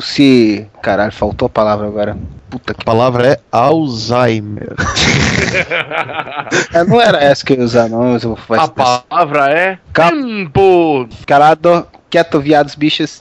[0.00, 0.66] se.
[0.82, 2.16] Caralho, faltou a palavra agora.
[2.50, 2.82] Puta que.
[2.82, 4.74] A palavra é Alzheimer.
[6.72, 8.12] É, não era essa que eu ia usar, não.
[8.12, 11.08] mas eu vou A palavra é tempo.
[11.26, 13.18] Calado, quieto, viados, bichos.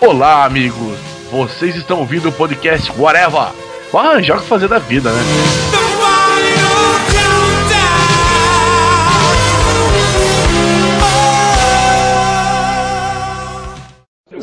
[0.00, 0.98] Olá, amigos.
[1.30, 3.48] Vocês estão ouvindo o podcast Whatever.
[3.92, 5.83] Vamos arranjar o que fazer da vida, né?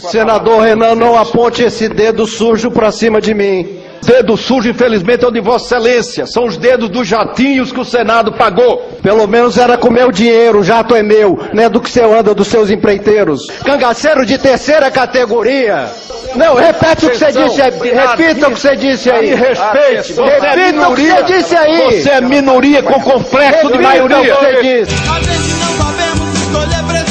[0.09, 3.81] Senador Renan, não aponte esse dedo sujo pra cima de mim.
[4.03, 6.25] Dedo sujo, infelizmente, é o de Vossa Excelência.
[6.25, 8.77] São os dedos dos jatinhos que o Senado pagou.
[9.03, 12.01] Pelo menos era com meu dinheiro, o jato é meu, não é do que você
[12.01, 13.47] anda dos seus empreiteiros.
[13.63, 15.87] Cangaceiro de terceira categoria.
[16.35, 17.71] Não, repete o que você disse aí.
[17.71, 19.29] Repita o que você disse aí.
[19.29, 20.13] Me respeite.
[20.13, 21.15] Você é Repita o que minoria.
[21.15, 22.01] você disse aí.
[22.01, 24.17] Você é minoria com complexo de maioria.
[24.17, 24.95] o que você disse.
[25.09, 27.10] A gente não sabemos escolher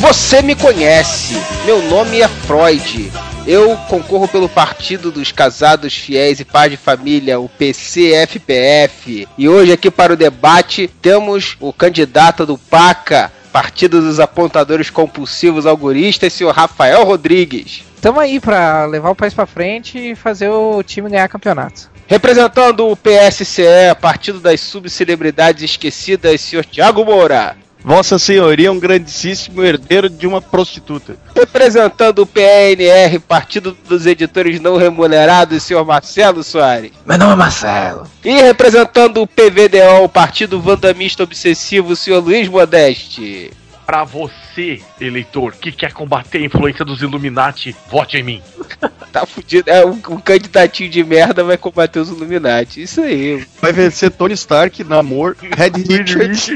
[0.00, 1.34] Você me conhece.
[1.66, 3.12] Meu nome é Freud.
[3.46, 9.28] Eu concorro pelo Partido dos Casados Fiéis e Paz de Família, o PCFPF.
[9.36, 15.66] E hoje aqui para o debate temos o candidato do PACA, Partido dos Apontadores Compulsivos
[15.66, 17.82] Algoristas, senhor Rafael Rodrigues.
[18.00, 21.90] Tamo aí pra levar o país pra frente e fazer o time ganhar campeonato.
[22.06, 27.54] Representando o PSCE, Partido das Subcelebridades Esquecidas, senhor Tiago Moura.
[27.82, 31.16] Vossa Senhoria é um grandíssimo herdeiro de uma prostituta.
[31.34, 36.92] Representando o PNR, Partido dos Editores Não Remunerados, senhor Marcelo Soares.
[37.06, 38.06] Meu nome é Marcelo.
[38.24, 43.50] E representando o PVDO, o Partido Vandamista Obsessivo, senhor Luiz Modeste.
[43.90, 48.42] Pra você, eleitor, que quer combater a influência dos Illuminati, vote em mim.
[49.10, 49.68] Tá fudido.
[49.68, 52.80] É, um, um candidatinho de merda vai combater os Illuminati.
[52.80, 53.44] Isso aí.
[53.60, 56.52] Vai vencer Tony Stark, Namor, Red Richards.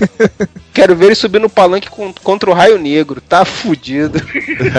[0.72, 3.20] Quero ver ele subir no palanque con- contra o Raio Negro.
[3.20, 4.20] Tá fudido.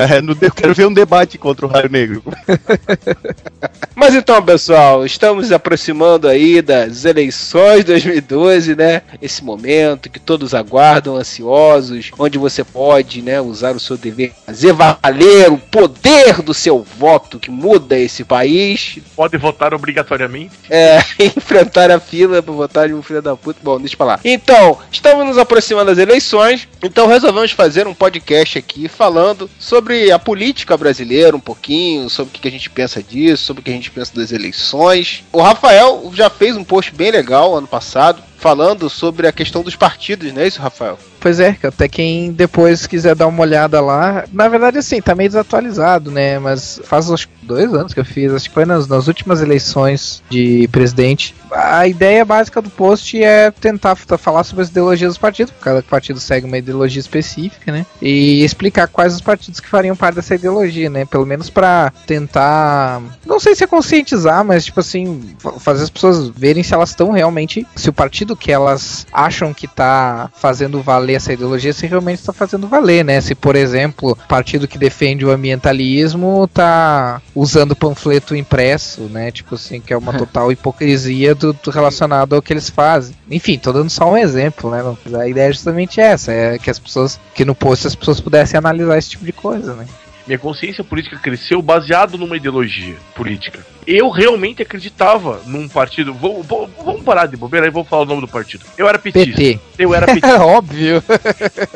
[0.09, 2.23] É, no quero ver um debate contra o Raio Negro.
[3.95, 9.01] Mas então, pessoal, estamos aproximando aí das eleições 2012, né?
[9.21, 14.73] Esse momento que todos aguardam, ansiosos, onde você pode, né, usar o seu dever, fazer
[14.73, 20.51] valer o poder do seu voto que muda esse país, Pode votar obrigatoriamente.
[20.69, 23.59] é, enfrentar a fila pra votar de um filho da puta.
[23.63, 24.19] Bom, deixa pra lá.
[24.25, 30.19] Então, estamos nos aproximando das eleições, então resolvemos fazer um podcast aqui falando sobre a
[30.19, 33.73] política brasileira um pouquinho, sobre o que a gente pensa disso, sobre o que a
[33.73, 35.23] gente pensa das eleições.
[35.31, 38.21] O Rafael já fez um post bem legal ano passado.
[38.43, 40.99] Falando sobre a questão dos partidos, não é isso, Rafael?
[41.17, 44.25] Pois é, até quem depois quiser dar uma olhada lá.
[44.33, 46.37] Na verdade, assim, tá meio desatualizado, né?
[46.39, 50.21] Mas faz acho dois anos que eu fiz, acho que foi nas, nas últimas eleições
[50.29, 51.33] de presidente.
[51.49, 56.19] A ideia básica do post é tentar falar sobre as ideologias dos partidos, cada partido
[56.19, 57.85] segue uma ideologia específica, né?
[58.01, 61.05] E explicar quais os partidos que fariam parte dessa ideologia, né?
[61.05, 63.01] Pelo menos pra tentar.
[63.25, 66.89] Não sei se é conscientizar, mas tipo assim, fa- fazer as pessoas verem se elas
[66.89, 67.65] estão realmente.
[67.77, 72.33] Se o partido que elas acham que tá fazendo valer essa ideologia, se realmente está
[72.33, 73.19] fazendo valer, né?
[73.21, 79.31] Se, por exemplo, o partido que defende o ambientalismo tá usando panfleto impresso, né?
[79.31, 83.15] Tipo assim, que é uma total hipocrisia do, do relacionado ao que eles fazem.
[83.29, 84.81] Enfim, tô dando só um exemplo, né?
[85.19, 88.57] A ideia é justamente essa, é que as pessoas, que no post as pessoas pudessem
[88.57, 89.85] analisar esse tipo de coisa, né?
[90.25, 93.65] Minha consciência política cresceu baseado numa ideologia política.
[93.85, 96.13] Eu realmente acreditava num partido.
[96.13, 98.63] Vou, vou- vamos parar de bobeira e vou falar o nome do partido.
[98.77, 99.29] Eu era petista.
[99.35, 99.59] PT.
[99.77, 100.41] Eu era petista.
[100.45, 101.03] Óbvio.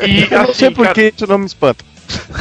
[0.08, 1.84] E Eu não sei assim, por cara, que isso não me espanta.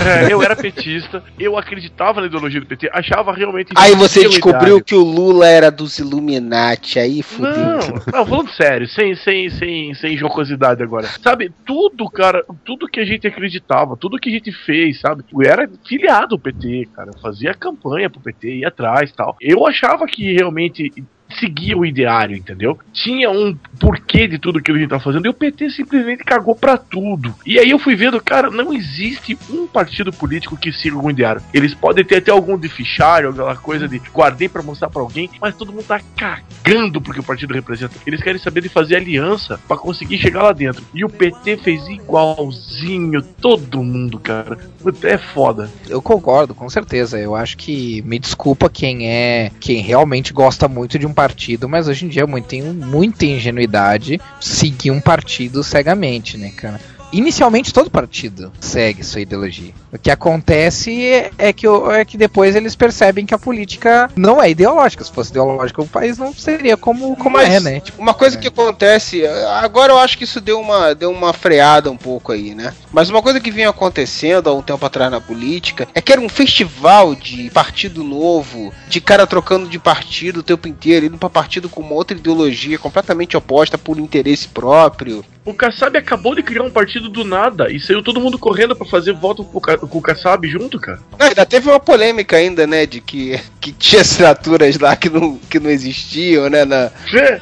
[0.04, 3.72] É, eu era petista, eu acreditava na ideologia do PT, achava realmente.
[3.77, 7.53] Aí você descobriu que o Lula era dos Illuminati, aí fudeu.
[7.53, 7.78] Não,
[8.12, 11.09] não, falando sério, sem, sem, sem, sem jocosidade agora.
[11.22, 15.25] Sabe, tudo, cara, tudo que a gente acreditava, tudo que a gente fez, sabe?
[15.32, 17.11] Eu era filiado ao PT, cara.
[17.14, 19.37] Eu fazia campanha pro PT, ia atrás e tal.
[19.40, 20.93] Eu achava que realmente
[21.38, 22.78] seguia o ideário, entendeu?
[22.93, 26.55] Tinha um porquê de tudo que a gente tá fazendo e o PT simplesmente cagou
[26.55, 27.34] pra tudo.
[27.44, 31.43] E aí eu fui vendo, cara, não existe um partido político que siga o ideário.
[31.52, 35.31] Eles podem ter até algum de fichário, aquela coisa de guardei pra mostrar pra alguém,
[35.40, 37.94] mas todo mundo tá cagando porque o partido representa.
[38.06, 40.84] Eles querem saber de fazer aliança pra conseguir chegar lá dentro.
[40.94, 44.58] E o PT fez igualzinho todo mundo, cara.
[45.02, 45.70] É foda.
[45.88, 47.19] Eu concordo, com certeza.
[47.19, 51.88] Eu acho que me desculpa quem é, quem realmente gosta muito de um partido, mas
[51.88, 56.78] hoje em dia muito, tem muita ingenuidade seguir um partido cegamente, né, cara?
[57.12, 59.72] inicialmente todo partido segue sua ideologia.
[59.96, 64.43] O que acontece é, é que, é que depois eles percebem que a política não
[64.43, 65.02] é ideológica.
[65.02, 67.81] Se fosse ideológica, o país não seria como, como Mas é, né?
[67.81, 71.90] Tipo, Uma coisa que acontece, agora eu acho que isso deu uma, deu uma freada
[71.90, 72.75] um pouco aí, né?
[72.93, 76.20] Mas uma coisa que vinha acontecendo há um tempo atrás na política é que era
[76.20, 81.31] um festival de partido novo, de cara trocando de partido o tempo inteiro, indo pra
[81.31, 85.25] partido com uma outra ideologia completamente oposta por interesse próprio.
[85.46, 88.84] O Kassab acabou de criar um partido do nada e saiu todo mundo correndo pra
[88.84, 90.99] fazer voto com o o Kassab junto, cara.
[91.19, 95.37] Ah, ainda teve uma polêmica ainda, né, de que, que tinha assinaturas lá que não,
[95.37, 96.91] que não existiam, né, na,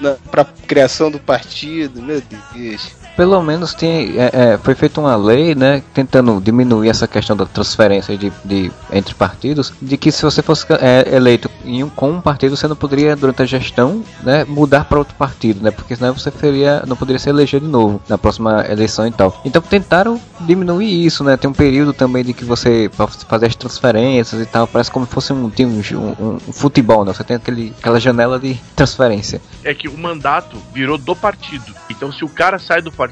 [0.00, 3.03] na, pra criação do partido, meu Deus.
[3.16, 7.46] Pelo menos tem, é, é, foi feita uma lei, né, tentando diminuir essa questão da
[7.46, 12.10] transferência de, de- entre partidos, de que se você fosse é, eleito em um, com
[12.10, 15.94] um partido, você não poderia, durante a gestão, né, mudar para outro partido, né, porque
[15.94, 19.40] senão você seria, não poderia se eleger de novo na próxima eleição e tal.
[19.44, 23.54] Então tentaram diminuir isso, né, tem um período também de que você para fazer as
[23.54, 27.36] transferências e tal, parece como se fosse um, time, um, um futebol, né, você tem
[27.36, 29.40] aquele, aquela janela de transferência.
[29.62, 31.72] É que o mandato virou do partido.
[31.88, 33.03] Então, se o cara sai do partido,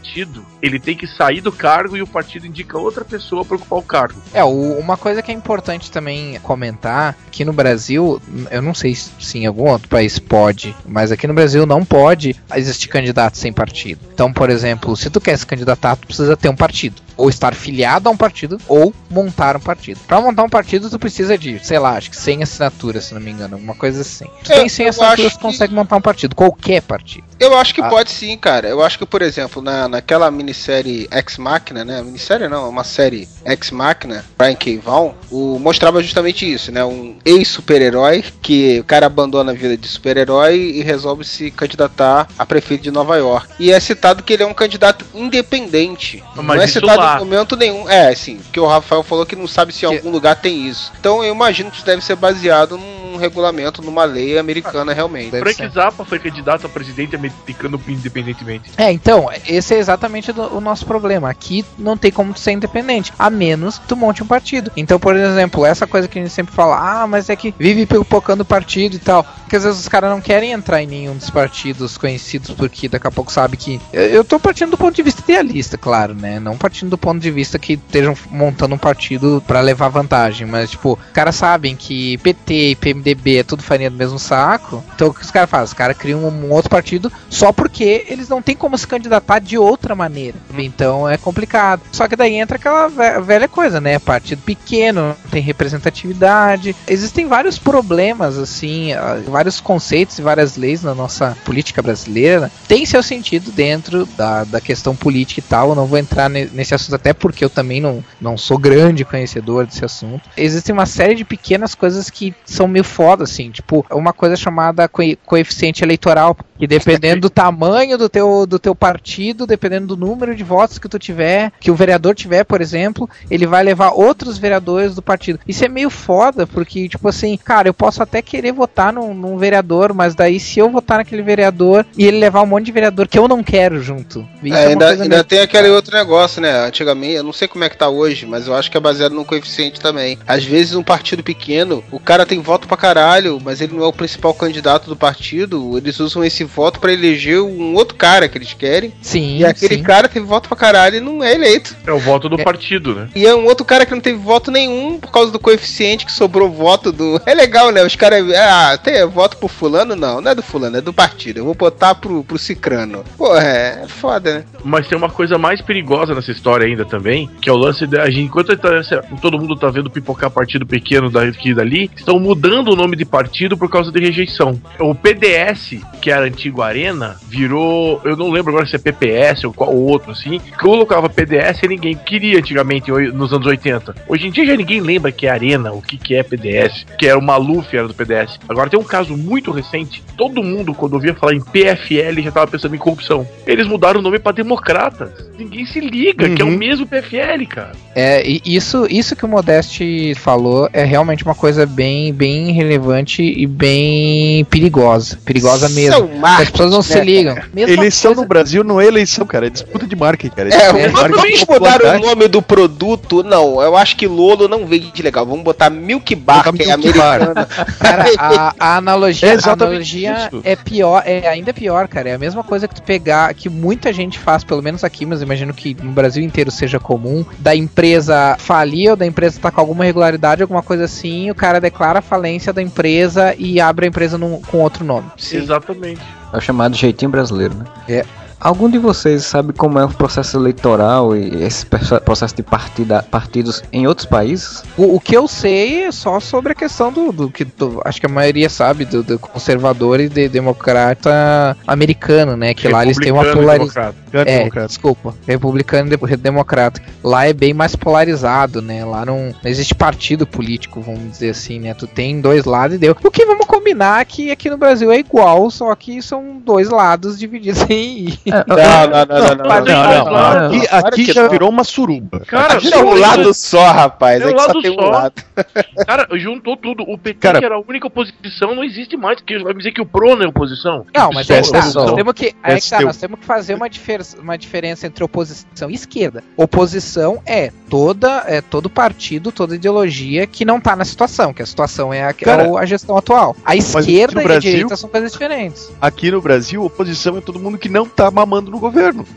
[0.60, 3.82] ele tem que sair do cargo e o partido indica outra pessoa pra ocupar o
[3.82, 4.20] cargo.
[4.32, 8.94] É, o- uma coisa que é importante também comentar, que no Brasil, eu não sei
[8.94, 13.52] se em algum outro país pode, mas aqui no Brasil não pode existir candidato sem
[13.52, 14.00] partido.
[14.12, 17.00] Então, por exemplo, se tu quer se candidatar, tu precisa ter um partido.
[17.16, 20.00] Ou estar filiado a um partido, ou montar um partido.
[20.06, 23.20] Pra montar um partido, tu precisa de, sei lá, acho que 100 assinaturas, se não
[23.20, 24.26] me engano, alguma coisa assim.
[24.44, 27.24] Tu É, tem 100 eu assinaturas, tu consegue montar um partido, qualquer partido.
[27.38, 27.88] Eu acho que Ah.
[27.88, 28.68] pode sim, cara.
[28.68, 32.02] Eu acho que, por exemplo, na, naquela minissérie Ex Machina, né?
[32.02, 34.78] Minissérie não, é uma série Ex Machina, Brian K.
[34.78, 36.84] Vaughan, o, mostrava justamente isso, né?
[36.84, 42.46] Um ex-super-herói que o cara abandona a vida de super-herói e resolve se candidatar a
[42.46, 43.48] prefeito de Nova York.
[43.58, 46.22] E é citado que ele é um candidato independente.
[46.36, 47.16] Mas não é citado lá.
[47.16, 47.88] em momento nenhum.
[47.88, 50.66] É, assim, porque o Rafael falou que não sabe se em Que- algum lugar tem
[50.68, 50.92] isso.
[50.98, 55.30] Então eu imagino que isso deve ser baseado num regulamento, numa lei americana realmente.
[55.30, 55.70] Frank ser.
[55.70, 58.70] Zappa foi candidato a presidente americano independentemente.
[58.76, 61.28] É, então, esse é exatamente do- o nosso problema.
[61.30, 64.70] Aqui não tem como tu ser independente, a menos que tu monte um partido.
[64.76, 67.86] Então, por exemplo, essa coisa que a gente sempre fala, ah, mas é que vive
[67.86, 69.24] pipocando partido e tal.
[69.24, 73.06] Porque às vezes os caras não querem entrar em nenhum dos partidos conhecidos, porque daqui
[73.06, 73.80] a pouco sabe que.
[73.92, 76.40] Eu, eu tô partindo do ponto de vista idealista, claro, né?
[76.40, 80.46] Não partindo do ponto de vista que estejam montando um partido pra levar vantagem.
[80.46, 84.82] Mas, tipo, os caras sabem que PT e PMDB é tudo farinha do mesmo saco.
[84.94, 85.64] Então o que os caras fazem?
[85.66, 89.58] Os caras criam um, outro partido só porque eles não têm como se candidatar de
[89.58, 90.36] outra maneira.
[90.56, 91.82] Então é complicado.
[91.90, 93.98] Só que daí entra aquela ve- velha coisa, né?
[93.98, 96.74] Partido pequeno, não tem representatividade.
[96.86, 102.50] Existem vários problemas, assim, ah, vários conceitos e várias leis na nossa política brasileira.
[102.68, 105.70] Tem seu sentido dentro da, da questão política e tal.
[105.70, 109.04] Eu não vou entrar ne- nesse assunto, até porque eu também não, não sou grande
[109.04, 110.28] conhecedor desse assunto.
[110.36, 114.88] Existem uma série de pequenas coisas que são meio foda, assim, tipo, uma coisa chamada
[115.24, 120.44] coeficiente eleitoral, que dependendo do tamanho do teu, do teu partido, dependendo do número de
[120.44, 124.94] votos que tu tiver, que o vereador tiver, por exemplo, ele vai levar outros vereadores
[124.94, 125.40] do partido.
[125.46, 129.36] Isso é meio foda, porque, tipo assim, cara, eu posso até querer votar num, num
[129.38, 133.08] vereador, mas daí se eu votar naquele vereador e ele levar um monte de vereador
[133.08, 134.26] que eu não quero junto.
[134.42, 136.66] Isso É, uma ainda ainda meio- tem aquele outro negócio, né?
[136.66, 139.12] Antigamente, eu não sei como é que tá hoje, mas eu acho que é baseado
[139.14, 140.18] no coeficiente também.
[140.26, 143.86] Às vezes, um partido pequeno, o cara tem voto pra caralho, mas ele não é
[143.86, 145.78] o principal candidato do partido.
[145.78, 148.92] Eles usam esse voto pra eleger um outro cara que eles querem.
[149.00, 149.82] Sim, e aquele sim.
[149.84, 151.76] cara teve voto pra caralho e não é eleito.
[151.86, 152.42] É o voto do É.
[152.44, 153.08] partido, né?
[153.14, 156.10] E é um outro cara que não teve voto nenhum por causa do coeficiente que
[156.12, 157.20] sobrou voto do.
[157.24, 157.84] É legal, né?
[157.84, 158.26] Os caras.
[158.34, 159.94] Ah, tem voto pro fulano?
[159.94, 161.38] Não, não é do fulano, é do partido.
[161.38, 163.04] Eu vou botar pro, pro Cicrano.
[163.16, 164.44] Porra, é foda, né?
[164.64, 168.04] Mas tem uma coisa mais perigosa nessa história ainda também, que é o lance da
[168.10, 168.82] gente, enquanto tá-
[169.20, 173.04] todo mundo tá vendo pipocar partido pequeno daqui e dali, estão mudando o nome de
[173.04, 174.60] partido por causa de rejeição.
[174.78, 179.52] O PDS, que era antigo Arena, virou, eu não lembro agora se é PPS ou
[179.52, 183.94] qual outro assim, colocava PDS e ninguém queria antigamente nos anos 80.
[184.08, 187.06] Hoje em dia já ninguém lembra que é Arena, o que que é PDS, que
[187.06, 188.38] era o Maluf era do PDS.
[188.48, 192.46] Agora tem um caso muito recente, todo mundo quando ouvia falar em PFL já tava
[192.46, 193.26] pensando em corrupção.
[193.46, 195.10] Eles mudaram o nome pra Democratas.
[195.38, 196.56] Ninguém se liga que é o Uhum.
[196.58, 197.72] mesmo PFL, cara.
[197.94, 203.46] É, isso, isso que o Modeste falou é realmente uma coisa bem, bem relevante e
[203.46, 205.18] bem perigosa.
[205.24, 206.08] Perigosa mesmo.
[206.18, 207.36] Marketing, As pessoas não se né, ligam.
[207.52, 209.46] Mesma Eleição coisa- no Brasil não é eleição, cara.
[209.46, 210.48] É disputa de marketing, cara.
[210.48, 213.22] É, de vamos marketing vamos de mudar o nome do produto.
[213.22, 215.26] Não, eu acho que Lolo não vende legal.
[215.26, 217.46] Vamos botar Milk Bar, Colocar que é americana.
[217.78, 220.40] Cara, a, a analogia, É a analogia isso.
[220.44, 222.10] é pior, é ainda pior, cara.
[222.10, 225.22] É a mesma coisa que tu pegar, que muita gente faz, pelo menos aqui, mas
[225.22, 229.60] imagino que no Brasil inteiro seja comum, da empresa falir ou da empresa tá com
[229.60, 232.02] alguma irregularidade, alguma coisa assim, o cara declara a
[232.42, 235.06] falência da empresa e abre a empresa num- com outro nome.
[235.32, 236.00] Exatamente.
[236.32, 237.64] É o chamado jeitinho brasileiro, né?
[237.88, 238.04] É.
[238.44, 241.64] Algum de vocês sabe como é o processo eleitoral e esse
[242.04, 244.64] processo de partida, partidos em outros países?
[244.76, 248.00] O, o que eu sei é só sobre a questão do, do que tu- acho
[248.00, 252.52] que a maioria sabe, do, do conservador e de democrata americano, né?
[252.52, 253.94] Que lá eles têm uma polarização.
[254.12, 254.66] É, democrata.
[254.66, 255.14] desculpa.
[255.26, 256.82] Republicano e de- democrata.
[257.02, 258.84] Lá é bem mais polarizado, né?
[258.84, 261.74] Lá não, não existe partido político, vamos dizer assim, né?
[261.74, 262.96] Tu tem dois lados e deu.
[263.04, 267.16] O que vamos combinar que aqui no Brasil é igual, só que são dois lados
[267.20, 268.18] divididos em.
[268.46, 270.62] Não, não, não, não, não, não.
[270.86, 272.20] Aqui, já virou uma suruba.
[272.20, 274.20] Cara, Aqui é um lado só, rapaz.
[274.22, 274.90] É um Aqui só lado tem um só.
[274.90, 275.12] lado.
[275.86, 276.82] Cara, juntou tudo.
[276.84, 279.16] O PT, Cara- que era a única oposição, não existe mais.
[279.18, 280.86] Porque vai me dizer que o PRO não é oposição?
[280.94, 282.86] Não, mas é tá, nós temos que, aí que tá, PSTU.
[282.86, 286.22] nós temos que fazer uma, difer uma diferença entre oposição e esquerda.
[286.36, 291.46] Oposição é toda é todo partido, toda ideologia que não tá na situação, que a
[291.46, 293.36] situação é a, Cara, é o- a gestão atual.
[293.44, 295.70] A esquerda e a direita são coisas diferentes.
[295.80, 299.06] Aqui no Brasil, oposição é todo mundo que não tá mamando no governo.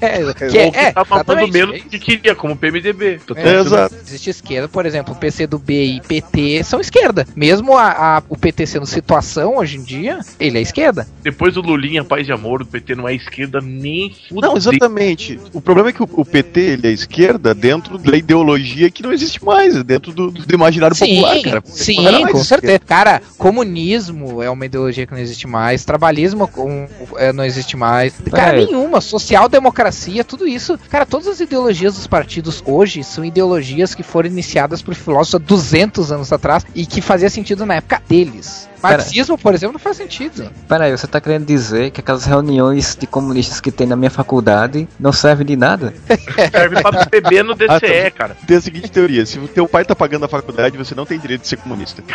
[0.00, 3.20] É, que Ou que é, tá mamando menos é do que queria, como o PMDB.
[3.36, 3.94] É, Exato.
[4.06, 7.26] Existe esquerda, por exemplo, o PCdoB e PT são esquerda.
[7.34, 11.06] Mesmo a, a- o PT sendo situação hoje em dia, ele é esquerda.
[11.22, 14.50] Depois do Lulinha, Paz e Amor, o PT não é esquerda nem fudeu.
[14.50, 15.38] Não, exatamente.
[15.52, 19.12] O problema é que o, o PT ele é esquerda dentro da ideologia que não
[19.12, 21.62] existe mais, é dentro do, do imaginário popular, cara.
[21.66, 22.44] sim, com esquerda.
[22.44, 22.78] certeza.
[22.80, 27.81] Cara, comunismo é uma ideologia que não existe mais, trabalhismo com- é, não existe mais.
[28.30, 28.66] Cara, É.
[28.66, 29.00] nenhuma.
[29.00, 30.78] Social-democracia, tudo isso.
[30.90, 35.38] Cara, todas as ideologias dos partidos hoje são ideologias que foram iniciadas por filósofos há
[35.38, 38.68] 200 anos atrás e que fazia sentido na época deles.
[38.82, 40.50] Marxismo, por exemplo, não faz sentido.
[40.68, 44.88] Peraí, você tá querendo dizer que aquelas reuniões de comunistas que tem na minha faculdade
[44.98, 45.94] não servem de nada?
[46.50, 48.10] Serve pra beber no Ah, DCE, tá.
[48.10, 48.36] cara.
[48.44, 51.16] Tem a seguinte teoria: se o teu pai tá pagando a faculdade, você não tem
[51.16, 52.02] direito de ser comunista.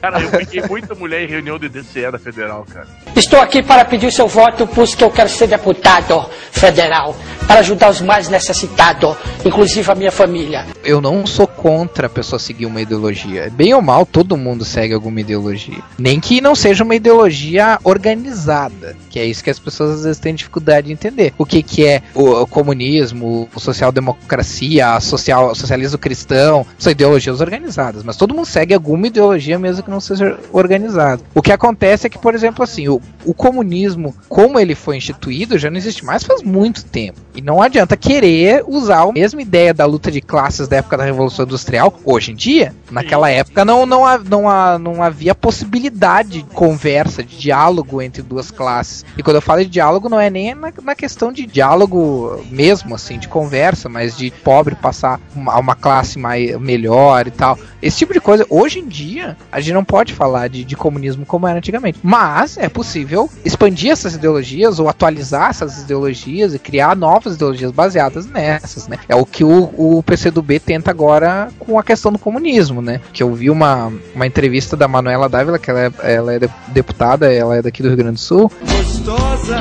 [0.00, 2.86] Cara, eu peguei muita mulher em reunião de DCE da Federal, cara.
[3.16, 7.90] Estou aqui para pedir seu voto, pois que eu quero ser deputado federal, para ajudar
[7.90, 10.66] os mais necessitados, inclusive a minha família.
[10.84, 13.50] eu não sou contra a pessoa seguir uma ideologia.
[13.52, 15.78] Bem ou mal, todo mundo segue alguma ideologia.
[15.98, 20.18] Nem que não seja uma ideologia organizada, que é isso que as pessoas às vezes
[20.18, 21.32] têm dificuldade de entender.
[21.38, 28.02] O que, que é o, comunismo, o social-democracia, a social, socialismo cristão, são ideologias organizadas,
[28.02, 31.22] mas todo mundo segue alguma ideologia mesmo que não seja organizada.
[31.34, 35.58] O que acontece é que, por exemplo, assim, o, o comunismo, como ele foi instituído,
[35.58, 37.20] já não existe mais faz muito tempo.
[37.34, 41.04] E não adianta querer usar a mesma ideia da luta de classes da época da
[41.04, 42.74] Revolução Industrial hoje em dia.
[42.90, 48.97] Naquela época não, não, não, não havia possibilidade de conversa, de diálogo entre duas classes.
[49.16, 52.94] E quando eu falo de diálogo, não é nem na, na questão de diálogo mesmo,
[52.94, 57.58] assim, de conversa, mas de pobre passar uma- a uma classe mais, melhor e tal.
[57.80, 58.44] Esse tipo de coisa.
[58.50, 61.98] Hoje em dia, a gente não pode falar de, de comunismo como era antigamente.
[62.02, 68.26] Mas é possível expandir essas ideologias ou atualizar essas ideologias e criar novas ideologias baseadas
[68.26, 68.98] nessas, né?
[69.08, 73.00] É o que o, o PCdoB tenta agora com a questão do comunismo, né?
[73.12, 76.50] Que eu vi uma, uma entrevista da Manuela Dávila, que ela é, ela é de-
[76.68, 78.50] deputada, ela é daqui do Rio Grande do Sul.
[78.88, 79.56] Gostosa,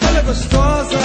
[0.00, 0.96] ela é gostosa.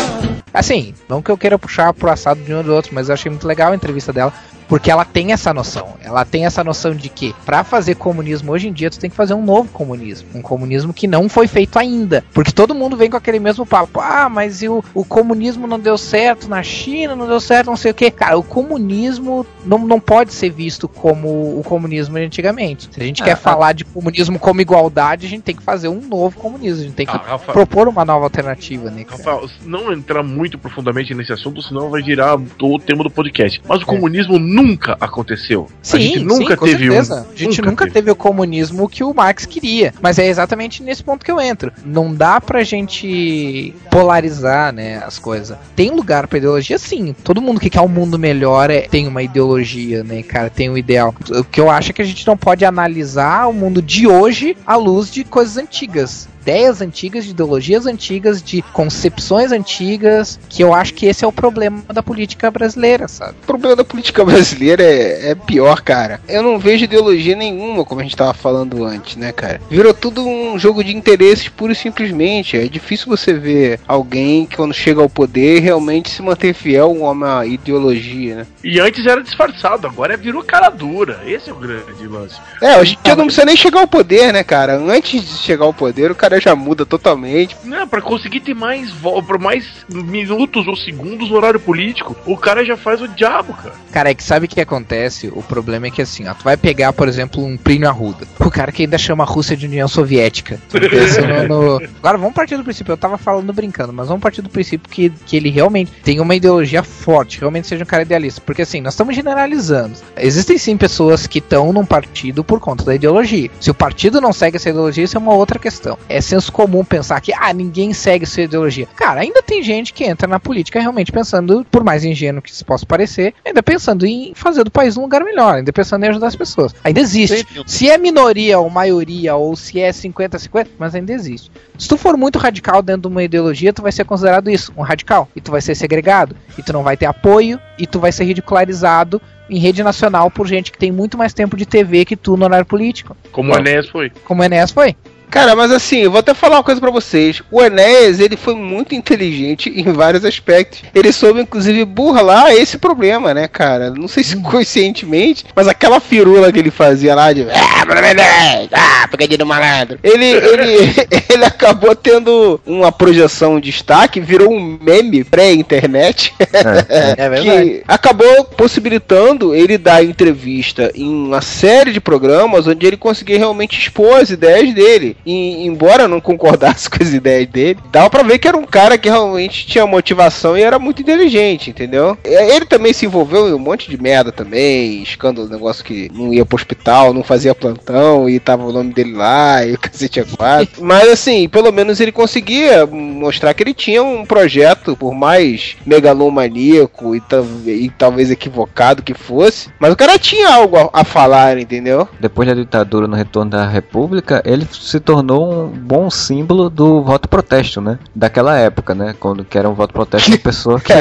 [0.53, 3.13] Assim, não que eu queira puxar pro assado de um ou do outro, mas eu
[3.13, 4.33] achei muito legal a entrevista dela,
[4.69, 5.95] porque ela tem essa noção.
[6.01, 9.15] Ela tem essa noção de que pra fazer comunismo hoje em dia, tu tem que
[9.15, 10.29] fazer um novo comunismo.
[10.33, 12.23] Um comunismo que não foi feito ainda.
[12.33, 13.99] Porque todo mundo vem com aquele mesmo papo.
[13.99, 17.75] Ah, mas e o, o comunismo não deu certo na China, não deu certo, não
[17.75, 18.09] sei o que.
[18.11, 21.27] Cara, o comunismo não, não pode ser visto como
[21.59, 22.89] o comunismo de antigamente.
[22.91, 23.37] Se a gente Ah, quer ah.
[23.37, 26.81] falar de comunismo como igualdade, a gente tem que fazer um novo comunismo.
[26.81, 29.03] A gente tem que Ah, Rafa- propor uma nova alternativa, né?
[29.09, 33.61] Rafael, não entrar muito profundamente nesse assunto, senão vai virar o tema do podcast.
[33.67, 35.67] Mas o comunismo nunca aconteceu.
[35.93, 37.15] a gente nunca com teve certeza.
[37.15, 37.33] um.
[37.33, 38.11] A gente nunca, teve.
[38.11, 39.93] o comunismo que o Marx queria.
[40.01, 41.71] Mas é exatamente nesse ponto que eu entro.
[41.85, 45.57] Não dá pra gente polarizar, né, as coisas.
[45.75, 47.15] Tem lugar pra ideologia, sim.
[47.23, 50.49] Todo mundo que quer um mundo melhor é, tem uma ideologia, né, cara?
[50.49, 51.13] Tem um ideal.
[51.29, 54.55] O que eu acho é que a gente não pode analisar o mundo de hoje
[54.65, 56.27] à luz de coisas antigas.
[56.49, 61.31] Ideias antigas, de ideologias antigas, de concepções antigas, que eu acho que esse é o
[61.31, 63.35] problema da política brasileira, sabe?
[63.43, 66.19] O problema da política brasileira é, é pior, cara.
[66.27, 69.61] Eu não vejo ideologia nenhuma, como a gente tava falando antes, né, cara?
[69.69, 72.57] Virou tudo um jogo de interesses pura e simplesmente.
[72.57, 77.11] É difícil você ver alguém que quando chega ao poder realmente se manter fiel a
[77.11, 78.47] uma ideologia, né?
[78.63, 81.19] E antes era disfarçado, agora é virou cara dura.
[81.25, 82.35] Esse é o grande lance.
[82.59, 84.77] É, hoje em dia não precisa nem chegar ao poder, né, cara?
[84.77, 87.55] Antes de chegar ao poder, o cara já muda totalmente.
[87.63, 92.63] Não, pra conseguir ter mais, por mais minutos ou segundos no horário político, o cara
[92.65, 93.73] já faz o diabo, cara.
[93.91, 95.27] Cara, é que sabe o que acontece?
[95.33, 98.27] O problema é que assim, ó, tu vai pegar, por exemplo, um Plínio Arruda.
[98.39, 100.59] O cara que ainda chama a Rússia de União Soviética.
[101.47, 104.89] No- Agora vamos partir do princípio, eu tava falando brincando, mas vamos partir do princípio
[104.89, 108.41] que, que ele realmente tem uma ideologia forte, realmente seja um cara idealista.
[108.45, 109.93] Porque assim, nós estamos generalizando.
[110.17, 113.49] Existem sim pessoas que estão num partido por conta da ideologia.
[113.59, 115.97] Se o partido não segue essa ideologia, isso é uma outra questão.
[116.07, 118.87] É senso comum pensar que, ah, ninguém segue essa ideologia.
[118.95, 122.65] Cara, ainda tem gente que entra na política realmente pensando, por mais ingênuo que isso
[122.65, 126.27] possa parecer, ainda pensando em fazer do país um lugar melhor, ainda pensando em ajudar
[126.27, 126.73] as pessoas.
[126.83, 127.45] Ainda existe.
[127.65, 131.51] Se é minoria ou maioria, ou se é 50-50, mas ainda existe.
[131.77, 134.81] Se tu for muito radical dentro de uma ideologia, tu vai ser considerado isso, um
[134.81, 135.29] radical.
[135.35, 136.35] E tu vai ser segregado.
[136.57, 137.59] E tu não vai ter apoio.
[137.77, 141.57] E tu vai ser ridicularizado em rede nacional por gente que tem muito mais tempo
[141.57, 143.17] de TV que tu no horário político.
[143.31, 144.11] Como o Enéas foi.
[144.25, 144.95] Como o Enéas foi.
[145.29, 147.41] Cara, mas assim, eu vou até falar uma coisa pra vocês.
[147.51, 150.81] O Enéas, ele foi muito inteligente em vários aspectos.
[150.93, 153.91] Ele soube, inclusive, burlar esse problema, né, cara?
[153.91, 157.43] Não sei se conscientemente, mas aquela firula que ele fazia lá de...
[157.49, 158.69] Ah, é Enéas!
[158.71, 159.99] Ah, pegadinha do malandro!
[160.03, 160.95] Ele, ele,
[161.29, 166.33] ele acabou tendo uma projeção de destaque, virou um meme pré-internet.
[166.39, 173.37] É que acabou possibilitando ele dar entrevista em uma série de programas onde ele conseguia
[173.37, 175.15] realmente expor as ideias dele.
[175.25, 178.97] E, embora não concordasse com as ideias dele, dava pra ver que era um cara
[178.97, 182.17] que realmente tinha motivação e era muito inteligente, entendeu?
[182.23, 186.33] E Ele também se envolveu em um monte de merda também, escândalo, negócio que não
[186.33, 190.19] ia pro hospital, não fazia plantão e tava o nome dele lá e o cacete
[190.19, 190.83] a quatro.
[190.83, 197.15] Mas assim, pelo menos ele conseguia mostrar que ele tinha um projeto, por mais megalomaníaco
[197.15, 197.21] e,
[197.67, 202.07] e talvez equivocado que fosse, mas o cara tinha algo a, a falar, entendeu?
[202.19, 207.27] Depois da ditadura no retorno da República, ele se tornou um bom símbolo do voto
[207.27, 207.97] protesto, né?
[208.13, 209.15] Daquela época, né?
[209.19, 210.93] Quando que era um voto protesto de pessoa que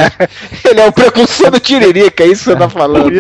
[0.67, 3.13] Ele é o precursor do Tiririca, é isso que você tá falando.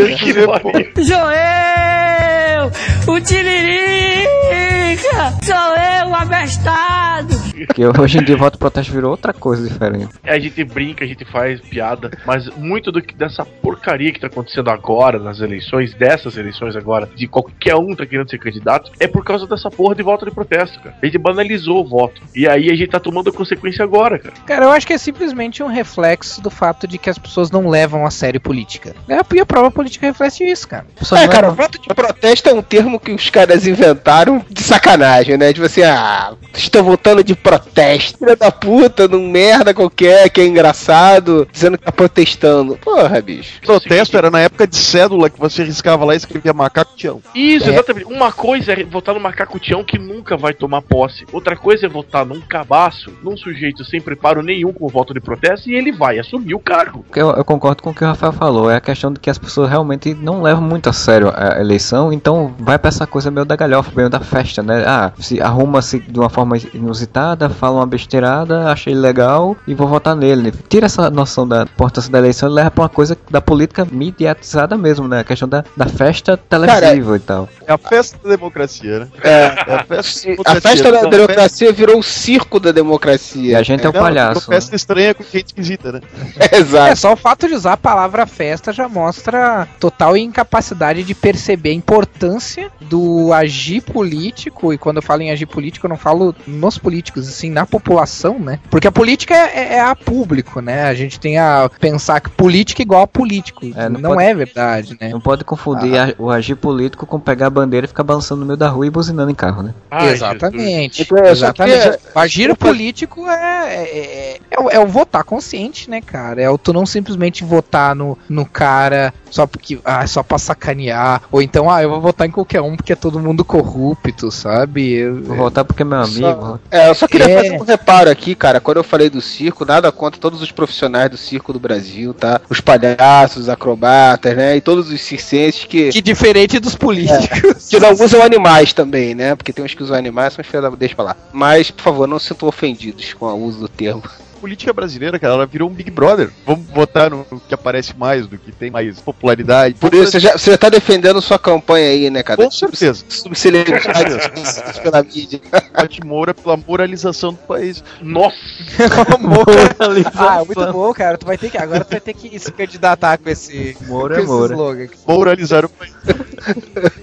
[1.30, 2.72] eu,
[3.06, 4.67] o Tiririca!
[4.96, 7.48] Sou eu, o abestado!
[7.74, 10.08] que hoje em dia o voto protesto virou outra coisa diferente.
[10.24, 14.28] A gente brinca, a gente faz piada, mas muito do que dessa porcaria que tá
[14.28, 19.06] acontecendo agora nas eleições, dessas eleições agora, de qualquer um tá querendo ser candidato, é
[19.06, 20.96] por causa dessa porra de voto de protesto, cara.
[21.02, 22.22] A gente banalizou o voto.
[22.34, 24.34] E aí a gente tá tomando a consequência agora, cara.
[24.46, 27.68] Cara, eu acho que é simplesmente um reflexo do fato de que as pessoas não
[27.68, 28.94] levam a sério política.
[29.08, 30.86] É, E a prova política reflete isso, cara.
[31.16, 35.52] É, cara, voto de protesto é um termo que os caras inventaram de sacanagem, né?
[35.52, 38.18] Tipo assim, ah, estou votando de protesto.
[38.18, 42.76] Filha da puta, num merda qualquer que é engraçado, dizendo que tá protestando.
[42.76, 43.60] Porra, bicho.
[43.62, 47.20] Protesto era na época de cédula que você riscava lá e escrevia macaco tião.
[47.34, 47.72] Isso, É.
[47.72, 48.06] exatamente.
[48.06, 51.26] Uma coisa é votar no macaco Tião que nunca vai tomar posse.
[51.32, 55.20] Outra coisa é votar num cabaço, num sujeito sem preparo nenhum com o voto de
[55.20, 57.04] protesto e ele vai assumir o cargo.
[57.14, 58.70] Eu, eu concordo com o que o Rafael falou.
[58.70, 62.12] É a questão de que as pessoas realmente não levam muito a sério a eleição,
[62.12, 64.67] então vai pra essa coisa meio da galhofa, meio da festa, né?
[64.86, 70.14] Ah, se arruma-se de uma forma inusitada, fala uma besteirada, achei legal e vou votar
[70.16, 70.52] nele.
[70.68, 74.76] Tira essa noção da importância da eleição e leva pra uma coisa da política mediatizada
[74.76, 75.20] mesmo, né?
[75.20, 77.48] A questão da, da festa televisiva e tal.
[77.66, 79.08] É a festa da democracia, né?
[79.22, 83.58] É, É a festa a festa da democracia virou o circo da E democracia.
[83.58, 84.48] a gente é, um Não, palhaço.
[84.48, 86.00] uma festa estranha com gente esquisita, né?
[86.38, 86.96] É, É, exato.
[86.96, 91.74] só o fato de usar a palavra festa já mostra total incapacidade de perceber a
[91.74, 94.57] importância do agir político.
[94.72, 98.38] E quando eu falo em agir político, eu não falo nos políticos, assim, na população,
[98.38, 98.58] né?
[98.70, 100.82] Porque a política é, é a público, né?
[100.84, 103.64] A gente tem a pensar que política é igual a político.
[103.76, 105.08] É, não não pode- é verdade, né?
[105.10, 108.46] Não pode confundir a- o agir político com pegar a bandeira e ficar balançando no
[108.46, 109.74] meio da rua e buzinando em carro, né?
[109.90, 111.02] Ai, Exatamente.
[111.02, 111.98] Então, é, Exatamente.
[112.14, 113.98] O agir político é, é,
[114.34, 116.40] é, é o- é o votar consciente, né, cara?
[116.42, 119.78] É o tu não simplesmente votar no, no cara só porque.
[119.84, 121.22] Ah, só pra sacanear.
[121.30, 124.47] Ou então, ah, eu vou votar em qualquer um porque é todo mundo corrupto, sabe?
[124.92, 126.18] Eu, Vou votar porque é meu amigo.
[126.20, 127.36] Só- É, eu só queria É.
[127.36, 128.60] fazer um reparo aqui, cara.
[128.60, 132.40] Quando eu falei do circo, nada contra todos os profissionais do circo do Brasil, tá?
[132.48, 134.56] Os palhaços, os acrobatas, né?
[134.56, 137.68] E todos os circenses que, Que diferente dos políticos.
[137.68, 139.34] que não usam animais também, né?
[139.34, 140.70] Porque tem uns que usam animais, da...
[140.70, 141.16] Deixa pra lá.
[141.32, 144.02] Mas, por favor, não se sintam ofendidos com o uso do termo.
[144.40, 146.30] Política brasileira, cara, ela virou um Big Brother.
[146.46, 149.74] Vamos votar no que aparece mais, no que tem mais popularidade.
[149.74, 152.42] Por isso, você já, você já tá defendendo sua campanha aí, né, cara?
[152.42, 153.04] Com certeza.
[153.08, 155.40] Subcelebridade pela mídia.
[155.72, 157.82] Pati Moura pela moralização do país.
[158.00, 158.36] Nossa!
[160.14, 161.18] ah, muito bom, cara.
[161.18, 164.20] Tu vai ter que, agora tu vai ter que se candidatar com esse, Moura com
[164.20, 164.54] é esse Moura.
[164.54, 164.88] slogan.
[165.06, 165.92] Moralizar o país.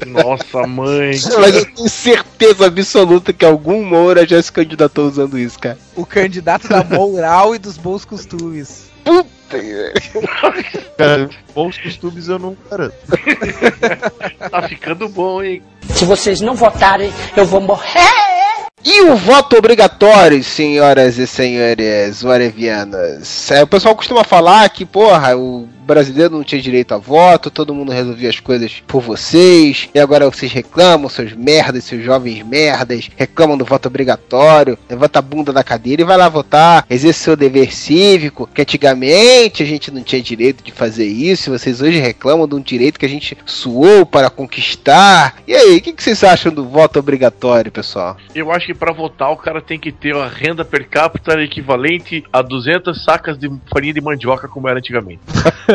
[0.07, 1.11] Nossa, mãe!
[1.39, 5.77] Mas eu tenho certeza absoluta que algum Moura já se candidatou usando isso, cara.
[5.95, 6.83] O candidato da
[7.25, 8.85] moral e dos bons costumes.
[10.97, 12.95] Cara, bons costumes eu não garanto.
[14.49, 15.61] Tá ficando bom, hein?
[15.89, 18.11] Se vocês não votarem, eu vou morrer.
[18.83, 23.49] E o voto obrigatório, senhoras e senhores warevianas?
[23.49, 27.73] É, o pessoal costuma falar que, porra, o brasileiro não tinha direito a voto, todo
[27.73, 33.09] mundo resolvia as coisas por vocês, e agora vocês reclamam, seus merdas, seus jovens merdas,
[33.15, 37.35] reclamam do voto obrigatório, levanta a bunda da cadeira e vai lá votar, exerce seu
[37.35, 41.99] dever cívico, que antigamente a gente não tinha direito de fazer isso, e vocês hoje
[41.99, 45.35] reclamam de um direito que a gente suou para conquistar.
[45.47, 48.17] E aí, o que, que vocês acham do voto obrigatório, pessoal?
[48.33, 52.23] Eu acho que pra votar o cara tem que ter uma renda per capita equivalente
[52.31, 55.21] a 200 sacas de farinha de mandioca como era antigamente.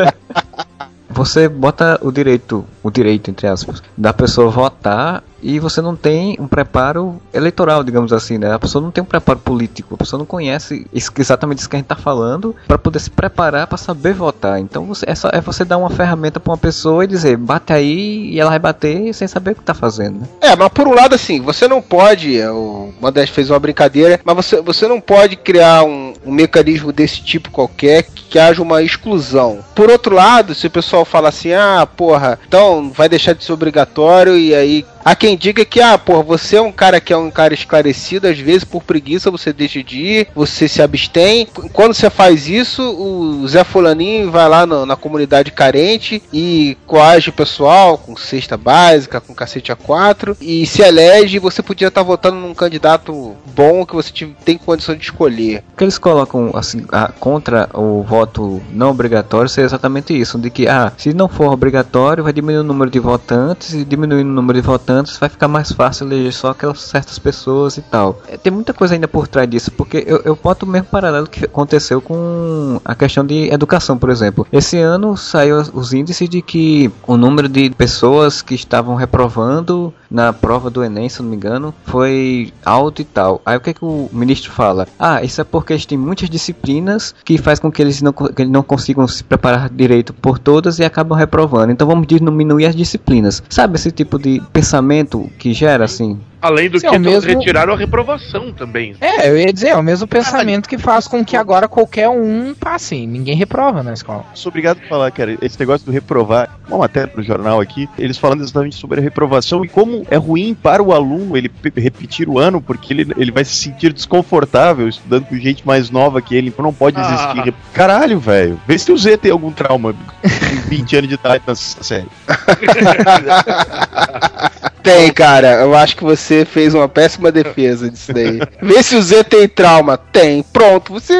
[1.13, 6.37] Você bota o direito, o direito entre aspas, da pessoa votar e você não tem
[6.39, 8.53] um preparo eleitoral, digamos assim, né?
[8.53, 11.79] A pessoa não tem um preparo político, a pessoa não conhece exatamente isso que a
[11.79, 14.59] gente tá falando para poder se preparar para saber votar.
[14.59, 17.73] Então você, é, só, é você dar uma ferramenta para uma pessoa e dizer, bate
[17.73, 20.27] aí e ela vai bater sem saber o que tá fazendo, né?
[20.41, 24.19] É, mas por um lado, assim, você não pode, é, o Modeste fez uma brincadeira,
[24.23, 28.61] mas você, você não pode criar um, um mecanismo desse tipo qualquer que, que haja
[28.61, 29.59] uma exclusão.
[29.75, 33.53] Por outro lado, se o pessoal fala assim, ah, porra, então vai deixar de ser
[33.53, 34.85] obrigatório e aí.
[35.03, 38.27] Há quem diga que, ah, porra, você é um cara que é um cara esclarecido,
[38.27, 41.47] às vezes por preguiça você deixa de ir, você se abstém.
[41.73, 47.29] Quando você faz isso, o Zé Fulaninho vai lá no- na comunidade carente e coage
[47.29, 51.39] o pessoal com cesta básica, com cacete A4 e se elege.
[51.39, 54.11] Você podia estar votando num candidato bom que você
[54.45, 55.63] tem condição de escolher.
[55.73, 60.49] O que eles colocam assim a- contra o voto não obrigatório seria exatamente isso, de
[60.49, 64.33] que ah, se não for obrigatório, vai diminuir o número de votantes e diminuindo o
[64.33, 68.21] número de votantes vai ficar mais fácil eleger só aquelas certas pessoas e tal.
[68.27, 71.27] É, tem muita coisa ainda por trás disso, porque eu, eu boto o mesmo paralelo
[71.27, 74.45] que aconteceu com a questão de educação, por exemplo.
[74.51, 80.33] Esse ano saiu os índices de que o número de pessoas que estavam reprovando na
[80.33, 83.41] prova do Enem, se não me engano, foi alto e tal.
[83.45, 84.87] Aí o que, é que o ministro fala?
[84.99, 88.41] Ah, isso é porque eles têm muitas disciplinas que faz com que eles não, que
[88.41, 91.71] eles não consigam se preparar direito por todas e acabam reprovando.
[91.71, 93.41] Então vamos diminuir as disciplinas.
[93.49, 96.19] Sabe esse tipo de pensamento que gera assim?
[96.41, 98.95] Além do Sim, que é o todos mesmo- retiraram a reprovação também.
[98.99, 102.53] É, eu ia dizer, é o mesmo pensamento que faz com que agora qualquer um
[102.53, 103.05] passe.
[103.05, 104.25] Ninguém reprova na escola.
[104.33, 108.17] Sou obrigado a falar, cara, esse negócio do reprovar, uma matéria pro jornal aqui, eles
[108.17, 112.27] falando exatamente sobre a reprovação e como é ruim para o aluno ele pe- repetir
[112.27, 116.35] o ano, porque ele, ele vai se sentir desconfortável estudando com gente mais nova que
[116.35, 117.39] ele, então não pode existir.
[117.39, 117.43] Ah.
[117.43, 121.43] rep- Caralho, velho, vê se o Z tem algum trauma com 20 anos de idade
[121.47, 122.07] nessa série.
[124.83, 125.61] Tem, cara.
[125.61, 128.39] Eu acho que você fez uma péssima defesa disso daí.
[128.61, 129.97] Vê se o Z tem trauma.
[129.97, 130.43] Tem.
[130.43, 130.93] Pronto.
[130.93, 131.13] Você.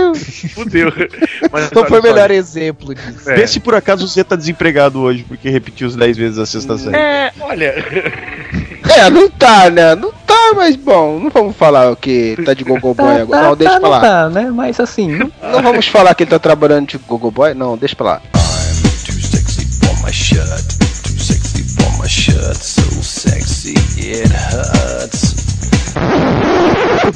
[0.53, 0.91] Fudeu.
[1.51, 3.29] Mas Não foi o só, melhor exemplo disso.
[3.29, 3.35] É.
[3.35, 6.45] Vê se por acaso o Z tá desempregado hoje, porque repetiu os 10 vezes a
[6.45, 6.95] sexta série.
[6.95, 7.73] É, olha,
[8.97, 9.95] É, não tá, né?
[9.95, 11.19] Não tá, mas bom.
[11.19, 13.43] Não vamos falar o que tá de gogoboy agora.
[13.49, 13.99] Não, deixa pra não lá.
[14.01, 14.51] tá, né?
[14.53, 17.53] Mas assim, não- Não vamos falar que ele tá trabalhando de gogoboy?
[17.53, 18.21] Não, deixa pra lá.
[19.05, 20.80] Too sexy for my shirt.
[21.81, 22.57] For my shirt.
[22.57, 25.31] So sexy it hurts.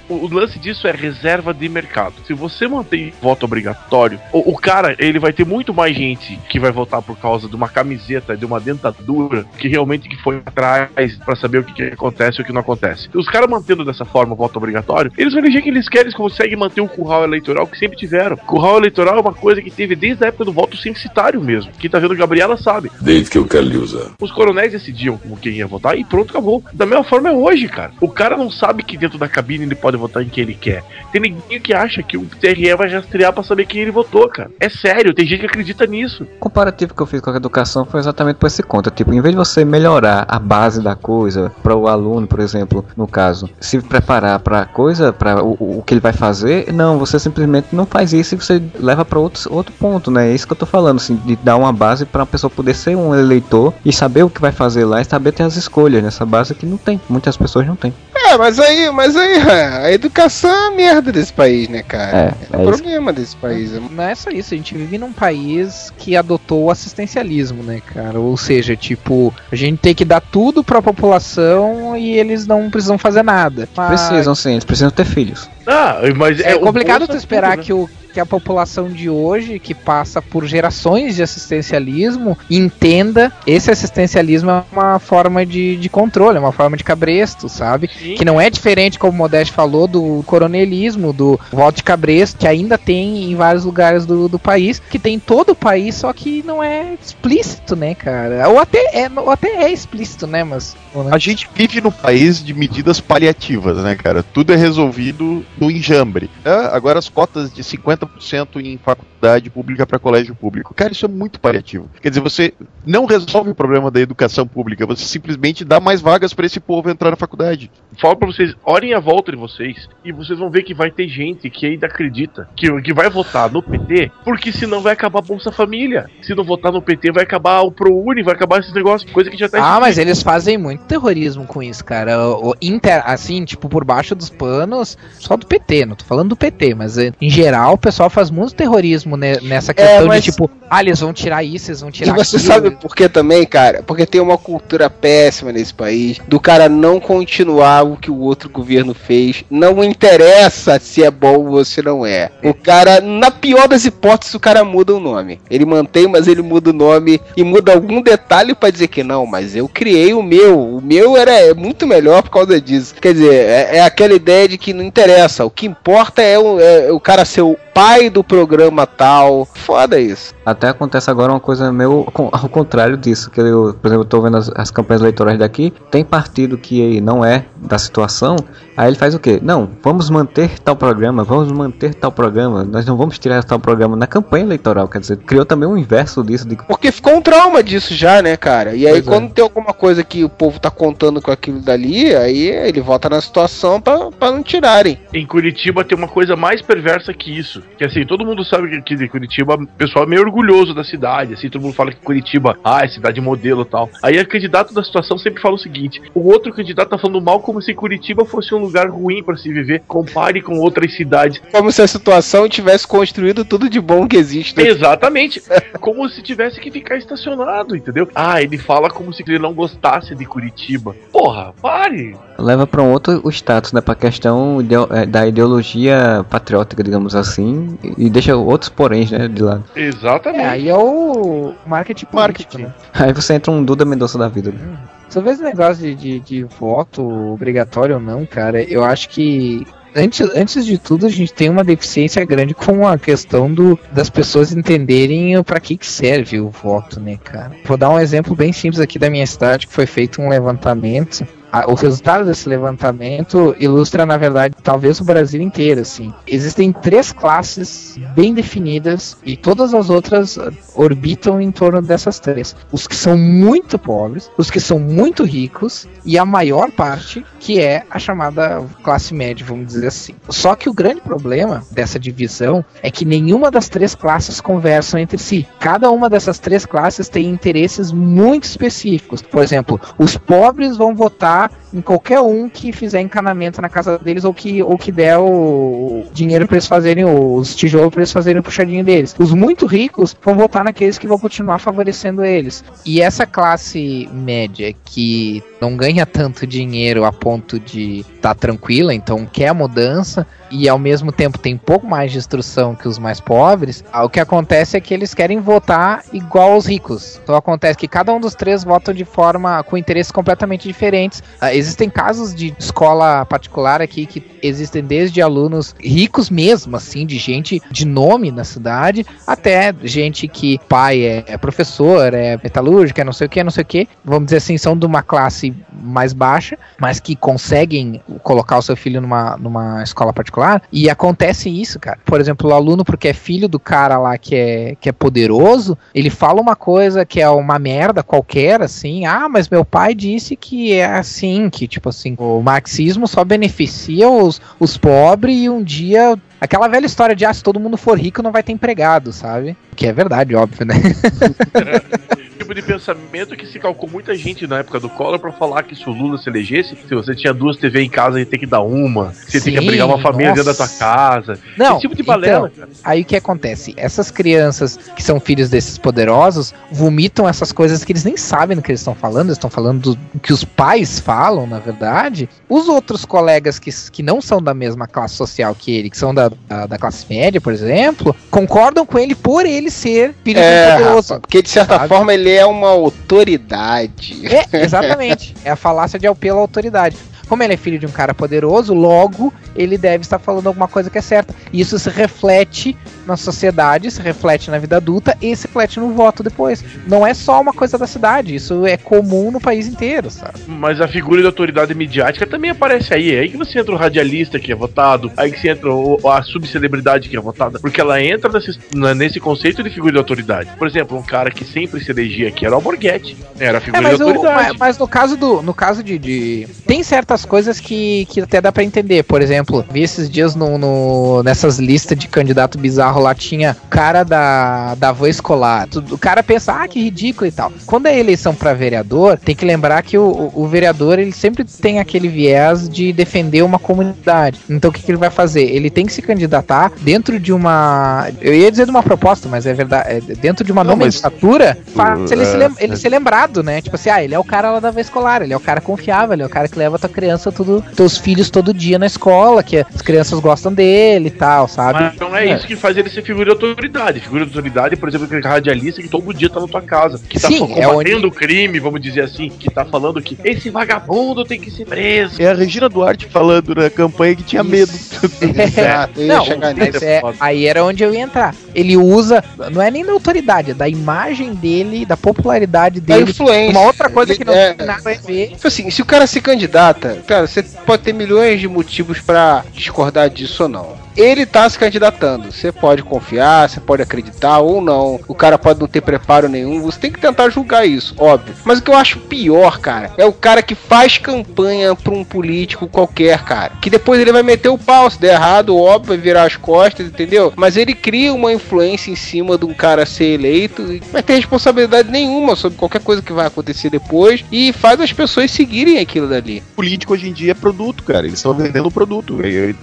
[0.10, 2.14] O, lance disso é reserva de mercado.
[2.26, 6.60] Se você mantém voto obrigatório, o, o cara, ele vai ter muito mais gente que
[6.60, 11.16] vai votar por causa de uma camiseta, de uma dentadura, que realmente que foi atrás
[11.18, 13.10] pra saber o que, que acontece e o que não acontece.
[13.14, 16.16] Os caras mantendo dessa forma o voto obrigatório, eles vão eleger quem eles querem, eles
[16.16, 18.38] conseguem manter o curral eleitoral que sempre tiveram.
[18.38, 21.72] Curral eleitoral é uma coisa que teve desde a época do voto censitário mesmo.
[21.80, 22.92] Quem tá vendo Gabriela sabe.
[23.02, 24.12] Desde que eu quero lhe usar.
[24.20, 26.64] Os coronéis decidiam como quem ia votar e pronto, acabou.
[26.74, 27.92] Da mesma forma é hoje, cara.
[28.00, 30.56] O cara não sabe sabe que dentro da cabine ele pode votar em quem ele
[30.56, 30.84] quer.
[31.12, 34.50] Tem ninguém que acha que o TRE vai rastrear pra saber quem ele votou, cara.
[34.60, 36.24] É sério, tem gente que acredita nisso.
[36.24, 38.90] O comparativo que eu fiz com a educação foi exatamente por esse conta.
[38.90, 42.86] Tipo, em vez de você melhorar a base da coisa para o aluno, por exemplo,
[42.96, 46.98] no caso, se preparar para a coisa, para o, o que ele vai fazer, não,
[46.98, 50.30] você simplesmente não faz isso e você leva para outro, outro ponto, né?
[50.30, 52.74] É isso que eu tô falando, assim, de dar uma base para a pessoa poder
[52.74, 56.04] ser um eleitor e saber o que vai fazer lá e saber ter as escolhas
[56.04, 57.00] nessa base que não tem.
[57.10, 57.94] Muitas pessoas não têm.
[58.16, 62.18] É, mas aí, mas aí, a educação é a merda desse país, né, cara?
[62.52, 62.72] É, É, é o isso.
[62.72, 63.72] problema desse país.
[63.92, 68.20] Não é só isso, a gente vive num país que adotou o assistencialismo, né, cara?
[68.20, 72.98] Ou seja, tipo, a gente tem que dar tudo pra população e eles não precisam
[72.98, 73.68] fazer nada.
[73.76, 75.50] Mas Precisam sim, eles precisam ter filhos.
[75.66, 77.64] Ah, mas É o complicado Bolsa tu esperar tudo, né?
[77.64, 83.70] que, o, que a população de hoje, que passa por gerações de assistencialismo, entenda esse
[83.70, 87.90] assistencialismo é uma forma de, de controle, é uma forma de cabresto, sabe?
[87.90, 88.16] Sim.
[88.16, 92.48] Que não é diferente, como o Modeste falou, do coronelismo, do voto de cabresto, que
[92.48, 96.14] ainda tem em vários lugares do, do país, que tem em todo o país, só
[96.14, 98.48] que não é explícito, né, cara?
[98.48, 100.76] Ou até é, ou até é explícito, né, mas...
[101.12, 104.24] A gente vive no país de medidas paliativas, né, cara?
[104.24, 106.30] Tudo é resolvido no enjambre.
[106.44, 110.74] Ah, agora as cotas de 50% em faculdade pública para colégio público.
[110.74, 111.90] Cara, isso é muito paliativo.
[112.02, 112.54] Quer dizer, você
[112.86, 116.90] não resolve o problema da educação pública, você simplesmente dá mais vagas para esse povo
[116.90, 117.72] entrar na faculdade.
[118.00, 121.08] Falo pra vocês, olhem a volta de vocês e vocês vão ver que vai ter
[121.08, 125.22] gente que ainda acredita que, que vai votar no PT, porque senão vai acabar a
[125.22, 126.10] Bolsa Família.
[126.22, 129.38] Se não votar no PT, vai acabar o ProUni, vai acabar esses negócios, coisa que
[129.38, 132.20] já tá Ah, mas eles fazem muito terrorismo com isso, cara.
[132.20, 136.30] O, o inter, assim, tipo, por baixo dos panos, só do PT, não tô falando
[136.30, 140.24] do PT, mas eh, em geral o pessoal faz muito terrorismo ne- nessa questão mas-
[140.24, 142.52] de tipo, ah, eles vão tirar isso, eles vão E tirar você aquilo.
[142.54, 143.84] sabe por que também, cara?
[143.86, 148.50] Porque tem uma cultura péssima nesse país do cara não continuar o que o outro
[148.50, 149.44] governo fez.
[149.50, 152.32] Não interessa se é bom ou se não é.
[152.44, 155.40] O cara, na pior das hipóteses, o cara muda o nome.
[155.50, 159.26] Ele mantém, mas ele muda o nome e muda algum detalhe pra dizer que não,
[159.26, 160.60] mas eu criei o meu.
[160.60, 162.96] O meu era é muito melhor por causa disso.
[163.00, 165.35] Quer dizer, é, é aquela ideia de que não interessa.
[165.44, 169.46] O que importa é o, é o cara ser o pai do programa tal.
[169.54, 170.34] Foda isso.
[170.46, 174.22] Até acontece agora uma coisa meio ao contrário disso, que eu, por exemplo, eu tô
[174.22, 178.38] vendo as, as campanhas eleitorais daqui, tem partido que não é da situação,
[178.78, 179.40] aí ele faz o quê?
[179.42, 183.98] Não, vamos manter tal programa, vamos manter tal programa, nós não vamos tirar tal programa
[183.98, 187.64] na campanha eleitoral, quer dizer, criou também um inverso disso de Porque ficou um trauma
[187.64, 188.76] disso já, né, cara?
[188.76, 189.10] E aí Pois é.
[189.10, 193.10] quando tem alguma coisa que o povo tá contando com aquilo dali, aí ele volta
[193.10, 195.00] na situação pra não tirarem.
[195.26, 197.64] Em Curitiba tem uma coisa mais perversa que isso.
[197.80, 200.84] Que assim, todo mundo sabe que aqui de Curitiba o pessoal é meio orgulhoso da
[200.84, 201.34] cidade.
[201.34, 203.90] Assim, todo mundo fala que Curitiba, ah, é cidade modelo e tal.
[204.04, 207.40] Aí o candidato da situação sempre fala o seguinte: o outro candidato tá falando mal
[207.40, 209.82] como se Curitiba fosse um lugar ruim pra se viver.
[209.88, 211.42] Compare com outras cidades.
[211.52, 214.56] Como se a situação tivesse construído tudo de bom que existe.
[214.56, 214.68] né?
[214.68, 215.42] Exatamente.
[215.82, 218.08] como se tivesse que ficar estacionado, entendeu?
[218.14, 220.96] Ah, ele fala como se ele não gostasse de Curitiba.
[221.12, 222.16] Porra, pare!
[222.38, 227.16] leva para um outro o status, né, para questão ideo- eh, da ideologia patriótica, digamos
[227.16, 229.64] assim, e deixa outros poréns, né, de lado.
[229.74, 230.44] Exatamente.
[230.44, 232.64] É, aí é o marketing político, Marketing.
[232.64, 232.74] né?
[232.94, 234.52] Aí você entra um Duda Mendonça da vida.
[234.52, 234.78] né?
[235.08, 237.02] Sobre esse negócio de, de, de voto
[237.32, 241.64] obrigatório ou não, cara, eu acho que antes, antes de tudo a gente tem uma
[241.64, 247.00] deficiência grande com a questão do, das pessoas entenderem para que, que serve o voto,
[247.00, 247.54] né, cara?
[247.64, 251.26] Vou dar um exemplo bem simples aqui da minha cidade, que foi feito um levantamento.
[251.68, 256.14] O resultado desse levantamento ilustra, na verdade, talvez o Brasil inteiro, assim.
[256.28, 262.56] Existem três classes bem definidas e todas as outras ah, orbitam em torno dessas três.
[262.72, 267.60] Os que são muito pobres, os que são muito ricos e a maior parte que
[267.60, 270.16] é a chamada classe média, vamos dizer assim.
[270.30, 275.18] Só que o grande problema dessa divisão é que nenhuma das três classes conversam entre
[275.18, 275.48] si.
[275.60, 279.22] Cada uma dessas três classes tem interesses muito específicos.
[279.22, 284.24] Por exemplo, os pobres vão votar em qualquer um que fizer encanamento na casa deles
[284.24, 288.40] ou que, ou que der o dinheiro para eles fazerem, os tijolos para eles fazerem
[288.40, 289.16] o puxadinho deles.
[289.18, 292.64] Os muito ricos vão votar naqueles que vão continuar favorecendo eles.
[292.86, 298.94] E essa classe média que não ganha tanto dinheiro a ponto de estar tá tranquila,
[298.94, 303.00] então quer a mudança e ao mesmo tempo tem pouco mais de instrução que os
[303.00, 307.20] mais pobres, ah, o que acontece é que eles querem votar igual aos ricos.
[307.24, 311.24] Então acontece que cada um dos três votam de forma com interesses completamente diferentes.
[311.40, 317.18] Ah, existem casos de escola particular aqui que existem desde alunos ricos mesmo, assim, de
[317.18, 323.06] gente de nome na cidade, até gente que pai é, é professor, é metalúrgica, é
[323.06, 323.88] não sei o que, não sei o que.
[324.04, 328.76] Vamos dizer assim, são de uma classe mais baixa, mas que conseguem colocar o seu
[328.76, 330.35] filho numa, numa escola particular.
[330.72, 331.98] E acontece isso, cara.
[332.04, 335.78] Por exemplo, o aluno, porque é filho do cara lá que é, que é poderoso,
[335.94, 339.06] ele fala uma coisa que é uma merda qualquer, assim.
[339.06, 344.10] Ah, mas meu pai disse que é assim, que tipo assim, o marxismo só beneficia
[344.10, 346.18] os, os pobres e um dia.
[346.40, 349.56] Aquela velha história de ah, se todo mundo for rico não vai ter empregado, sabe?
[349.76, 350.76] Que é verdade, óbvio, né?
[352.46, 355.76] tipo de pensamento que se calcou muita gente na época do Collor pra falar que
[355.76, 358.46] se o Lula se elegesse, se você tinha duas TV em casa, ia ter que
[358.46, 359.14] dar uma.
[359.28, 360.44] Você tem que abrigar uma família nossa.
[360.44, 361.40] dentro da tua casa.
[361.58, 363.74] Não, Esse tipo de balela, então, aí o que acontece?
[363.78, 368.62] Essas crianças que são filhos desses poderosos vomitam essas coisas que eles nem sabem do
[368.62, 372.30] que eles estão falando, eles estão falando do que os pais falam, na verdade.
[372.48, 376.14] Os outros colegas que, que não são da mesma classe social que ele, que são
[376.14, 380.66] da, da, da classe média, por exemplo, concordam com ele por ele ser filho É,
[380.68, 381.08] de um poderoso.
[381.14, 381.88] rapaz, porque de certa sabe?
[381.88, 384.26] forma ele é uma autoridade.
[384.28, 385.36] É, exatamente.
[385.44, 386.98] É a falácia de pela autoridade.
[387.28, 390.90] Como ele é filho de um cara poderoso, logo ele deve estar falando alguma coisa
[390.90, 391.34] que é certa.
[391.52, 395.92] E isso se reflete na sociedade, se reflete na vida adulta e se reflete no
[395.94, 396.64] voto depois.
[396.88, 400.40] Não é só uma coisa da cidade, isso é comum no país inteiro, sabe?
[400.48, 403.14] Mas a figura de autoridade midiática também aparece aí.
[403.16, 406.00] É aí que você entra o radialista que é votado, aí que você entra o-
[406.10, 408.58] a subcelebridade que é votada, porque ela entra nesse,
[408.96, 410.50] nesse conceito de figura de autoridade.
[410.58, 413.18] Por exemplo, um cara que sempre se elegia aqui era o Alborguete.
[413.40, 414.48] Era a É, figura mas, de o- autoridade.
[414.50, 415.42] mas- mas no caso do.
[415.42, 415.98] No caso de.
[415.98, 419.04] de- tem certas coisas que, que até dá pra entender.
[419.04, 424.04] Por exemplo, vi esses dias no, no- nessas listas de candidato bizarro lá, tinha cara
[424.04, 425.68] da, da van escolar.
[425.92, 427.52] O cara pensa, ah, que ridículo e tal.
[427.66, 431.80] Quando é eleição pra vereador, tem que lembrar que o, o- vereador ele sempre tem
[431.80, 434.40] aquele viés de defender uma comunidade.
[434.50, 435.44] Então o que, que ele vai fazer?
[435.44, 438.08] Ele tem que se candidatar dentro de uma.
[438.22, 439.90] Eu ia dizer de uma proposta, mas é verdade.
[439.90, 442.76] é dentro de uma Não, nomenclatura, faz ele, se é, ele é.
[442.76, 443.62] ser lembrado, né?
[443.62, 445.60] Tipo assim, ah, ele é o cara lá da vez escolar, ele é o cara
[445.62, 448.86] confiável, ele é o cara que leva tua criança, tudo, teus filhos todo dia na
[448.86, 451.80] escola, que as crianças gostam dele e tal, sabe?
[451.80, 454.00] Mas não é, isso que faz ele ser figura de autoridade.
[454.00, 457.00] Figura de autoridade, por exemplo, aquele radialista que todo dia tá na tua casa.
[457.08, 459.30] Que tá Sim, é combatendo o crime, vamos dizer assim.
[459.30, 462.22] Que tá falando que esse vagabundo tem que ser preso.
[462.22, 464.72] É a Regina Duarte falando na campanha que tinha medo.
[465.22, 466.86] Exato, Não, chegar mas nisso.
[466.86, 468.36] é, aí era onde eu ia entrar.
[468.54, 473.12] Ele usa, não é nem da autoridade, é da imagem dele, da popularidade Da dele.
[473.12, 473.52] influência.
[473.52, 475.30] Uma outra coisa Ele- que não é, tem nada a ver.
[475.32, 479.44] Tipo assim, se o cara se candidata, cara, você pode ter milhões de motivos pra
[479.54, 480.85] discordar disso ou não.
[480.96, 482.32] Ele tá se candidatando.
[482.32, 485.00] Você pode confiar, você pode acreditar ou não.
[485.08, 486.62] O cara pode não ter preparo nenhum.
[486.62, 488.36] Você tem que tentar julgar isso, óbvio.
[488.44, 492.04] Mas o que eu acho pior, cara, é o cara que faz campanha pra um
[492.04, 493.54] político qualquer, cara.
[493.62, 494.90] Que depois ele vai meter o pau.
[494.90, 497.34] Se der errado, óbvio, vai virar as costas, entendeu?
[497.36, 501.04] Mas ele cria uma influência em cima de um cara ser eleito e não vai
[501.04, 505.80] ter responsabilidade nenhuma sobre qualquer coisa que vai acontecer depois e faz as pessoas seguirem
[505.80, 506.42] aquilo dali.
[506.56, 508.06] Político hoje em dia é produto, cara.
[508.06, 509.18] Eles estão vendendo o produto.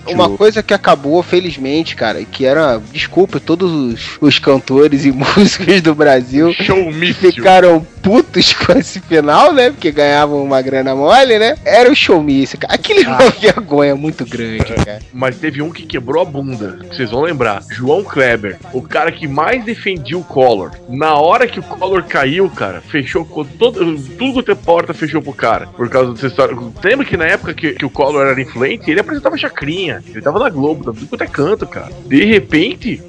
[0.07, 5.13] Uma coisa que acabou, felizmente, cara, e que era, desculpa, todos os, os cantores e
[5.13, 7.33] músicos do Brasil que Showmício.
[7.33, 9.71] ficaram putos com esse final, né?
[9.71, 11.57] Porque ganhavam uma grana mole, né?
[11.65, 12.75] Era o showmício, cara.
[12.75, 15.01] Aquilo é uma vergonha muito grande, cara.
[15.13, 17.63] Mas teve um que quebrou a bunda, que vocês vão lembrar.
[17.71, 20.73] João Kleber, o cara que mais defendia o Collor.
[20.89, 25.23] Na hora que o Collor caiu, cara, fechou com todo, tudo quanto é porta, fechou
[25.23, 25.67] pro cara.
[25.69, 26.57] Por causa dessa história.
[26.83, 30.03] Lembra que na época que, que o Collor era influente, ele apresentava chacrinha.
[30.09, 31.91] Ele tava na Globo, tava tudo quanto é canto, cara.
[32.07, 33.03] De repente,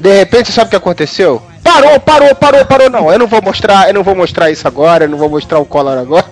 [0.00, 1.42] De repente, sabe o que aconteceu?
[1.68, 2.88] Parou, parou, parou, parou.
[2.90, 5.58] Não, eu não vou mostrar, eu não vou mostrar isso agora, eu não vou mostrar
[5.58, 6.24] o Collor agora.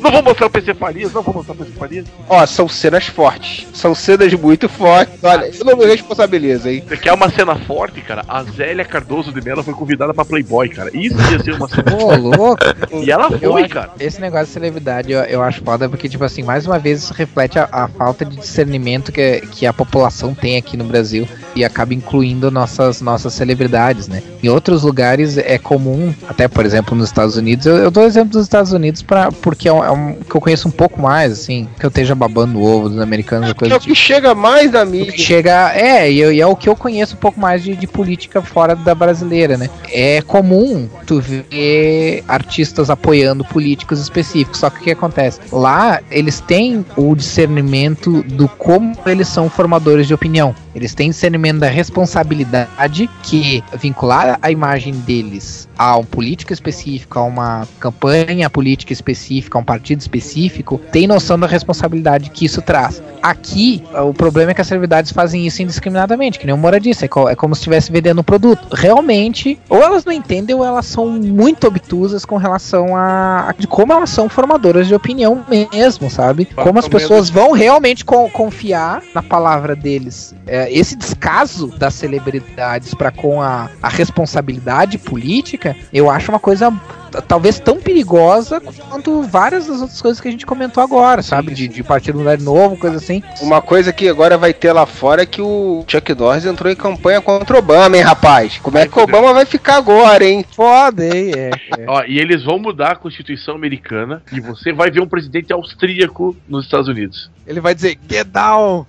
[0.00, 2.06] não vou mostrar o PC Farias, não vou mostrar o PC Farias.
[2.28, 3.66] Ó, são cenas fortes.
[3.72, 5.14] São cenas muito fortes.
[5.22, 6.82] Olha, eu não me responsabilizo, hein?
[6.86, 8.24] Você quer uma cena forte, cara?
[8.28, 10.90] A Zélia Cardoso de Mello foi convidada pra Playboy, cara.
[10.92, 12.58] Isso ia ser uma cena Ô, louco.
[13.02, 13.90] E ela foi, acho- cara.
[13.98, 17.14] Esse negócio de celebridade eu, eu acho foda porque, tipo assim, mais uma vez isso
[17.14, 21.64] reflete a, a falta de discernimento que, que a população tem aqui no Brasil e
[21.64, 24.22] acaba incluindo nossas, nossas celebridades, né?
[24.42, 28.32] Em outros lugares é comum, até por exemplo nos Estados Unidos, eu, eu dou exemplo
[28.32, 31.32] dos Estados Unidos pra, porque é um, é um que eu conheço um pouco mais,
[31.32, 34.34] assim, que eu esteja babando o ovo dos americanos, Que coisa é o que chega
[34.34, 35.18] mais da o que mídia.
[35.18, 35.72] chega.
[35.74, 38.74] É, e, e é o que eu conheço um pouco mais de, de política fora
[38.74, 39.68] da brasileira, né?
[39.90, 44.60] É comum tu ver artistas apoiando políticos específicos.
[44.60, 45.40] Só que o que acontece?
[45.50, 50.54] Lá eles têm o discernimento do como eles são formadores de opinião.
[50.74, 57.22] Eles têm discernimento da responsabilidade que vincular a imagem deles a um político específico, a
[57.24, 63.02] uma campanha política específica, a um partido específico, tem noção da responsabilidade que isso traz.
[63.22, 67.04] Aqui, o problema é que as celebridades fazem isso indiscriminadamente, que nem o Mora disse,
[67.04, 68.66] é, co- é como se estivesse vendendo um produto.
[68.72, 73.66] Realmente, ou elas não entendem ou elas são muito obtusas com relação a, a de
[73.66, 76.44] como elas são formadoras de opinião mesmo, sabe?
[76.64, 80.34] Como as pessoas vão realmente co- confiar na palavra deles.
[80.46, 86.72] É, esse descaso das celebridades para com a, a responsabilidade política, eu acho uma coisa
[87.20, 91.52] talvez tão perigosa quanto várias das outras coisas que a gente comentou agora, sabe?
[91.52, 93.22] De, de partido mudar de novo, coisa assim.
[93.40, 96.76] Uma coisa que agora vai ter lá fora é que o Chuck Norris entrou em
[96.76, 98.58] campanha contra o Obama, hein, rapaz?
[98.58, 100.44] Como é que o Obama vai ficar agora, hein?
[100.54, 101.32] Foda, hein?
[101.36, 101.84] É, é.
[101.86, 106.36] Ó, e eles vão mudar a Constituição americana e você vai ver um presidente austríaco
[106.48, 107.30] nos Estados Unidos.
[107.46, 108.86] Ele vai dizer, get down!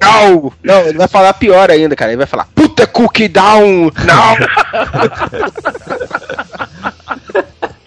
[0.00, 0.52] Não!
[0.62, 2.10] Não, ele vai falar pior ainda, cara.
[2.10, 3.90] Ele vai falar, puta cookie down!
[4.04, 4.36] Não!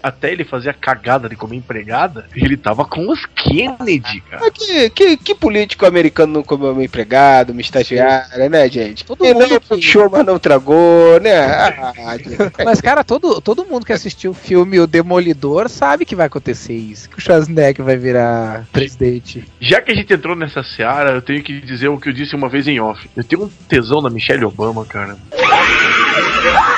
[0.05, 4.51] Até ele fazer a cagada de comer empregada, ele tava com os Kennedy, cara.
[4.51, 9.03] Que, que, que político americano não comeu uma empregado, uma estagiária, né, gente?
[9.03, 11.35] Todo ele mundo não que- puxou, mas não tragou, né?
[11.35, 11.93] Ah.
[12.63, 16.73] Mas, cara, todo, todo mundo que assistiu o filme O Demolidor sabe que vai acontecer
[16.75, 17.09] isso.
[17.09, 19.43] Que o Schwarzenegger vai virar presidente.
[19.59, 22.35] Já que a gente entrou nessa seara, eu tenho que dizer o que eu disse
[22.35, 23.09] uma vez em off.
[23.15, 25.17] Eu tenho um tesão da Michelle Obama, cara.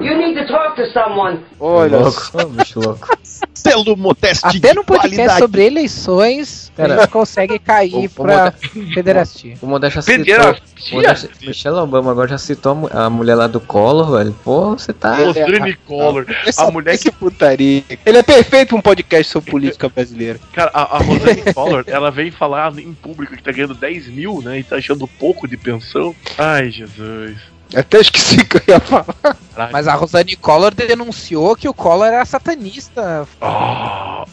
[0.00, 1.40] You need to talk to someone.
[1.58, 3.08] Olha, louco, ô, bicho louco.
[3.52, 8.52] Selo modesto Até no podcast sobre eleições, a Cara, gente consegue cair o- o pra
[8.94, 9.56] federastia.
[9.60, 10.24] O Modesta citou.
[10.24, 10.96] Pederastia?
[10.96, 14.36] Modesta, Michelle Obama agora já citou a mu- a mulher lá do Collor, velho.
[14.44, 15.16] Pô, você tá.
[15.16, 16.24] Rosane Collor.
[16.46, 17.82] essa, A mulher essa putaria.
[18.06, 20.38] Ele é perfeito pra um podcast sobre política brasileira.
[20.52, 24.40] Cara, a, a Rosane Collor, ela vem falar em público que tá ganhando 10 mil,
[24.42, 24.60] né?
[24.60, 26.14] E tá achando pouco de pensão.
[26.38, 27.36] Ai, Jesus.
[27.74, 29.36] Até esqueci que eu ia falar.
[29.70, 33.26] Mas a Rosane Collor denunciou que o Collor era satanista.
[33.40, 34.24] Oh.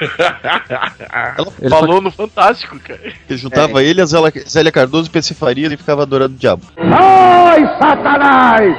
[1.60, 3.12] Ele Falou no Fantástico, cara.
[3.28, 6.62] Que juntava ele, a Zélia, Zélia Cardoso e PC Faria e ficava adorando o diabo.
[6.78, 8.76] Ai, Satanás!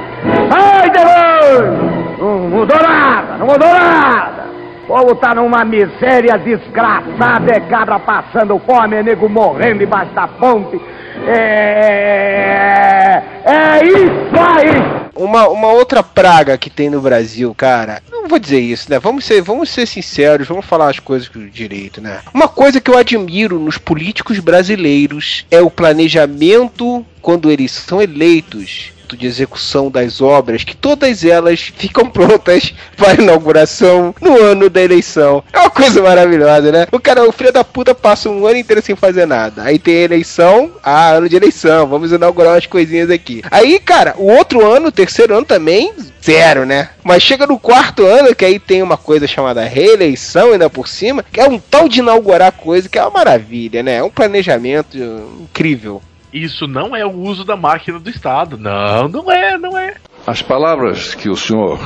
[0.50, 2.18] Ai, demônio!
[2.18, 4.41] Não mudou nada, não mudou nada!
[4.86, 10.80] Povo tá numa miséria desgraçada, é cabra passando fome, é nego morrendo embaixo da ponte.
[11.26, 13.22] É.
[13.44, 15.02] É isso aí!
[15.14, 18.02] Uma, uma outra praga que tem no Brasil, cara.
[18.10, 18.98] Não vou dizer isso, né?
[18.98, 22.20] Vamos ser, vamos ser sinceros, vamos falar as coisas direito, né?
[22.32, 28.92] Uma coisa que eu admiro nos políticos brasileiros é o planejamento quando eles são eleitos
[29.16, 35.42] de execução das obras, que todas elas ficam prontas para inauguração no ano da eleição.
[35.52, 36.86] É uma coisa maravilhosa, né?
[36.92, 39.62] O cara, o filho da puta passa um ano inteiro sem fazer nada.
[39.62, 43.42] Aí tem eleição, ah, ano de eleição, vamos inaugurar umas coisinhas aqui.
[43.50, 45.92] Aí, cara, o outro ano, o terceiro ano também,
[46.24, 46.90] zero, né?
[47.02, 51.22] Mas chega no quarto ano, que aí tem uma coisa chamada reeleição ainda por cima,
[51.22, 53.96] que é um tal de inaugurar coisa que é uma maravilha, né?
[53.96, 54.96] É um planejamento
[55.40, 56.00] incrível.
[56.32, 58.56] Isso não é o uso da máquina do Estado.
[58.56, 59.94] Não, não é, não é.
[60.26, 61.78] As palavras que o senhor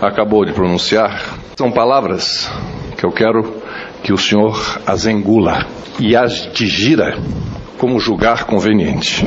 [0.00, 2.50] acabou de pronunciar são palavras
[2.98, 3.62] que eu quero
[4.02, 5.66] que o senhor as engula
[5.98, 7.18] e as digira
[7.78, 9.24] como julgar conveniente.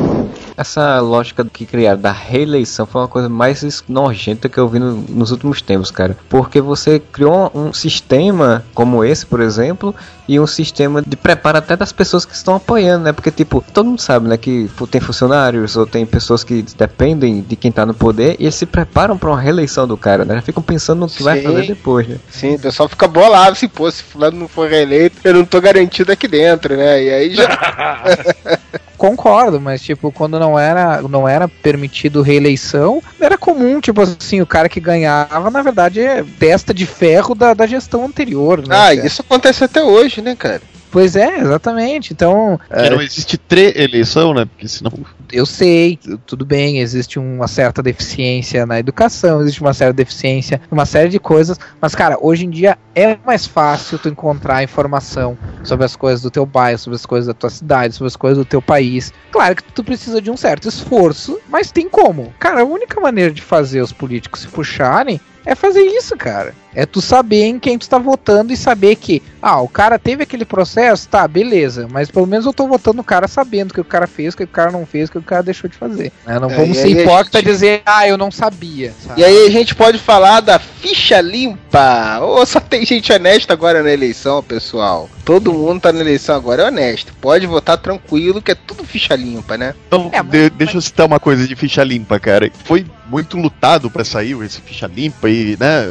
[0.55, 5.03] Essa lógica que criaram da reeleição foi uma coisa mais nojenta que eu vi no-
[5.09, 6.15] nos últimos tempos, cara.
[6.29, 9.95] Porque você criou um sistema como esse, por exemplo,
[10.27, 13.11] e um sistema de preparo até das pessoas que estão apoiando, né?
[13.11, 17.55] Porque, tipo, todo mundo sabe, né, que tem funcionários ou tem pessoas que dependem de
[17.55, 20.35] quem tá no poder e eles se preparam pra uma reeleição do cara, né?
[20.35, 21.43] Já ficam pensando no que vai Sim.
[21.43, 22.17] fazer depois, né?
[22.29, 25.59] Sim, o pessoal fica bolado se, pô, se fulano não for reeleito, eu não tô
[25.59, 27.03] garantido aqui dentro, né?
[27.03, 27.47] E aí já.
[29.03, 34.45] Concordo, mas tipo, quando não era, não era permitido reeleição, era comum, tipo assim, o
[34.45, 38.73] cara que ganhava, na verdade, é testa de ferro da, da gestão anterior, né?
[38.73, 39.05] Ah, cara?
[39.05, 40.61] isso acontece até hoje, né, cara?
[40.89, 42.13] Pois é, exatamente.
[42.13, 44.45] Então, Que não existe tre-eleição, né?
[44.45, 44.93] Porque senão.
[45.33, 50.85] Eu sei, tudo bem, existe uma certa deficiência na educação, existe uma certa deficiência uma
[50.85, 55.85] série de coisas, mas cara, hoje em dia é mais fácil tu encontrar informação sobre
[55.85, 58.45] as coisas do teu bairro, sobre as coisas da tua cidade, sobre as coisas do
[58.45, 59.11] teu país.
[59.31, 62.31] Claro que tu precisa de um certo esforço, mas tem como.
[62.37, 66.53] Cara, a única maneira de fazer os políticos se puxarem é fazer isso, cara.
[66.75, 70.23] É tu saber em quem tu tá votando e saber que, ah, o cara teve
[70.23, 73.81] aquele processo, tá, beleza, mas pelo menos eu tô votando o cara sabendo o que
[73.81, 75.77] o cara fez, o que o cara não fez, o que o cara deixou de
[75.77, 76.11] fazer.
[76.25, 76.39] né?
[76.39, 78.91] Não É, vamos ser hipócrita gente- dizer, ah, eu não sabia.
[79.05, 79.21] sabe?
[79.21, 82.19] E aí a gente pode falar da ficha limpa.
[82.21, 85.07] Ou só tem gente honesta agora na eleição, pessoal?
[85.25, 87.13] Todo mundo tá na eleição agora, é honesto.
[87.21, 89.73] Pode votar tranquilo, que é tudo ficha limpa, né?
[89.87, 92.51] Então, de- deixa eu citar uma coisa de ficha limpa, cara.
[92.65, 95.85] Foi muito lutado pra sair esse ficha limpa e, né,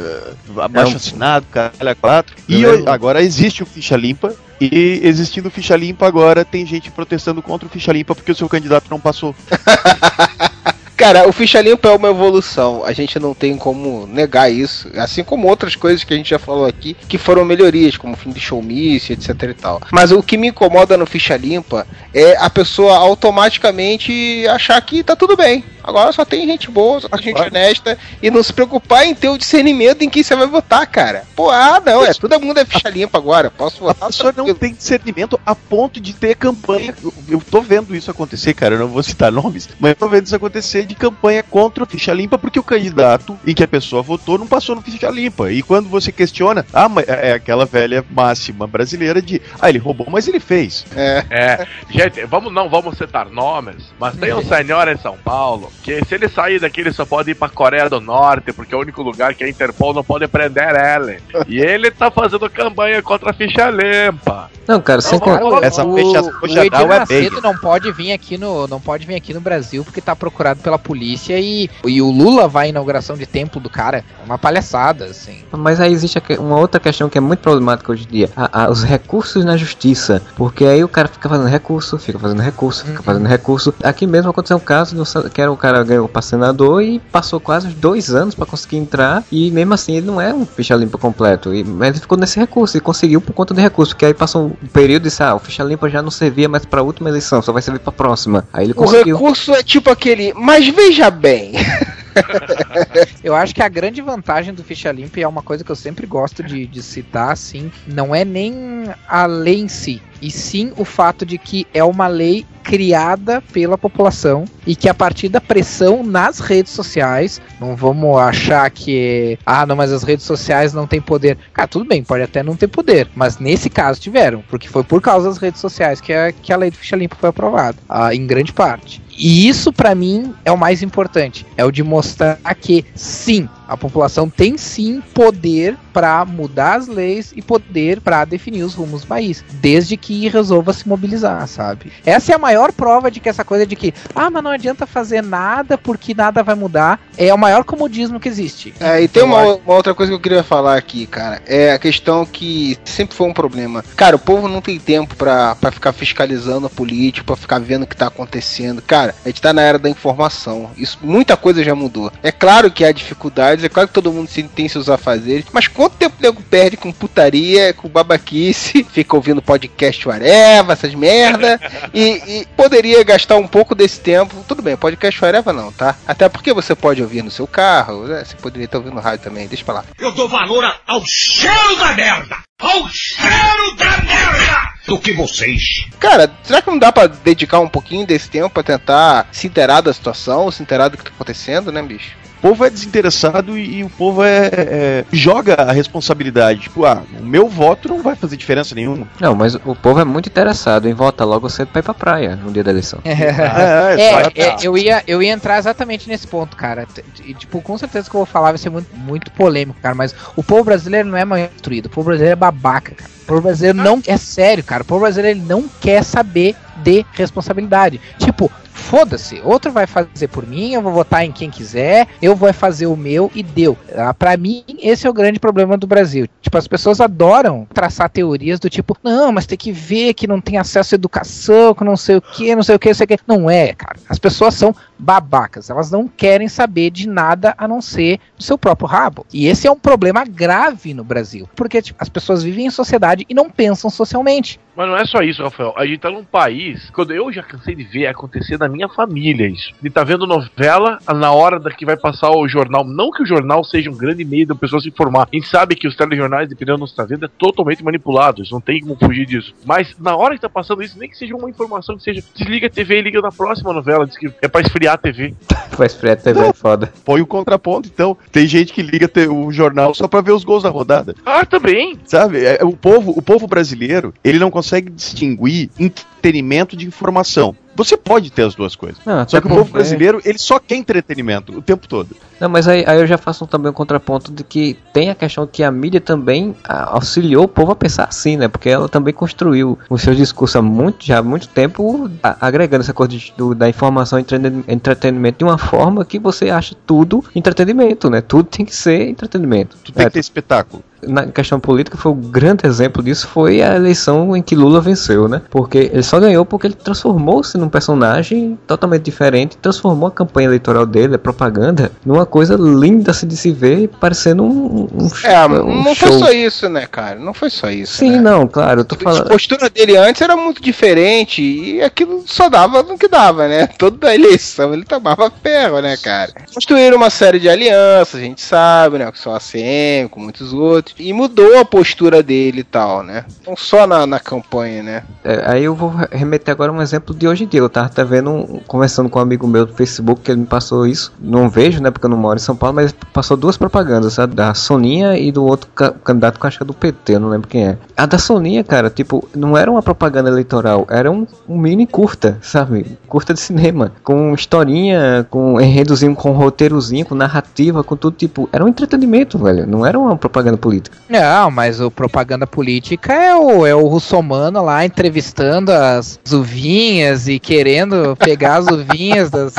[0.57, 2.35] abaixo assinado, caralho, quatro.
[2.47, 2.91] E Eu ho- lembro.
[2.91, 4.33] agora existe o ficha limpa.
[4.61, 8.35] E existindo o ficha limpa, agora tem gente protestando contra o ficha limpa porque o
[8.35, 9.35] seu candidato não passou.
[10.95, 12.83] Cara, o ficha limpa é uma evolução.
[12.85, 14.89] A gente não tem como negar isso.
[14.95, 18.17] Assim como outras coisas que a gente já falou aqui, que foram melhorias, como o
[18.17, 19.81] fim de showmice, etc e tal.
[19.91, 25.15] Mas o que me incomoda no ficha limpa é a pessoa automaticamente achar que tá
[25.15, 25.63] tudo bem.
[25.83, 29.27] Agora só tem gente boa, só tem gente honesta e não se preocupar em ter
[29.27, 31.25] o discernimento em quem você vai votar, cara.
[31.35, 33.51] Pô, ah, não, é todo mundo é ficha limpa agora.
[33.51, 36.95] Posso A votar pessoa não tem discernimento a ponto de ter campanha.
[37.03, 38.75] Eu, eu tô vendo isso acontecer, cara.
[38.75, 41.87] Eu não vou citar nomes, mas eu tô vendo isso acontecer de campanha contra o
[41.87, 45.51] ficha limpa porque o candidato em que a pessoa votou não passou no ficha limpa.
[45.51, 50.07] E quando você questiona, ah, é é aquela velha máxima brasileira de, ah, ele roubou,
[50.09, 50.85] mas ele fez.
[50.95, 51.23] É.
[51.29, 56.03] É, gente, vamos não vamos citar nomes, mas tem um senhor em São Paulo que
[56.05, 58.81] se ele sair daqui ele só pode ir pra Coreia do Norte, porque é o
[58.81, 61.19] único lugar que a Interpol não pode prender ele.
[61.47, 64.49] E ele tá fazendo campanha contra a ficha limpa.
[64.67, 67.29] Não, cara, sem Não, con- Essa o, fecha- o Edir é bem.
[67.41, 70.72] não pode vir aqui no não pode vir aqui no Brasil porque tá procurado pela
[70.77, 73.99] polícia e, e o Lula vai à inauguração de templo do cara.
[74.21, 75.39] É uma palhaçada, assim.
[75.51, 78.63] Mas aí existe a uma outra questão que é muito problemática hoje em dia: a-
[78.65, 80.21] a- os recursos na justiça.
[80.35, 83.73] Porque aí o cara fica fazendo recurso, fica fazendo recurso, fica fazendo recurso.
[83.83, 87.39] Aqui mesmo aconteceu um caso do que era o cara ganhou pra senador e passou
[87.39, 89.23] quase uns dois anos pra conseguir entrar.
[89.31, 91.53] E mesmo assim ele não é um ficha limpa completo.
[91.53, 93.93] E, mas ele ficou nesse recurso e conseguiu por conta do recurso.
[93.93, 96.65] Porque aí passou um período e disse: ah, o ficha limpa já não servia mais
[96.65, 98.45] pra última eleição, só vai servir pra próxima.
[98.53, 99.15] Aí ele O conseguiu.
[99.17, 100.33] recurso é tipo aquele,
[100.63, 101.51] mas veja bem.
[103.23, 106.05] Eu acho que a grande vantagem do ficha limpa é uma coisa que eu sempre
[106.05, 110.85] gosto de, de citar, assim, não é nem a lei em si, e sim o
[110.85, 116.03] fato de que é uma lei criada pela população e que a partir da pressão
[116.03, 121.01] nas redes sociais, não vamos achar que ah, não, mas as redes sociais não têm
[121.01, 121.37] poder.
[121.53, 125.01] Cara, tudo bem, pode até não ter poder, mas nesse caso tiveram, porque foi por
[125.01, 128.15] causa das redes sociais que a, que a lei do ficha limpa foi aprovada, ah,
[128.15, 129.01] em grande parte.
[129.15, 133.77] E isso pra mim é o mais importante, é o de mostrar que sim, a
[133.77, 139.07] população tem sim poder pra mudar as leis e poder pra definir os rumos do
[139.07, 141.91] país, desde que resolva se mobilizar, sabe?
[142.05, 144.85] Essa é a maior prova de que essa coisa de que, ah, mas não adianta
[144.85, 148.75] fazer nada porque nada vai mudar, é o maior comodismo que existe.
[148.79, 151.41] É, e tem uma, uma outra coisa que eu queria falar aqui, cara.
[151.47, 153.83] É a questão que sempre foi um problema.
[153.95, 157.83] Cara, o povo não tem tempo pra, pra ficar fiscalizando a política, pra ficar vendo
[157.83, 158.81] o que tá acontecendo.
[158.81, 160.69] Cara, a gente tá na era da informação.
[160.77, 162.11] Isso, muita coisa já mudou.
[162.21, 165.67] É claro que há dificuldades, é claro que todo mundo se- tem seus afazeres, mas
[165.67, 171.59] quanto tempo o nego perde com putaria, com babaquice, fica ouvindo podcast whatever, essas merda,
[171.93, 172.01] e,
[172.41, 174.43] e poderia gastar um pouco desse tempo.
[174.47, 175.95] Tudo bem, podcast whatever não, tá?
[176.07, 178.23] Até porque você pode ouvir no seu carro, né?
[178.25, 179.85] Você poderia estar ouvindo no rádio também, deixa pra lá.
[179.99, 182.37] Eu dou valor ao cheiro da merda!
[182.59, 184.73] Ao cheiro da merda!
[184.87, 185.59] Do que vocês.
[185.99, 189.81] Cara, será que não dá pra dedicar um pouquinho desse tempo pra tentar se inteirar
[189.81, 192.11] da situação, se inteirar do que tá acontecendo, né, bicho?
[192.43, 196.59] O povo é desinteressado e, e o povo é, é- joga a responsabilidade.
[196.61, 199.07] Tipo, ah, o meu voto não vai fazer diferença nenhuma.
[199.19, 202.35] Não, mas o povo é muito interessado em votar logo cedo pra ir pra praia
[202.35, 202.99] no dia da eleição.
[203.05, 204.31] É, É, exato.
[204.41, 206.85] é, eu, ia, eu ia entrar exatamente nesse ponto, cara.
[207.23, 209.95] E, tipo, com certeza que eu vou falar vai ser muito, muito polêmico, cara.
[209.95, 211.85] Mas o povo brasileiro não é mal instruído.
[211.85, 213.09] O povo brasileiro é babaca, cara.
[213.23, 214.01] O povo brasileiro não.
[214.05, 214.83] É sério, cara.
[214.83, 217.99] O povo brasileiro ele não quer saber de responsabilidade.
[218.17, 218.51] Tipo.
[218.75, 222.87] Foda-se, outro vai fazer por mim, eu vou votar em quem quiser, eu vou fazer
[222.87, 223.77] o meu e deu.
[223.95, 226.27] Ah, Pra mim, esse é o grande problema do Brasil.
[226.41, 230.41] Tipo, as pessoas adoram traçar teorias do tipo, não, mas tem que ver que não
[230.41, 233.03] tem acesso à educação, que não sei o que, não sei o que, não sei
[233.03, 233.19] o que.
[233.27, 233.99] Não é, cara.
[234.09, 238.57] As pessoas são babacas, elas não querem saber de nada a não ser do seu
[238.57, 239.23] próprio rabo.
[239.31, 243.12] E esse é um problema grave no Brasil, porque tipo, as pessoas vivem em sociedade
[243.27, 244.59] e não pensam socialmente.
[244.75, 245.73] Mas não é só isso, Rafael.
[245.77, 246.89] A gente tá num país.
[246.91, 249.73] Quando eu já cansei de ver acontecer na minha família isso.
[249.81, 252.83] De tá vendo novela na hora da que vai passar o jornal.
[252.83, 255.27] Não que o jornal seja um grande meio da pessoa se informar.
[255.31, 258.51] A gente sabe que os telejornais, dependendo do que está vendo, é totalmente manipulados.
[258.51, 259.53] Não tem como fugir disso.
[259.65, 262.67] Mas na hora que tá passando isso, nem que seja uma informação que seja desliga
[262.67, 264.07] a TV e liga na próxima novela.
[264.07, 265.35] Diz que é pra esfriar a TV.
[265.77, 266.91] Vai esfriar a TV é foda.
[267.05, 268.17] Põe o contraponto, então.
[268.31, 271.15] Tem gente que liga o jornal só pra ver os gols da rodada.
[271.25, 271.99] Ah, também.
[272.05, 272.43] Sabe?
[272.43, 277.53] É, o, povo, o povo brasileiro, ele não consegue consegue distinguir entretenimento de informação.
[277.75, 278.99] Você pode ter as duas coisas.
[279.03, 282.15] Não, Só que o povo porque- brasileiro, ele só quer entretenimento o tempo todo.
[282.39, 285.47] Não, mas aí, aí eu já faço também um contraponto de que tem a questão
[285.47, 288.47] que a mídia também auxiliou o povo a pensar assim, né?
[288.47, 292.83] Porque ela também construiu os seus discursos há muito, já há muito tempo, a- agregando
[292.83, 296.75] essa coisa de- do- da informação e entreten- entretenimento de uma forma que você acha
[296.85, 298.21] tudo entretenimento, né?
[298.21, 299.77] Tudo tem que ser entretenimento.
[299.83, 300.83] Tu tem É, que ter espetáculo.
[301.07, 305.27] Na questão política foi o grande exemplo disso foi a eleição em que Lula venceu,
[305.27, 305.41] né?
[305.49, 310.85] Porque ele só ganhou porque ele transformou-se num personagem totalmente diferente, transformou a campanha eleitoral
[310.85, 315.83] dele, a propaganda, numa coisa linda assim, de se ver, parecendo um, um, É, um
[315.83, 316.07] não show.
[316.09, 317.19] foi só isso, né, cara?
[317.19, 317.97] Não foi só isso.
[317.97, 318.21] Sim, né?
[318.21, 319.27] não, claro, eu tô A falando.
[319.29, 323.67] postura dele antes era muito diferente e aquilo só dava no que dava, né?
[323.77, 326.31] Toda a eleição ele tomava ferro, né, cara?
[326.53, 329.11] Construíram uma série de alianças, a gente sabe, né?
[329.11, 330.92] Com o ACM, com muitos outros.
[330.99, 333.25] E mudou a postura dele e tal, né?
[333.47, 335.03] Não só na, na campanha, né?
[335.23, 337.59] É, aí eu vou remeter agora a um exemplo de hoje em dia.
[337.61, 341.11] Eu tava vendo, conversando com um amigo meu do Facebook, que ele me passou isso.
[341.19, 344.35] Não vejo, né, porque eu não moro em São Paulo, mas passou duas propagandas, sabe?
[344.35, 347.19] Da Soninha e do outro ca- candidato que eu acho que é do PT, eu
[347.19, 347.77] não lembro quem é.
[347.97, 352.37] A da Soninha, cara, tipo, não era uma propaganda eleitoral, era um, um mini curta,
[352.41, 352.97] sabe?
[353.07, 358.63] Curta de cinema, com historinha, com enredozinho, com roteirozinho, com narrativa, com tudo, tipo, era
[358.63, 359.65] um entretenimento, velho.
[359.65, 360.82] Não era uma propaganda política.
[361.09, 367.39] Não, mas o propaganda política é o, é o russomano lá entrevistando as uvinhas e
[367.39, 369.53] querendo pegar as uvinhas das.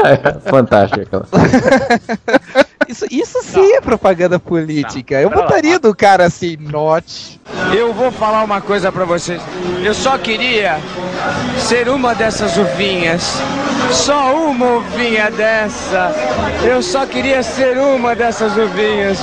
[0.48, 1.26] Fantástica aquela.
[2.90, 5.14] Isso, isso sim é propaganda política.
[5.14, 5.46] Eu pera lá.
[5.46, 7.40] botaria do cara assim, note.
[7.72, 9.40] Eu vou falar uma coisa pra vocês.
[9.84, 10.76] Eu só queria
[11.56, 13.40] ser uma dessas uvinhas.
[13.92, 16.12] Só uma uvinha dessa.
[16.64, 19.20] Eu só queria ser uma dessas uvinhas.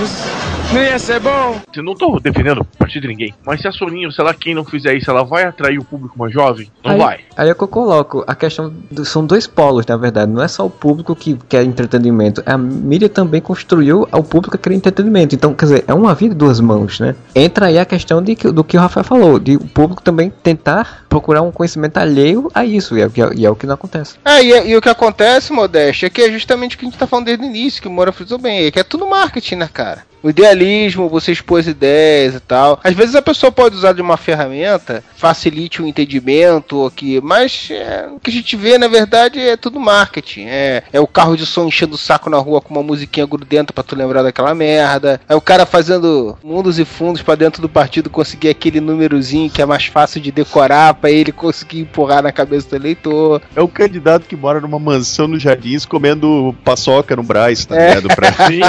[0.74, 1.61] Não ia ser bom?
[1.76, 3.34] Eu não tô defendendo partido de ninguém.
[3.46, 6.18] Mas se a Soninha, sei lá, quem não fizer isso, ela vai atrair o público
[6.18, 6.72] mais jovem?
[6.84, 7.20] Não aí, vai.
[7.36, 8.74] Aí é que eu coloco a questão.
[8.90, 10.32] do- são dois polos, na verdade.
[10.32, 12.42] Não é só o público que quer entretenimento.
[12.46, 15.36] A mídia também construiu ao público que quer entretenimento.
[15.36, 17.16] Então, quer dizer, é uma vida de duas mãos, né?
[17.36, 21.06] Entra aí a questão de, do que o Rafael falou, de o público também tentar
[21.10, 22.98] procurar um conhecimento alheio a isso.
[22.98, 24.16] E é, o que- e é o que não acontece.
[24.26, 26.98] É, e, e o que acontece, Modéstia, é que é justamente o que a gente
[26.98, 29.56] tá falando desde o início, que o Moura frisou bem, é que é tudo marketing,
[29.56, 30.06] né, cara?
[30.24, 32.77] O idealismo, você expôs ideias e tal.
[32.84, 38.08] Às vezes a pessoa pode usar de uma ferramenta, facilite o entendimento, aqui, mas é,
[38.14, 40.46] o que a gente vê, na verdade, é tudo marketing.
[40.48, 43.74] É, é o carro de som enchendo o saco na rua com uma musiquinha grudenta
[43.74, 45.20] pra tu lembrar daquela merda.
[45.28, 49.62] É o cara fazendo mundos e fundos pra dentro do partido conseguir aquele númerozinho que
[49.62, 53.42] é mais fácil de decorar pra ele conseguir empurrar na cabeça do eleitor.
[53.56, 57.96] É o candidato que mora numa mansão nos jardins comendo paçoca no Braz, tá É.
[57.96, 58.08] ligado?
[58.16, 58.32] Pra...
[58.48, 58.62] Sim,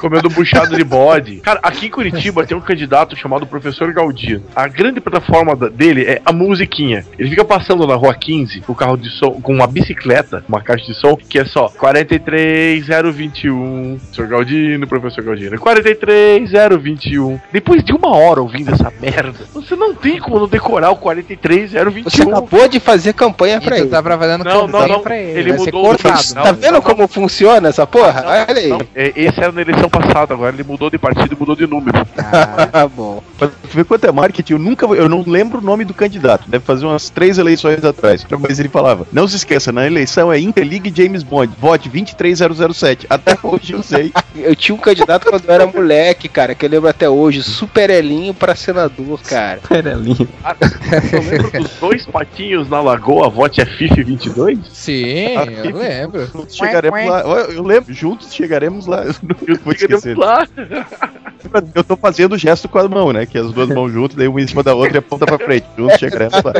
[0.00, 1.36] comendo buchado de bode.
[1.40, 4.42] Cara, aqui em Curitiba tem um candidato chamado Professor Galdino.
[4.54, 7.04] A grande plataforma dele é a musiquinha.
[7.18, 10.60] Ele fica passando na rua 15 com o carro de som, com uma bicicleta, uma
[10.60, 13.98] caixa de som, que é só 43021.
[13.98, 15.58] Professor Galdino, Professor Galdino.
[15.58, 17.38] 43021.
[17.52, 22.02] Depois de uma hora ouvindo essa merda, você não tem como não decorar o 43021.
[22.04, 23.90] Você acabou de fazer campanha pra Isso ele.
[23.90, 25.00] tá fazendo Não, não, campanha não.
[25.00, 25.38] pra ele.
[25.40, 26.22] Ele Vai mudou cortado.
[26.34, 28.24] Não, Tá vendo não, como funciona essa porra?
[28.26, 28.68] Olha aí.
[28.68, 31.66] Não, é, esse era na eleição passada, agora ele mudou de partido e mudou de
[31.66, 31.98] número.
[32.72, 33.17] Ah, bom.
[33.38, 36.48] Pra tu ver quanto é marketing, eu nunca eu não lembro o nome do candidato.
[36.48, 38.26] Deve fazer umas três eleições atrás.
[38.40, 43.06] Mas ele falava: Não se esqueça, na eleição é Interligue James Bond, vote 23007.
[43.08, 44.12] Até hoje eu sei.
[44.34, 47.90] Eu tinha um candidato quando eu era moleque, cara, que eu lembro até hoje, Super
[47.90, 49.60] Elinho pra senador, cara.
[49.68, 50.28] Perelinho.
[51.12, 54.58] Eu lembro dos dois patinhos na lagoa, vote é FIFA 22?
[54.72, 56.26] Sim, eu lembro.
[56.26, 57.20] Juntos chegaremos lá.
[57.20, 59.04] Eu lembro, juntos chegaremos lá.
[59.04, 60.16] Eu não vou esquecer.
[60.16, 60.46] lá.
[61.74, 63.26] Eu tô fazendo o gesto com a mão, né?
[63.26, 65.66] Que as duas mãos juntas, daí uma em cima da outra e aponta pra frente.
[65.76, 66.52] Juntos chegaremos lá.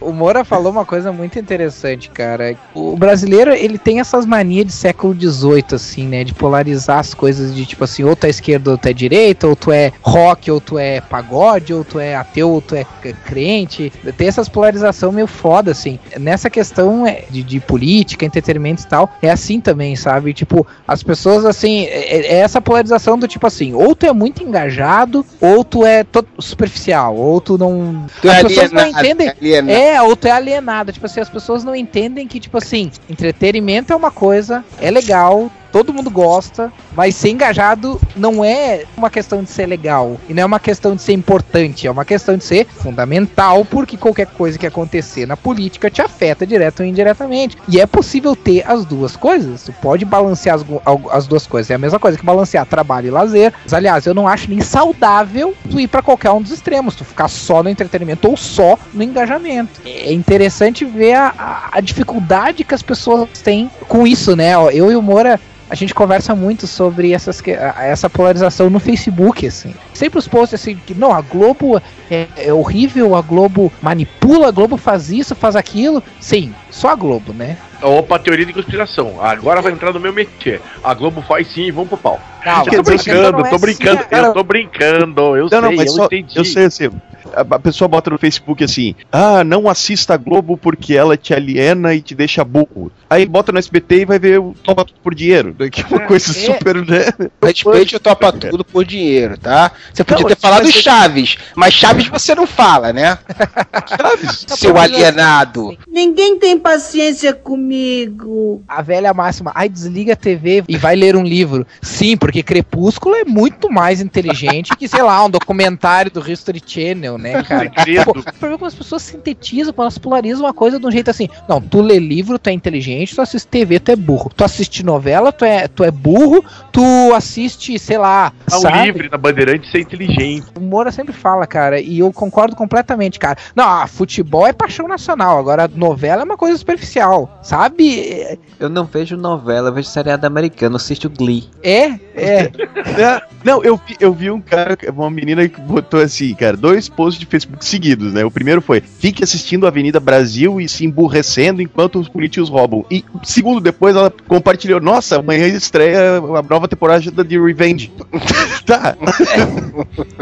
[0.00, 2.56] O Moura falou uma coisa muito interessante, cara.
[2.74, 6.24] O brasileiro, ele tem essas manias de século XVIII, assim, né?
[6.24, 9.46] De polarizar as coisas de tipo assim, ou tu é esquerda ou tu é direita,
[9.46, 12.84] ou tu é rock, ou tu é pagode, ou tu é ateu, ou tu é
[13.24, 13.92] crente.
[14.16, 15.98] Tem essas polarização meio foda, assim.
[16.18, 20.32] Nessa questão é, de, de política, entretenimento e tal, é assim também, sabe?
[20.32, 24.42] Tipo, as pessoas, assim, é, é essa polarização do tipo assim, ou tu é muito
[24.42, 26.04] engajado, ou tu é
[26.38, 28.06] superficial, ou tu não.
[28.20, 29.28] Tu é as pessoas não alienado, entendem.
[29.28, 29.70] alienado.
[29.70, 30.92] É, ou tu é alienado.
[30.92, 35.50] Tipo assim, as pessoas não entendem que, tipo assim, entretenimento é uma coisa, é legal,
[35.72, 40.42] todo mundo gosta, mas ser engajado não é uma questão de ser legal e não
[40.42, 44.58] é uma questão de ser importante, é uma questão de ser fundamental, porque qualquer coisa
[44.58, 47.56] que acontecer na política te afeta direto ou indiretamente.
[47.68, 49.62] E é possível ter as duas coisas.
[49.64, 50.64] Tu pode balancear as,
[51.12, 51.70] as duas coisas.
[51.70, 53.52] É a mesma coisa que balancear trabalho e lazer.
[53.64, 57.04] Mas, aliás, eu não acho nem saudável tu ir pra qualquer um dos extremos, tu
[57.04, 59.80] ficar só no entretenimento ou só no engajamento.
[59.84, 64.52] É interessante ver a, a- a dificuldade que as pessoas têm com isso, né?
[64.72, 65.40] Eu e o Moura
[65.70, 67.40] a gente conversa muito sobre essas,
[67.78, 69.72] essa polarização no Facebook, assim.
[69.94, 74.50] Sempre os posts assim, que não, a Globo é, é horrível, a Globo manipula, a
[74.50, 76.02] Globo faz isso, faz aquilo.
[76.18, 77.56] Sim, só a Globo, né?
[77.80, 79.22] Opa, teoria de conspiração.
[79.22, 80.60] Agora vai entrar no meu métier.
[80.82, 82.20] A Globo faz sim e vamos pro pau.
[82.44, 86.04] Não, eu tô brincando, tô brincando, eu tô brincando, eu Não, sei, não, mas eu
[86.04, 86.36] entendi.
[86.36, 86.90] eu sei, assim,
[87.34, 91.94] a pessoa bota no Facebook assim, ah, não assista a Globo porque ela te aliena
[91.94, 92.90] e te deixa burro.
[93.08, 95.86] Aí bota no SBT e vai ver o Toma Tudo por Dinheiro, né, que é
[95.86, 96.34] uma coisa É.
[96.34, 97.06] super, né?
[97.42, 99.72] Respeite o topa tudo por dinheiro, tá?
[99.92, 103.18] Você podia Não, ter falado mas- Chaves, mas Chaves você não fala, né?
[103.88, 104.46] Chaves?
[104.56, 105.76] Seu alienado.
[105.88, 108.62] Ninguém tem paciência comigo.
[108.68, 111.66] A velha máxima, ai, desliga a TV e vai ler um livro.
[111.82, 117.18] Sim, porque Crepúsculo é muito mais inteligente que, sei lá, um documentário do History Channel,
[117.20, 117.70] né, cara?
[117.76, 118.04] Segredo.
[118.04, 120.90] Pô, o problema é como as pessoas sintetizam, quando elas polarizam uma coisa de um
[120.90, 121.28] jeito assim.
[121.48, 124.30] Não, tu lê livro, tu é inteligente, tu assiste TV, tu é burro.
[124.34, 128.84] Tu assiste novela, tu é, tu é burro, tu assiste, sei lá, Ao sabe?
[128.84, 130.46] livre na Bandeirante ser inteligente.
[130.56, 133.38] O Moura sempre fala, cara, e eu concordo completamente, cara.
[133.54, 138.38] Não, ah, futebol é paixão nacional, agora novela é uma coisa superficial, sabe?
[138.58, 141.48] Eu não vejo novela, eu vejo seriado americano, assisto Glee.
[141.62, 142.50] É, é.
[142.96, 146.88] É, Não, eu vi, eu vi um cara, uma menina que botou assim, cara, dois
[147.10, 148.24] posts de Facebook seguidos, né?
[148.24, 152.84] O primeiro foi: fique assistindo a Avenida Brasil e se emburrecendo enquanto os políticos roubam.
[152.90, 157.92] E segundo depois ela compartilhou: nossa, amanhã estreia a nova temporada de Revenge.
[158.64, 158.96] tá.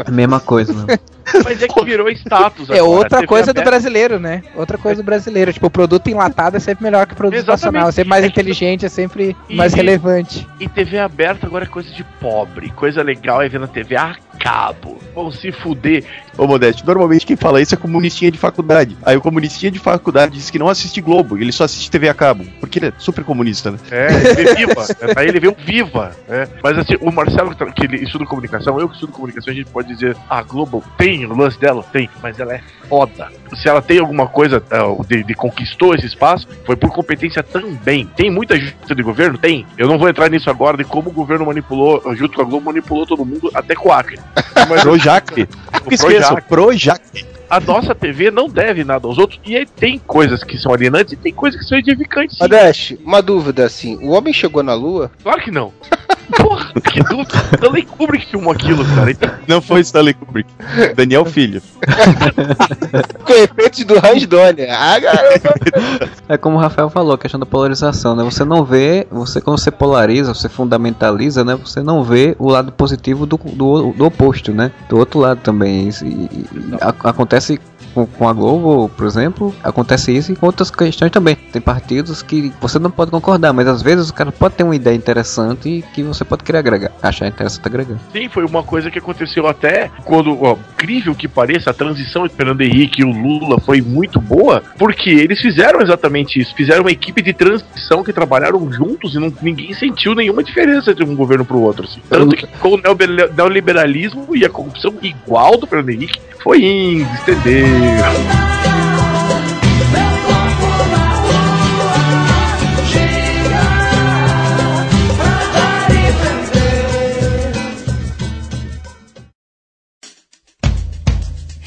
[0.05, 0.97] A mesma coisa, né?
[1.43, 2.83] Mas é que virou status É agora.
[2.85, 4.41] outra TV coisa do brasileiro, né?
[4.55, 5.51] Outra coisa do brasileiro.
[5.53, 7.63] Tipo, o produto enlatado é sempre melhor que o produto Exatamente.
[7.65, 7.89] nacional.
[7.89, 10.47] É sempre mais É que- inteligente, é sempre E- mais relevante.
[10.59, 12.69] E TV aberta agora é coisa de pobre.
[12.71, 14.97] Coisa legal é ver na TV a cabo.
[15.13, 16.03] Vão se fuder.
[16.37, 18.95] Ô Modeste, normalmente quem fala isso é comunistinha de faculdade.
[19.05, 22.13] Aí o comunistinha de faculdade diz que não assiste Globo, ele só assiste TV a
[22.13, 22.45] cabo.
[22.61, 23.77] Porque ele é super comunista, né?
[23.91, 24.85] É, ele vê viva.
[25.17, 26.11] Aí ele vê o viva.
[26.27, 26.47] né?
[26.63, 29.69] Mas assim, o Marcelo, que que ele estuda comunicação, eu que estudo comunicação, a gente
[29.69, 31.83] pode dizer, a Globo tem o lance dela?
[31.91, 33.31] Tem, mas ela é foda.
[33.55, 38.05] Se ela tem alguma coisa é, de, de conquistou esse espaço, foi por competência também.
[38.15, 39.37] Tem muita justiça de governo?
[39.37, 39.65] Tem.
[39.77, 42.65] Eu não vou entrar nisso agora de como o governo manipulou, junto com a Globo,
[42.65, 44.19] manipulou todo mundo, até com o Acre.
[44.69, 45.47] Mas Projac.
[45.83, 47.01] Nunca esqueçam, Projac.
[47.49, 49.39] A nossa TV não deve nada aos outros.
[49.45, 52.37] E aí tem coisas que são alienantes e tem coisas que são edificantes.
[52.37, 52.43] sim.
[52.43, 55.11] Modeste, uma dúvida assim: o homem chegou na lua?
[55.23, 55.71] Claro que não.
[56.37, 57.33] Porra, que dúvida.
[57.55, 59.09] Stanley Kubrick filmou aquilo, cara.
[59.09, 60.47] Então, Não foi Stanley Kubrick.
[60.95, 61.59] Daniel Filho.
[63.25, 64.69] Com efeitos do Hans Donner.
[64.71, 66.09] Ah, garota.
[66.27, 68.23] É como o Rafael falou, a questão da polarização, né?
[68.23, 71.55] Você não vê, você quando você polariza, você fundamentaliza, né?
[71.55, 74.71] Você não vê o lado positivo do, do, do oposto, né?
[74.87, 75.89] Do outro lado também.
[75.89, 76.45] E- e
[76.81, 77.59] a- acontece Iya sih.
[77.93, 81.35] Com, com a Globo, por exemplo, acontece isso e com outras questões também.
[81.35, 84.75] Tem partidos que você não pode concordar, mas às vezes o cara pode ter uma
[84.75, 87.97] ideia interessante e que você pode querer agregar, achar interessante agregar.
[88.11, 92.37] sim, foi uma coisa que aconteceu até quando, ó, incrível que pareça, a transição entre
[92.37, 96.53] Fernando Henrique e o Lula foi muito boa, porque eles fizeram exatamente isso.
[96.55, 101.03] Fizeram uma equipe de transição que trabalharam juntos e não, ninguém sentiu nenhuma diferença de
[101.03, 101.85] um governo pro outro.
[101.85, 102.01] assim.
[102.09, 107.09] Tanto que com o neoliber- neoliberalismo e a corrupção igual do Fernando Henrique foi indo,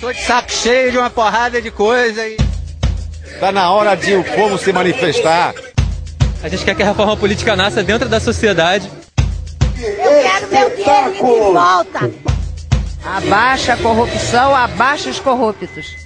[0.03, 2.37] Tô de saco cheio de uma porrada de coisa e.
[3.39, 5.55] Tá na hora de o povo se manifestar.
[6.43, 8.91] A gente quer que a reforma política nasça dentro da sociedade.
[9.81, 12.11] Eu quero meu dinheiro de volta.
[13.05, 16.02] Abaixa a corrupção, abaixa os corruptos.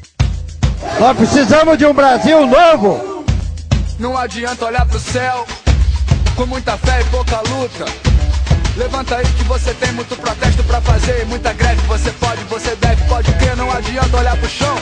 [0.98, 3.24] Nós precisamos de um Brasil novo.
[3.98, 5.46] Não adianta olhar pro céu
[6.34, 7.84] com muita fé e pouca luta.
[8.76, 11.80] Levanta aí que você tem muito protesto pra fazer muita greve.
[11.86, 13.56] Você pode, você deve, pode crer.
[13.56, 14.76] Não adianta olhar pro chão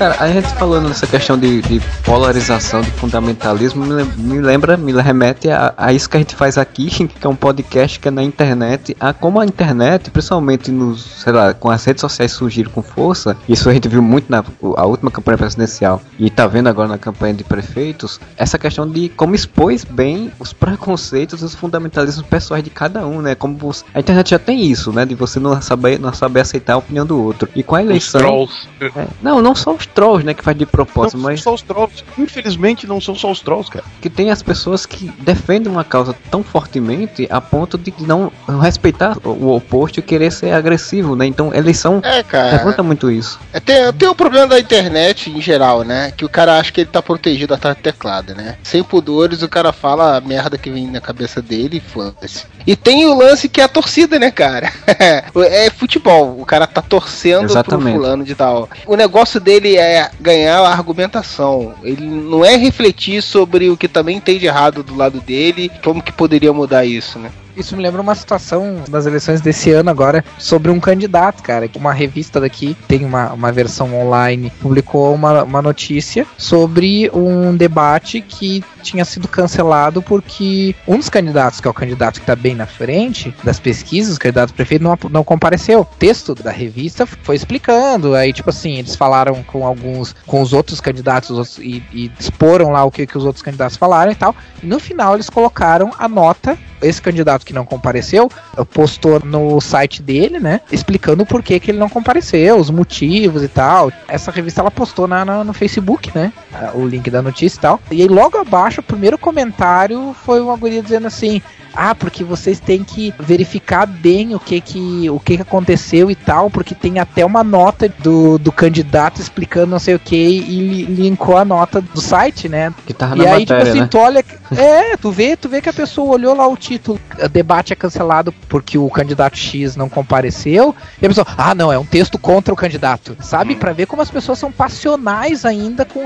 [0.00, 4.74] Cara, a gente falando nessa questão de, de polarização, de fundamentalismo, me, lem- me lembra,
[4.78, 8.08] me remete a, a isso que a gente faz aqui, que é um podcast que
[8.08, 12.32] é na internet, a como a internet, principalmente nos, sei lá, com as redes sociais
[12.32, 14.42] surgiram com força, isso a gente viu muito na
[14.78, 19.10] a última campanha presidencial e tá vendo agora na campanha de prefeitos, essa questão de
[19.10, 23.34] como expôs bem os preconceitos e os fundamentalismos pessoais de cada um, né?
[23.34, 25.04] Como você- a internet já tem isso, né?
[25.04, 27.46] De você não saber, não saber aceitar a opinião do outro.
[27.54, 28.20] E com a Os eleição.
[28.22, 28.66] trolls.
[28.80, 31.54] É, não, não só os trolls, né, que faz de propósito, Não mas são só
[31.54, 32.04] os trolls.
[32.18, 33.84] Infelizmente, não são só os trolls, cara.
[34.00, 38.30] que tem as pessoas que defendem uma causa tão fortemente a ponto de não
[38.62, 41.26] respeitar o oposto e querer ser agressivo, né?
[41.26, 42.52] Então, eleição É, cara.
[42.56, 43.38] levanta muito isso.
[43.52, 46.12] É, tem, tem o problema da internet em geral, né?
[46.16, 48.56] Que o cara acha que ele tá protegido atrás do teclado, né?
[48.62, 52.44] Sem pudores, o cara fala a merda que vem na cabeça dele e foda-se.
[52.66, 54.70] E tem o lance que é a torcida, né, cara?
[54.86, 56.38] é futebol.
[56.40, 57.84] O cara tá torcendo Exatamente.
[57.92, 58.68] pro fulano de tal.
[58.86, 61.74] O negócio dele é ganhar a argumentação.
[61.82, 66.02] Ele não é refletir sobre o que também tem de errado do lado dele, como
[66.02, 67.30] que poderia mudar isso, né?
[67.60, 71.68] Isso me lembra uma situação das eleições desse ano agora sobre um candidato, cara.
[71.68, 77.54] Que uma revista daqui tem uma, uma versão online, publicou uma, uma notícia sobre um
[77.54, 82.34] debate que tinha sido cancelado porque um dos candidatos, que é o candidato que tá
[82.34, 85.80] bem na frente das pesquisas, o candidato prefeito, não, não compareceu.
[85.80, 88.14] O texto da revista foi explicando.
[88.14, 92.82] Aí, tipo assim, eles falaram com alguns, com os outros candidatos e, e exporam lá
[92.84, 94.34] o que, que os outros candidatos falaram e tal.
[94.62, 98.30] E no final eles colocaram a nota esse candidato que não compareceu
[98.72, 100.60] postou no site dele, né?
[100.70, 103.92] Explicando por que, que ele não compareceu, os motivos e tal.
[104.08, 106.32] Essa revista ela postou na, na- no Facebook, né?
[106.52, 107.80] ah, O link da notícia e tal.
[107.90, 111.40] E aí logo abaixo, o primeiro comentário foi uma guria dizendo assim.
[111.74, 116.14] Ah, porque vocês têm que verificar bem o que que, o que que aconteceu e
[116.14, 120.60] tal, porque tem até uma nota do, do candidato explicando não sei o que e
[120.60, 122.72] li- linkou a nota do site, né?
[122.86, 123.88] Que tava e na aí, matéria, tipo assim, né?
[123.90, 124.24] tu olha.
[124.52, 127.76] É, tu vê, tu vê que a pessoa olhou lá o título, "O debate é
[127.76, 132.18] cancelado porque o candidato X não compareceu, e a pessoa, ah, não, é um texto
[132.18, 133.16] contra o candidato.
[133.20, 133.54] Sabe?
[133.54, 136.00] Pra ver como as pessoas são passionais ainda com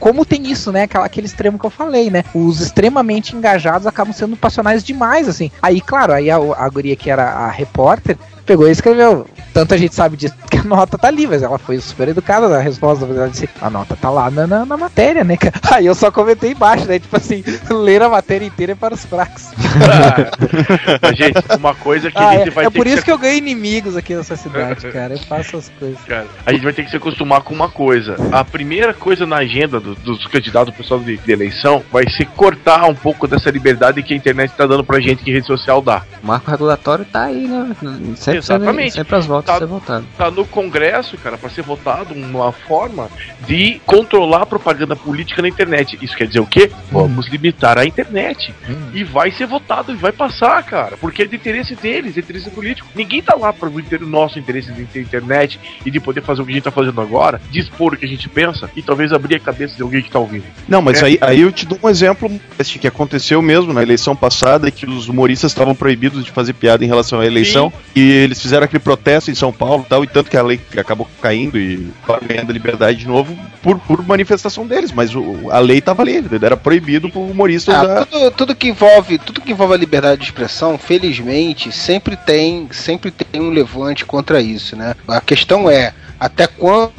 [0.00, 0.82] Como tem isso, né?
[0.82, 2.24] Aquela, aquele extremo que eu falei, né?
[2.34, 5.50] Os extremamente engajados acabam sendo passionais demais, assim.
[5.62, 8.16] Aí, claro, aí a, a guria que era a repórter
[8.46, 9.26] pegou e escreveu.
[9.52, 12.58] Tanta gente sabe disso que a nota tá ali, mas ela foi super educada na
[12.58, 13.04] resposta.
[13.04, 15.54] Ela disse: a nota tá lá na, na, na matéria, né, cara?
[15.74, 16.98] Aí eu só comentei embaixo, né?
[16.98, 19.46] Tipo assim, ler a matéria inteira é para os fracos.
[21.16, 23.04] Gente, uma coisa que Ah, a é, gente vai é ter por que isso se
[23.04, 25.14] que eu ganho inimigos aqui nessa cidade, cara.
[25.14, 25.98] Eu faço as coisas.
[26.06, 28.16] Cara, a gente vai ter que se acostumar com uma coisa.
[28.32, 32.26] A primeira coisa na agenda do- dos candidatos, do pessoal de, de eleição, vai ser
[32.26, 35.80] cortar um pouco dessa liberdade que a internet tá dando pra gente que rede social
[35.80, 36.02] dá.
[36.22, 37.74] O marco regulatório tá aí, né?
[38.16, 38.92] Sempre, Exatamente.
[38.92, 40.06] Sendo, sempre as voltas Tá- ser votado.
[40.16, 43.08] Tá no Congresso, cara, pra ser votado uma forma
[43.46, 45.98] de controlar a propaganda política na internet.
[46.02, 46.70] Isso quer dizer o quê?
[46.90, 48.54] Vamos limitar a internet.
[48.92, 50.96] E vai ser votado e vai passar, cara.
[50.96, 52.88] Porque é de interesse deles, é de interesse político.
[52.94, 56.44] Ninguém tá lá para o nosso interesse de ter internet e de poder fazer o
[56.46, 59.36] que a gente tá fazendo agora, dispor o que a gente pensa e talvez abrir
[59.36, 60.44] a cabeça de alguém que tá ouvindo.
[60.68, 61.06] Não, mas É.
[61.06, 64.86] aí, aí eu te dou um exemplo este que aconteceu mesmo na eleição passada, que
[64.86, 68.82] os humoristas estavam proibidos de fazer piada em relação à eleição, e eles fizeram aquele
[68.82, 71.88] protesto em São Paulo e tal, e tanto que a lei acabou caindo e
[72.26, 76.56] ganhando liberdade de novo por, por manifestação deles, mas o- a lei estava ali, era
[76.56, 78.06] proibido pro humorista Ah, usar.
[78.06, 83.10] tudo, tudo que envolve tudo que envolve a liberdade de expressão, felizmente, sempre tem sempre
[83.10, 84.94] tem um levante contra isso, né?
[85.08, 86.92] A questão é até quando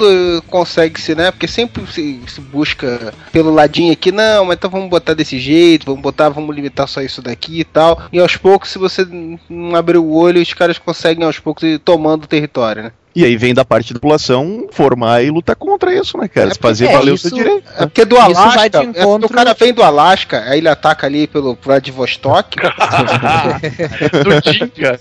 [0.48, 1.32] consegue se, né?
[1.32, 5.86] Porque sempre se, se busca pelo ladinho aqui, não, mas então vamos botar desse jeito,
[5.86, 8.04] vamos botar, vamos limitar só isso daqui e tal.
[8.12, 9.08] E aos poucos, se você
[9.50, 12.92] não abrir o olho, os caras conseguem aos poucos ir tomando o território, né?
[13.18, 16.54] E aí vem da parte da população formar e lutar contra isso, né, cara?
[16.54, 17.64] fazer é, valer isso- o seu direito.
[17.76, 21.08] É porque do vai Alasca, é encontro- o cara vem do Alasca, aí ele ataca
[21.08, 22.58] ali pelo Vladivostok.
[24.24, 25.00] Do Tinga.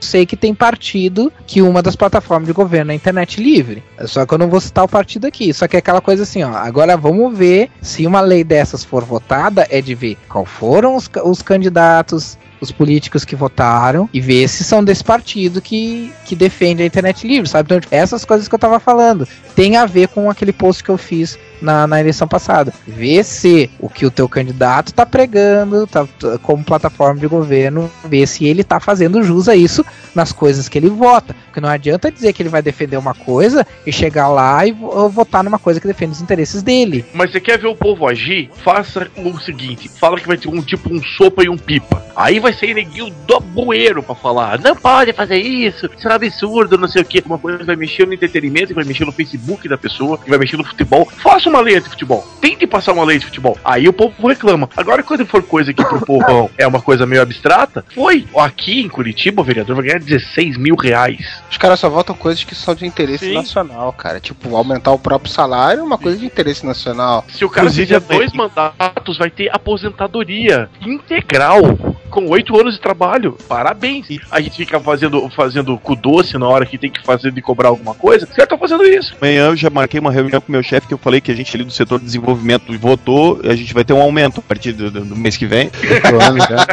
[0.00, 3.82] Sei que tem partido que uma das plataformas de governo é a internet livre.
[4.06, 5.52] Só que eu não vou citar o partido aqui.
[5.52, 6.50] Só que é aquela coisa assim, ó.
[6.54, 11.10] Agora vamos ver se uma lei dessas for votada, é de ver qual foram os,
[11.24, 16.82] os candidatos, os políticos que votaram e ver se são desse partido que, que defende
[16.82, 17.66] a internet livre, sabe?
[17.66, 20.98] Então, essas coisas que eu tava falando tem a ver com aquele post que eu
[20.98, 22.72] fiz na, na eleição passada.
[22.86, 27.90] Vê se o que o teu candidato tá pregando, tá, tá- como plataforma de governo,
[28.04, 29.84] vê se ele tá fazendo jus a isso
[30.14, 31.34] nas coisas que ele vota.
[31.46, 35.08] Porque não adianta dizer que ele vai defender uma coisa e chegar lá e vo-
[35.08, 37.04] votar numa coisa que defende os interesses dele.
[37.14, 38.50] Mas você quer ver o povo agir?
[38.64, 42.02] Faça o seguinte: fala que vai ter um tipo um sopa e um pipa.
[42.16, 44.58] Aí vai ser neguinho do bueiro pra falar.
[44.60, 47.22] Não pode fazer isso, isso é um absurdo, não sei o que.
[47.26, 50.38] Uma coisa vai mexer no entretenimento, que vai mexer no Facebook da pessoa, que vai
[50.38, 51.08] mexer no futebol.
[51.22, 52.26] Faça uma lei de futebol.
[52.40, 53.58] Tente passar uma lei de futebol.
[53.64, 54.68] Aí o povo reclama.
[54.76, 58.26] Agora, quando for coisa que pro povo é uma coisa meio abstrata, foi.
[58.36, 61.42] Aqui em Curitiba, o vereador vai ganhar 16 mil reais.
[61.50, 63.34] Os caras só votam coisas que são de interesse Sim.
[63.34, 64.20] nacional, cara.
[64.20, 67.24] Tipo, aumentar o próprio salário é uma coisa de interesse nacional.
[67.28, 71.62] Se o cara fizer dois mandatos, vai ter aposentadoria integral.
[72.10, 73.36] Com oito anos de trabalho.
[73.48, 74.08] Parabéns.
[74.08, 77.42] E a gente fica fazendo, fazendo cu doce na hora que tem que fazer de
[77.42, 78.26] cobrar alguma coisa.
[78.26, 79.16] Você tá fazendo isso.
[79.20, 81.36] Amanhã eu já marquei uma reunião com o meu chefe que eu falei que a
[81.36, 84.72] gente ali do setor de desenvolvimento votou, a gente vai ter um aumento a partir
[84.72, 85.68] do, do- do mês que vem.
[86.10, 86.66] Do ano já.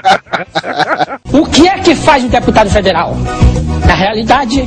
[1.32, 3.16] O que é que faz um deputado federal?
[3.86, 4.64] Na realidade,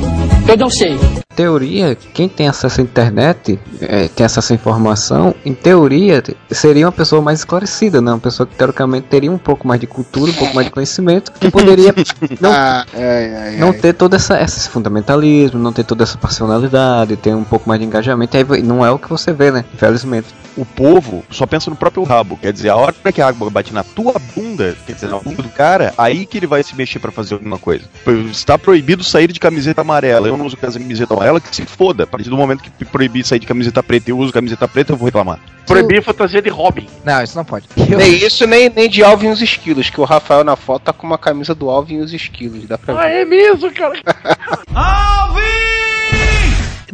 [0.47, 0.97] eu não sei.
[1.35, 6.85] Teoria, quem tem acesso à internet, é, tem acesso à informação, em teoria, te- seria
[6.85, 8.11] uma pessoa mais esclarecida, né?
[8.11, 11.31] Uma pessoa que teoricamente teria um pouco mais de cultura, um pouco mais de conhecimento,
[11.31, 11.93] que poderia
[12.39, 13.73] não, Ah, ai, ai, não ai.
[13.73, 17.85] ter todo essa, esse fundamentalismo, não ter toda essa passionalidade, ter um pouco mais de
[17.85, 18.37] engajamento.
[18.37, 19.65] Aí não é o que você vê, né?
[19.73, 20.27] Infelizmente.
[20.57, 22.37] O povo só pensa no próprio rabo.
[22.37, 25.43] Quer dizer, a hora que a água bate na tua bunda, quer dizer, na bunda
[25.43, 27.83] do cara, aí que ele vai se mexer pra fazer alguma coisa.
[28.31, 30.29] Está proibido sair de camiseta amarela.
[30.29, 32.03] Eu não uso camiseta amarela, que se foda.
[32.03, 34.93] A partir do momento que proibir sair de camiseta preta e eu uso camiseta preta,
[34.93, 35.39] eu vou reclamar.
[35.65, 36.87] Proibir a fantasia de Robin.
[37.03, 37.67] Não, isso não pode.
[37.75, 40.93] Nem isso, nem, nem de Alvin e os Esquilos, que o Rafael na foto tá
[40.93, 42.99] com uma camisa do Alvin e os Esquilos, dá pra ver.
[42.99, 43.99] Ah, é mesmo, cara.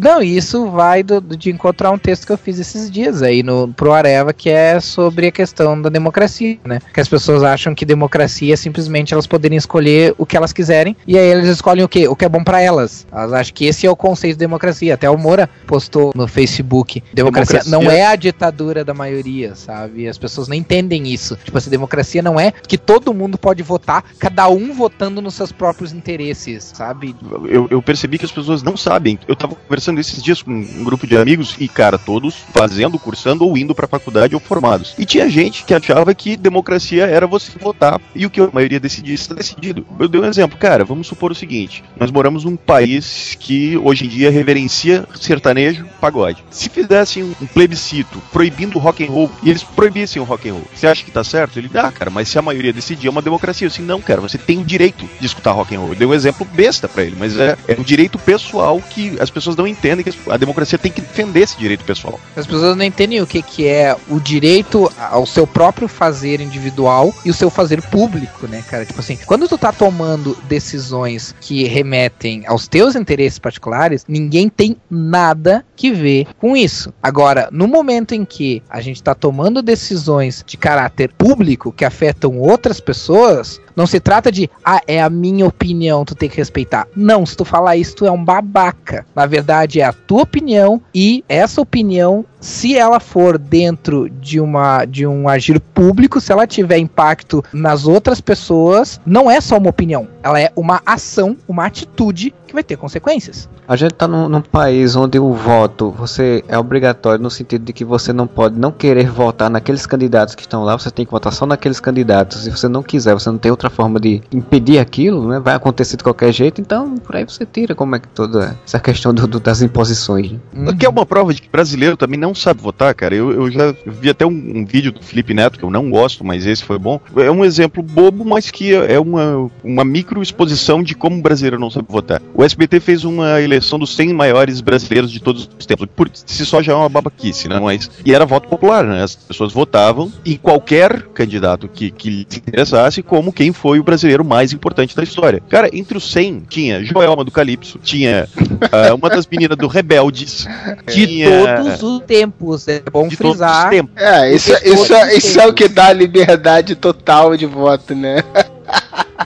[0.02, 3.68] Não, isso vai do, de encontrar um texto que eu fiz esses dias aí no
[3.68, 6.80] pro Areva, que é sobre a questão da democracia, né?
[6.92, 10.98] Que as pessoas acham que democracia é simplesmente elas poderem escolher o que elas quiserem,
[11.06, 12.08] e aí eles escolhem o quê?
[12.08, 13.06] O que é bom pra elas.
[13.12, 14.96] Elas acham que esse é o conceito de democracia.
[14.96, 17.04] Até o Moura postou no Facebook.
[17.14, 20.08] Democracia, Democracia- não é a ditadura da maioria, sabe?
[20.08, 21.38] As pessoas não entendem isso.
[21.44, 25.52] Tipo assim, democracia não é que todo mundo pode votar, cada um votando nos seus
[25.52, 27.16] próprios interesses, sabe?
[27.48, 29.20] eu, eu percebi que as pessoas não sabem.
[29.28, 33.46] Eu tava conversando esses dias com um grupo de amigos e, cara, todos fazendo, cursando
[33.46, 34.94] ou indo pra faculdade ou formados.
[34.98, 38.80] E tinha gente que achava que democracia era você votar e o que a maioria
[38.80, 39.86] decidia está decidido.
[40.00, 44.06] Eu dei um exemplo, cara, vamos supor o seguinte: nós moramos num país que hoje
[44.06, 46.44] em dia reverencia sertanejo, pagode.
[46.50, 50.54] Se fizessem um plebiscito proibindo o rock and roll e eles proibissem o rock and
[50.54, 51.58] roll, você acha que tá certo?
[51.58, 53.68] Ele, ah, cara, mas se a maioria decidir é uma democracia.
[53.68, 55.90] Assim, não, cara, você tem o direito de escutar rock and roll.
[55.90, 59.30] Eu dei um exemplo besta pra ele, mas é, é um direito pessoal que as
[59.30, 62.20] pessoas não entendem que a democracia tem que defender esse direito pessoal.
[62.36, 67.14] As pessoas não entendem o que, que é o direito ao seu próprio fazer individual
[67.26, 68.86] e o seu fazer público, né, cara?
[68.86, 74.78] Tipo assim, quando tu tá tomando decisões que remetem aos teus interesses particulares, ninguém tem
[74.90, 76.94] nada que ver com isso.
[77.02, 82.38] Agora, no momento em que a gente tá tomando decisões de caráter público que afetam
[82.38, 86.88] outras pessoas, não se trata de, ah, é a minha opinião, tu tem que respeitar.
[86.96, 89.06] Não, se tu falar isso, tu é um babaca.
[89.16, 94.86] Na verdade, é a tua opinião e essa opinião, se ela for dentro de uma
[94.86, 99.70] de um agir público, se ela tiver impacto nas outras pessoas, não é só uma
[99.70, 103.50] opinião, ela é uma ação, uma atitude que vai ter consequências.
[103.68, 107.72] A gente tá num, num país onde o voto você é obrigatório no sentido de
[107.72, 111.12] que você não pode não querer votar naqueles candidatos que estão lá, você tem que
[111.12, 112.44] votar só naqueles candidatos.
[112.44, 115.40] Se você não quiser, você não tem outra forma de impedir aquilo, né?
[115.40, 118.80] Vai acontecer de qualquer jeito, então por aí você tira como é que toda essa
[118.80, 120.32] questão do, do- das imposições.
[120.54, 120.74] Né?
[120.80, 123.14] Que é uma prova de que brasileiro também não sabe votar, cara.
[123.14, 126.24] Eu, eu já vi até um, um vídeo do Felipe Neto, que eu não gosto,
[126.24, 127.00] mas esse foi bom.
[127.18, 131.60] É um exemplo bobo, mas que é uma, uma micro exposição de como o brasileiro
[131.60, 132.22] não sabe votar.
[132.34, 135.88] O SBT fez uma eleição dos 100 maiores brasileiros de todos os tempos.
[135.94, 137.60] Por si só já é uma babaquice, né?
[137.60, 139.04] Mas, e era voto popular, né?
[139.04, 144.24] As pessoas votavam em qualquer candidato que, que lhes interessasse como quem foi o brasileiro
[144.24, 145.42] mais importante da história.
[145.50, 148.28] Cara, entre os 100 tinha Joelma do Calypso, tinha
[148.72, 150.48] ah, uma das do Rebeldes,
[150.88, 151.56] De tinha...
[151.56, 153.70] todos os tempos, é bom De todos os frisar.
[153.70, 154.02] tempos.
[154.02, 158.24] É, isso, Porque isso, todos isso é o que dá liberdade total de voto, né?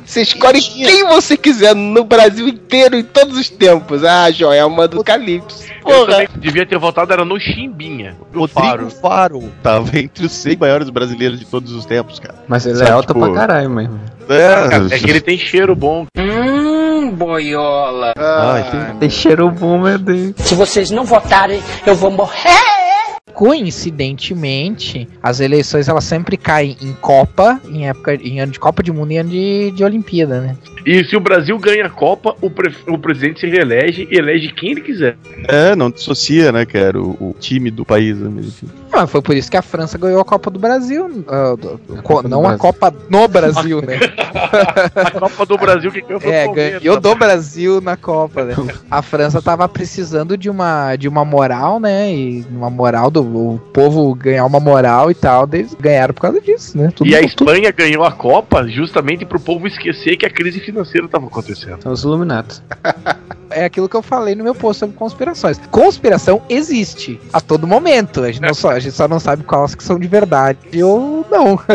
[0.05, 4.03] Você escolhe quem você quiser no Brasil inteiro, em todos os tempos.
[4.03, 5.65] Ah, Joelma do Calypso.
[5.81, 6.27] Porra.
[6.37, 8.15] devia ter votado, era no Chimbinha.
[8.33, 8.89] Rodrigo Faro.
[8.89, 9.51] Faro.
[9.63, 12.35] tava entre os 100 maiores brasileiros de todos os tempos, cara.
[12.47, 13.99] Mas ele Sabe, é alto tipo, pra caralho mesmo.
[14.29, 16.05] É, É que ele tem cheiro bom.
[16.17, 18.13] Hum, boiola.
[18.17, 20.33] Ai, tem- Tem cheiro bom, meu Deus.
[20.37, 22.75] Se vocês não votarem, eu vou morrer.
[23.33, 28.93] coincidentemente, as eleições elas sempre caem em Copa, em época em ano de Copa de
[28.93, 30.55] Mundo e ano de, de Olimpíada, né?
[30.85, 34.49] E se o Brasil ganha a Copa, o, pre- o presidente se reelege e elege
[34.53, 35.17] quem ele quiser.
[35.49, 38.29] É, não dissocia, né, cara, o, o time do país, né.
[38.95, 41.23] Ah, foi por isso que a França ganhou a Copa do Brasil.
[41.27, 42.59] ah, do- do- co- do não a Brasil.
[42.59, 43.99] Copa no Brasil, né?
[44.95, 46.81] A Copa do Brasil que ganhou foi o É, Palmeiras.
[46.81, 48.55] ganhou do Brasil na Copa, né?
[48.89, 52.13] A França tava precisando de uma, de uma moral, né?
[52.13, 55.47] E uma moral do o povo ganhar uma moral e tal.
[55.51, 56.91] Eles ganharam por causa disso, né?
[56.95, 60.59] Tudo- E a tudo- Espanha ganhou a Copa justamente pro povo esquecer que a crise
[60.59, 61.81] financeira estava acontecendo.
[61.81, 62.61] São os Illuminati.
[63.51, 65.61] É aquilo que eu falei no meu post sobre conspirações.
[65.71, 68.21] Conspiração existe a todo momento.
[68.23, 71.25] A gente, não só, a gente só não sabe quais que são de verdade ou
[71.29, 71.59] não.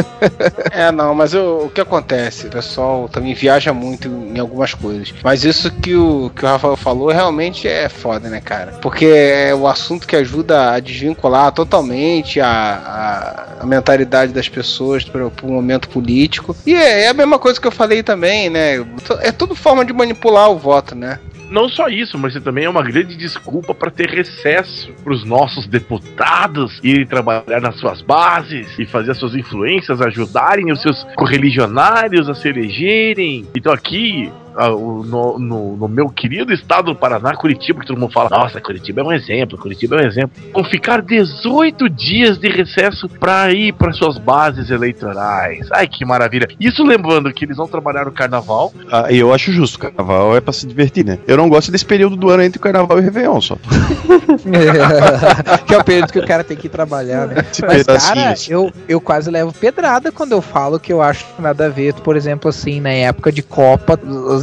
[0.73, 2.47] É, não, mas eu- o que acontece?
[2.47, 5.13] O pessoal também viaja muito em algumas coisas.
[5.23, 8.73] Mas isso que o, que o Rafael falou realmente é foda, né, cara?
[8.81, 15.05] Porque é o assunto que ajuda a desvincular totalmente a, a, a mentalidade das pessoas
[15.05, 16.57] para o momento político.
[16.67, 18.77] E é, é a mesma coisa que eu falei também, né?
[19.21, 21.19] É tudo forma de manipular o voto, né?
[21.51, 25.67] Não só isso, mas também é uma grande desculpa para ter recesso para os nossos
[25.67, 32.29] deputados irem trabalhar nas suas bases e fazer as suas influências ajudarem os seus correligionários
[32.29, 33.49] a se elegerem.
[33.55, 38.29] Então aqui no, no- no meu querido estado do Paraná, Curitiba, que todo mundo fala,
[38.31, 40.43] nossa, Curitiba é um exemplo, Curitiba é um exemplo.
[40.53, 45.69] Vão ficar 18 dias de recesso para ir para suas bases eleitorais.
[45.73, 46.49] Ai, que maravilha.
[46.59, 50.37] Isso lembrando que eles vão trabalhar no carnaval, Ah, e eu acho justo, o carnaval
[50.37, 51.19] é pra se divertir, né?
[51.27, 53.57] Eu não gosto desse período do ano entre o carnaval e o Réveillon só.
[55.67, 57.45] que é o período que o cara tem que ir trabalhar, né?
[57.67, 61.67] Mas, cara, eu, eu quase levo pedrada quando eu falo que eu acho que nada
[61.67, 61.95] a ver.
[61.95, 63.99] Por exemplo, assim, na época de Copa,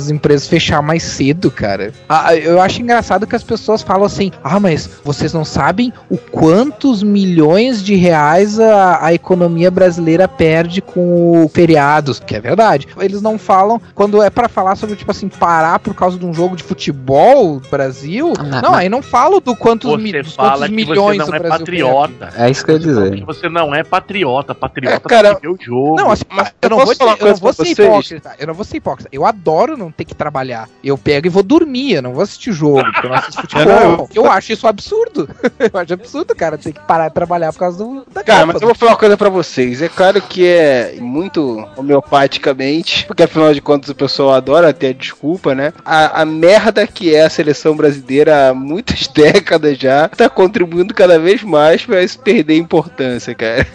[0.08, 1.92] as empresas fechar mais cedo, cara.
[2.08, 6.18] Ah, eu acho engraçado que as pessoas falam assim: ah, mas vocês não sabem o
[6.18, 12.88] quantos milhões de reais a, a economia brasileira perde com o feriados, que é verdade.
[13.00, 16.34] Eles não falam quando é pra falar sobre, tipo assim, parar por causa de um
[16.34, 18.34] jogo de futebol no Brasil.
[18.38, 21.30] Não, Não, aí não falo do quantos, mi- você dos fala quantos que milhões você
[21.32, 22.30] não é Brasil patriota.
[22.38, 23.26] É isso que eu ia Você fala que dizer.
[23.26, 24.56] você não é patriota.
[24.56, 25.96] Patriota É, cara, o jogo.
[25.98, 28.36] Não, assim, Mas eu não eu vou, ser, eu não vou hipócrita.
[28.40, 29.10] Eu não vou ser hipócrita.
[29.12, 30.70] Eu adoro não ter que trabalhar.
[30.84, 31.94] Eu pego e vou dormir.
[31.94, 33.66] Eu não vou assistir jogo, porque eu não assisto futebol.
[33.66, 34.32] Não, eu...
[34.32, 35.30] acho isso absurdo.
[35.60, 38.54] eu acho absurdo, cara, ter que parar de trabalhar por causa do, da Cara, Copa.
[38.54, 39.82] mas eu vou falar uma coisa pra vocês.
[39.82, 44.94] É claro que é muito homeopaticamente, porque afinal de contas o pessoal adora ter a
[44.94, 45.74] desculpa, né?
[45.86, 51.20] A, a merda que é a seleção brasileira há muitas décadas já tá contribuindo cada
[51.20, 53.66] vez mais pra isso perder importância, cara.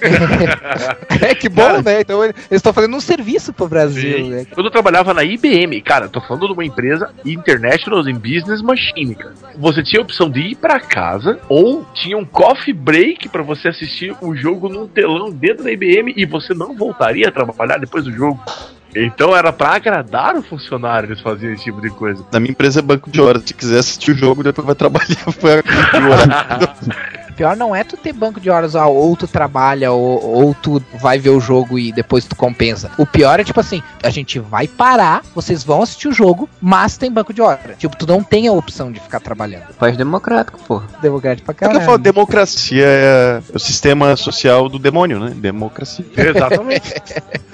[1.21, 2.01] é que bom, né?
[2.01, 4.31] Então eles estão fazendo um serviço pro Brasil, Sim.
[4.31, 4.47] né?
[4.53, 9.15] Quando eu trabalhava na IBM, cara, tô falando de uma empresa International in Business Machine,
[9.15, 9.35] cara.
[9.57, 13.69] Você tinha a opção de ir pra casa ou tinha um coffee break pra você
[13.69, 18.05] assistir o jogo num telão dentro da IBM e você não voltaria a trabalhar depois
[18.05, 18.41] do jogo.
[18.95, 22.25] Então era pra agradar o funcionário eles faziam esse tipo de coisa.
[22.31, 23.43] Na minha empresa é banco de horas.
[23.45, 25.09] Se quiser assistir o jogo, depois vai trabalhar.
[27.43, 30.81] Pior não é tu ter banco de horas, ah, ou tu trabalha, ou, ou tu
[31.01, 32.93] vai ver o jogo e depois tu compensa.
[32.97, 36.97] O pior é tipo assim, a gente vai parar, vocês vão assistir o jogo, mas
[36.97, 37.77] tem banco de horas.
[37.77, 39.75] Tipo, tu não tem a opção de ficar trabalhando.
[39.77, 40.81] País democrático, pô.
[41.01, 41.85] Democrático pra É que eu caralho.
[41.85, 45.33] falo, democracia é o sistema social do demônio, né?
[45.35, 46.05] Democracia.
[46.17, 46.95] Exatamente.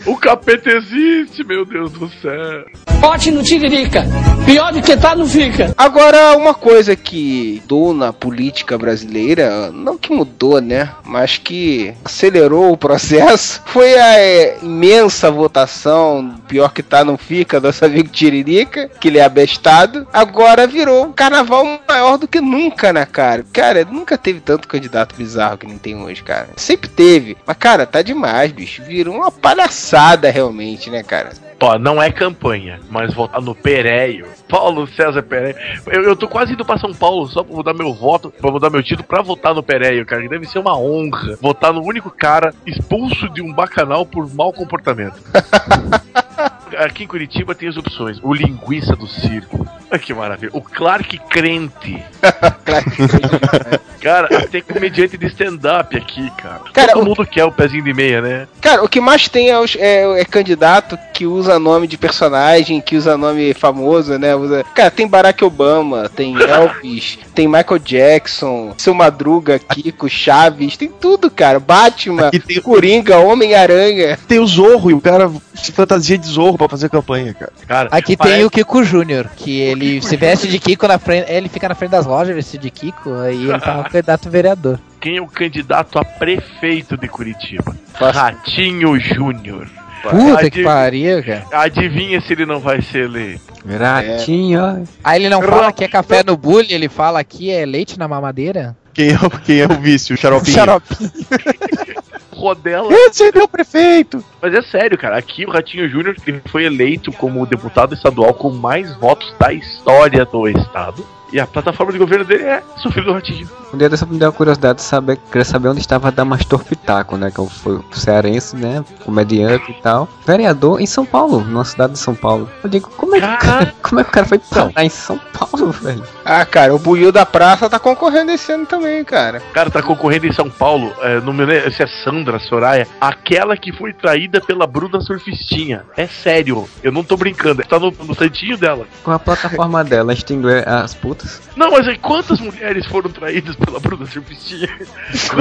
[0.05, 2.66] o capeta existe, meu Deus do céu.
[3.01, 4.05] Bote no Tiririca.
[4.45, 5.72] Pior do que tá, não fica.
[5.78, 10.90] Agora, uma coisa que mudou na política brasileira, não que mudou, né?
[11.04, 17.60] Mas que acelerou o processo, foi a é, imensa votação, pior que tá, não fica,
[17.60, 20.06] nosso amigo Tiririca, que ele é abestado.
[20.12, 23.44] Agora virou um carnaval maior do que nunca, né, cara?
[23.52, 26.48] Cara, nunca teve tanto candidato bizarro que nem tem hoje, cara.
[26.56, 27.36] Sempre teve.
[27.46, 28.82] Mas, cara, tá demais, bicho.
[28.82, 31.30] Virou uma palhaçada realmente, né, cara?
[31.61, 34.26] Ó, não é campanha, mas votar no Pereio.
[34.48, 35.56] Paulo César Pereio.
[35.86, 38.70] Eu, eu tô quase indo pra São Paulo só pra mudar meu voto, pra mudar
[38.70, 40.22] meu título pra votar no Pereio, cara.
[40.22, 44.52] que Deve ser uma honra votar no único cara expulso de um bacanal por mau
[44.52, 45.20] comportamento.
[46.76, 48.18] Aqui em Curitiba tem as opções.
[48.22, 49.66] O linguiça do circo.
[49.90, 50.50] Ai, que maravilha.
[50.52, 52.02] O Clark Crente.
[54.00, 56.60] cara, até comediante de stand-up aqui, cara.
[56.72, 58.48] Cara, Todo o- mundo quer o pezinho de meia, né?
[58.60, 62.80] Cara, o que mais tem é, os- é- é candidato que usa nome de personagem,
[62.80, 64.34] que usa nome famoso, né?
[64.34, 64.64] Usa...
[64.74, 71.30] Cara, tem Barack Obama, tem Elvis, tem Michael Jackson, Seu Madruga, Kiko, Chaves, tem tudo,
[71.30, 71.58] cara.
[71.58, 74.18] Batman, Aqui tem, Coringa, Homem-Aranha.
[74.28, 77.52] tem o Zorro e o cara se fantasia de Zorro pra fazer campanha, cara.
[77.66, 81.30] Cara, Aqui parece- tem o Kiko Júnior, que ele se veste de Kiko na frente,
[81.30, 84.80] ele fica na frente das lojas vestido de Kiko, aí ele tá candidato a vereador.
[85.00, 87.74] Quem é o candidato a prefeito de Curitiba?
[87.94, 89.68] Ratinho Júnior.
[90.02, 91.44] Puta Adiv- que pariu, cara.
[91.52, 93.42] Adivinha se ele não vai ser eleito?
[93.68, 94.84] Ratinho.
[95.02, 98.06] Aí ele não fala que é café no bullying, ele fala que é leite na
[98.06, 98.76] mamadeira?
[98.94, 100.12] Quem é, o- quem é o vice?
[100.12, 100.54] O xaropinho?
[100.54, 101.11] Xaropinho.
[102.39, 102.93] Rodela.
[102.93, 104.24] Esse é meu prefeito!
[104.41, 105.18] Mas é sério, cara.
[105.18, 106.16] Aqui o Ratinho Júnior
[106.47, 111.05] foi eleito como deputado estadual com mais votos da história do estado.
[111.32, 113.48] E a plataforma de governo dele é sofrer do Ratinho.
[113.72, 117.16] Um dia dessa me deu a curiosidade de saber, queria saber onde estava Damastor Pitaco,
[117.16, 117.30] né?
[117.30, 118.82] Que foi o cearense, né?
[119.04, 120.08] Comediante e tal.
[120.26, 122.48] Vereador em São Paulo, numa cidade de São Paulo.
[122.62, 124.88] Eu digo, como é que, o cara, como é que o cara foi parar em
[124.88, 126.02] São Paulo, velho?
[126.24, 129.42] Ah, cara, o Buiu da Praça tá concorrendo esse ano também, cara.
[129.50, 132.86] O cara tá concorrendo em São Paulo, é, não me lembro se é Sandra, Soraya,
[133.00, 135.84] aquela que foi traída pela Bruna Surfistinha.
[135.96, 138.86] É sério, eu não tô brincando, tá no, no santinho dela.
[139.02, 141.17] Com a plataforma dela, extinguir as putas.
[141.56, 144.68] Não, mas aí quantas mulheres foram traídas pela Bruna Surfistinha?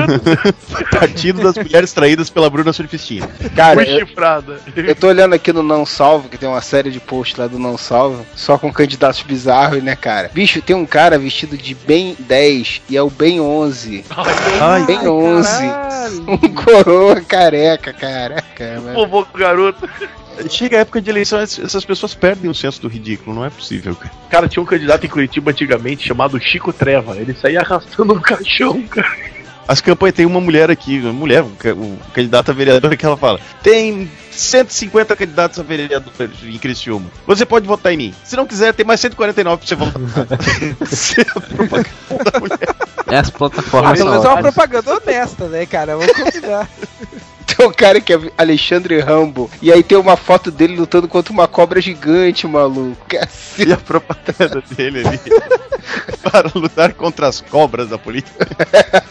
[0.91, 3.27] Partido das mulheres traídas pela Bruna Surfistinha.
[3.55, 4.59] Cara, Foi eu, chifrada.
[4.75, 7.59] eu tô olhando aqui no Não Salvo, que tem uma série de posts lá do
[7.59, 10.31] Não Salvo, só com candidatos bizarros, né, cara?
[10.33, 14.05] Bicho, tem um cara vestido de bem 10 e é o bem 11.
[14.61, 15.47] Ai, bem 11.
[16.27, 18.81] Um coroa careca, caraca.
[18.81, 18.93] mano.
[18.93, 19.87] Vovô garoto.
[20.49, 23.49] Chega a época de eleição, es- essas pessoas perdem o senso do ridículo, não é
[23.49, 24.11] possível, cara.
[24.29, 27.15] Cara, tinha um candidato em Curitiba antigamente chamado Chico Treva.
[27.17, 29.07] Ele saía arrastando um caixão, cara.
[29.67, 33.05] As campanhas, tem uma mulher aqui, uma mulher, um, ca- um candidato a vereadora que
[33.05, 36.13] ela fala: tem 150 candidatos a vereador
[36.45, 37.07] em Criciúma.
[37.25, 38.13] Você pode votar em mim.
[38.23, 40.01] Se não quiser, tem mais 149 pra você votar.
[41.17, 42.75] É a propaganda da mulher.
[43.07, 43.97] É as plataformas.
[43.97, 45.97] Pelo menos é uma propaganda honesta, né, cara?
[45.97, 46.69] Vamos combinar.
[47.57, 51.33] Tem um cara que é Alexandre Rambo, e aí tem uma foto dele lutando contra
[51.33, 52.97] uma cobra gigante, maluco.
[53.57, 55.19] E a propaganda dele ali
[56.21, 58.47] para lutar contra as cobras da política.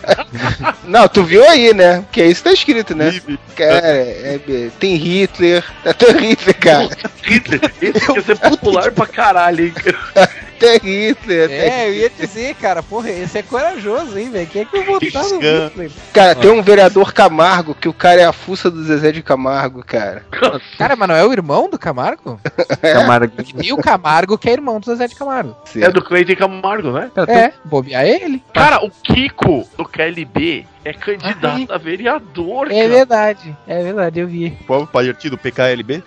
[0.85, 2.05] Não, tu viu aí, né?
[2.13, 3.21] Que é isso que tá escrito, né?
[3.57, 5.65] Cara, é- é- tem Hitler.
[5.99, 6.89] Tem Hitler, cara.
[7.23, 9.75] Hitler, esse ia ser popular pra caralho, hein?
[10.59, 11.49] Tem Hitler.
[11.49, 14.47] tem É, eu ia dizer, cara, porra, esse é corajoso, hein, velho?
[14.47, 15.39] Quem é que eu vou votar no.
[15.39, 15.91] Hitler?
[16.15, 19.83] Cara, tem um vereador Camargo que o cara é a fuça do Zezé de Camargo,
[19.85, 20.25] cara.
[20.79, 22.41] Cara, mas não é o irmão do Camargo?
[22.81, 23.33] Camargo.
[23.63, 25.57] E o Camargo que é irmão do Zezé de Camargo.
[25.77, 27.11] É do Cleiton Camargo, né?
[27.29, 28.43] É, bobear é ele.
[28.55, 32.89] Cara, o Kiko do KLB é candidato a vereador, É cara.
[32.89, 34.51] verdade, é verdade, eu vi.
[34.67, 35.37] Qual partido?
[35.39, 36.03] PKLB?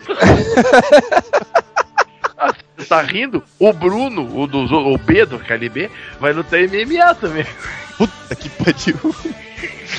[2.78, 3.44] Você tá rindo?
[3.60, 7.46] O Bruno, o, do, o B do KLB, vai lutar MMA também.
[8.00, 9.16] Puta que pariu.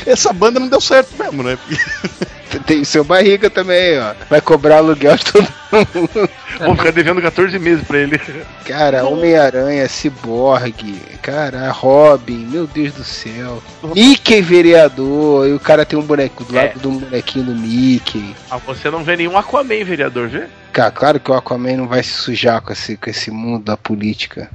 [0.07, 1.59] Essa banda não deu certo mesmo, né?
[2.67, 4.13] Tem o seu barriga também, ó.
[4.29, 6.31] Vai cobrar aluguel de todo mundo.
[6.59, 8.19] Vou ficar devendo 14 meses pra ele.
[8.65, 13.63] Cara, Homem-Aranha, Cyborg, cara, Robin, meu Deus do céu.
[13.95, 18.35] Mickey vereador, e o cara tem um boneco do lado de um bonequinho do Mickey.
[18.51, 20.47] Ah, você não vê nenhum Aquaman, vereador, vê?
[20.73, 23.77] Cara, claro que o Aquaman não vai se sujar com esse, com esse mundo da
[23.77, 24.51] política.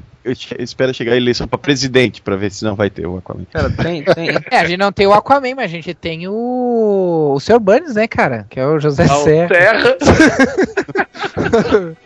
[0.60, 3.46] Espero chegar a eleição pra presidente pra ver se não vai ter o Aquaman.
[3.52, 4.30] Cara, tem, tem.
[4.52, 7.34] É, a gente não tem o Aquaman, mas a gente tem o.
[7.36, 7.60] O Sr.
[7.60, 8.46] Burns, né, cara?
[8.50, 9.48] Que é o José Serra.
[9.48, 9.98] Terra.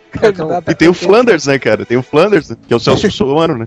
[0.68, 1.86] E tem o Flanders, né, cara?
[1.86, 3.66] Tem o Flanders, que é o Celso Solano, né?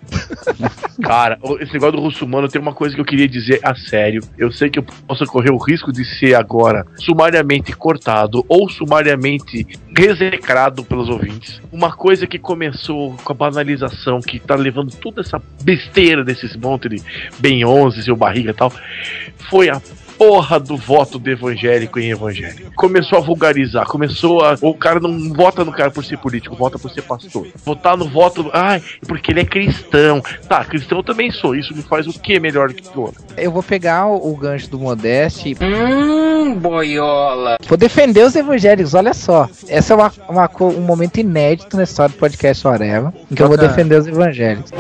[1.02, 4.22] Cara, esse negócio do russomano tem uma coisa que eu queria dizer a sério.
[4.38, 9.66] Eu sei que eu posso correr o risco de ser agora sumariamente cortado ou sumariamente
[9.98, 11.62] execrado pelos ouvintes.
[11.72, 16.90] Uma coisa que começou com a banalização, que tá levando toda essa besteira desses monte
[16.90, 17.02] de
[17.40, 18.72] bem 11, seu barriga e tal,
[19.50, 19.82] foi a
[20.24, 22.72] porra do voto do evangélico em evangélico.
[22.76, 24.56] Começou a vulgarizar, começou a.
[24.62, 27.48] O cara não vota no cara por ser político, vota por ser pastor.
[27.66, 28.50] Votar no voto.
[28.54, 30.22] Ai, porque ele é cristão.
[30.48, 31.56] Tá, cristão eu também sou.
[31.56, 33.22] Isso me faz o que melhor que o outro?
[33.36, 35.58] Eu vou pegar o, o gancho do Modeste.
[35.62, 37.58] Hum, boiola.
[37.68, 39.50] Vou defender os evangélicos, olha só.
[39.68, 43.48] Essa é uma, uma um momento inédito na história do podcast Areva, em que eu
[43.48, 44.72] vou defender os evangélicos.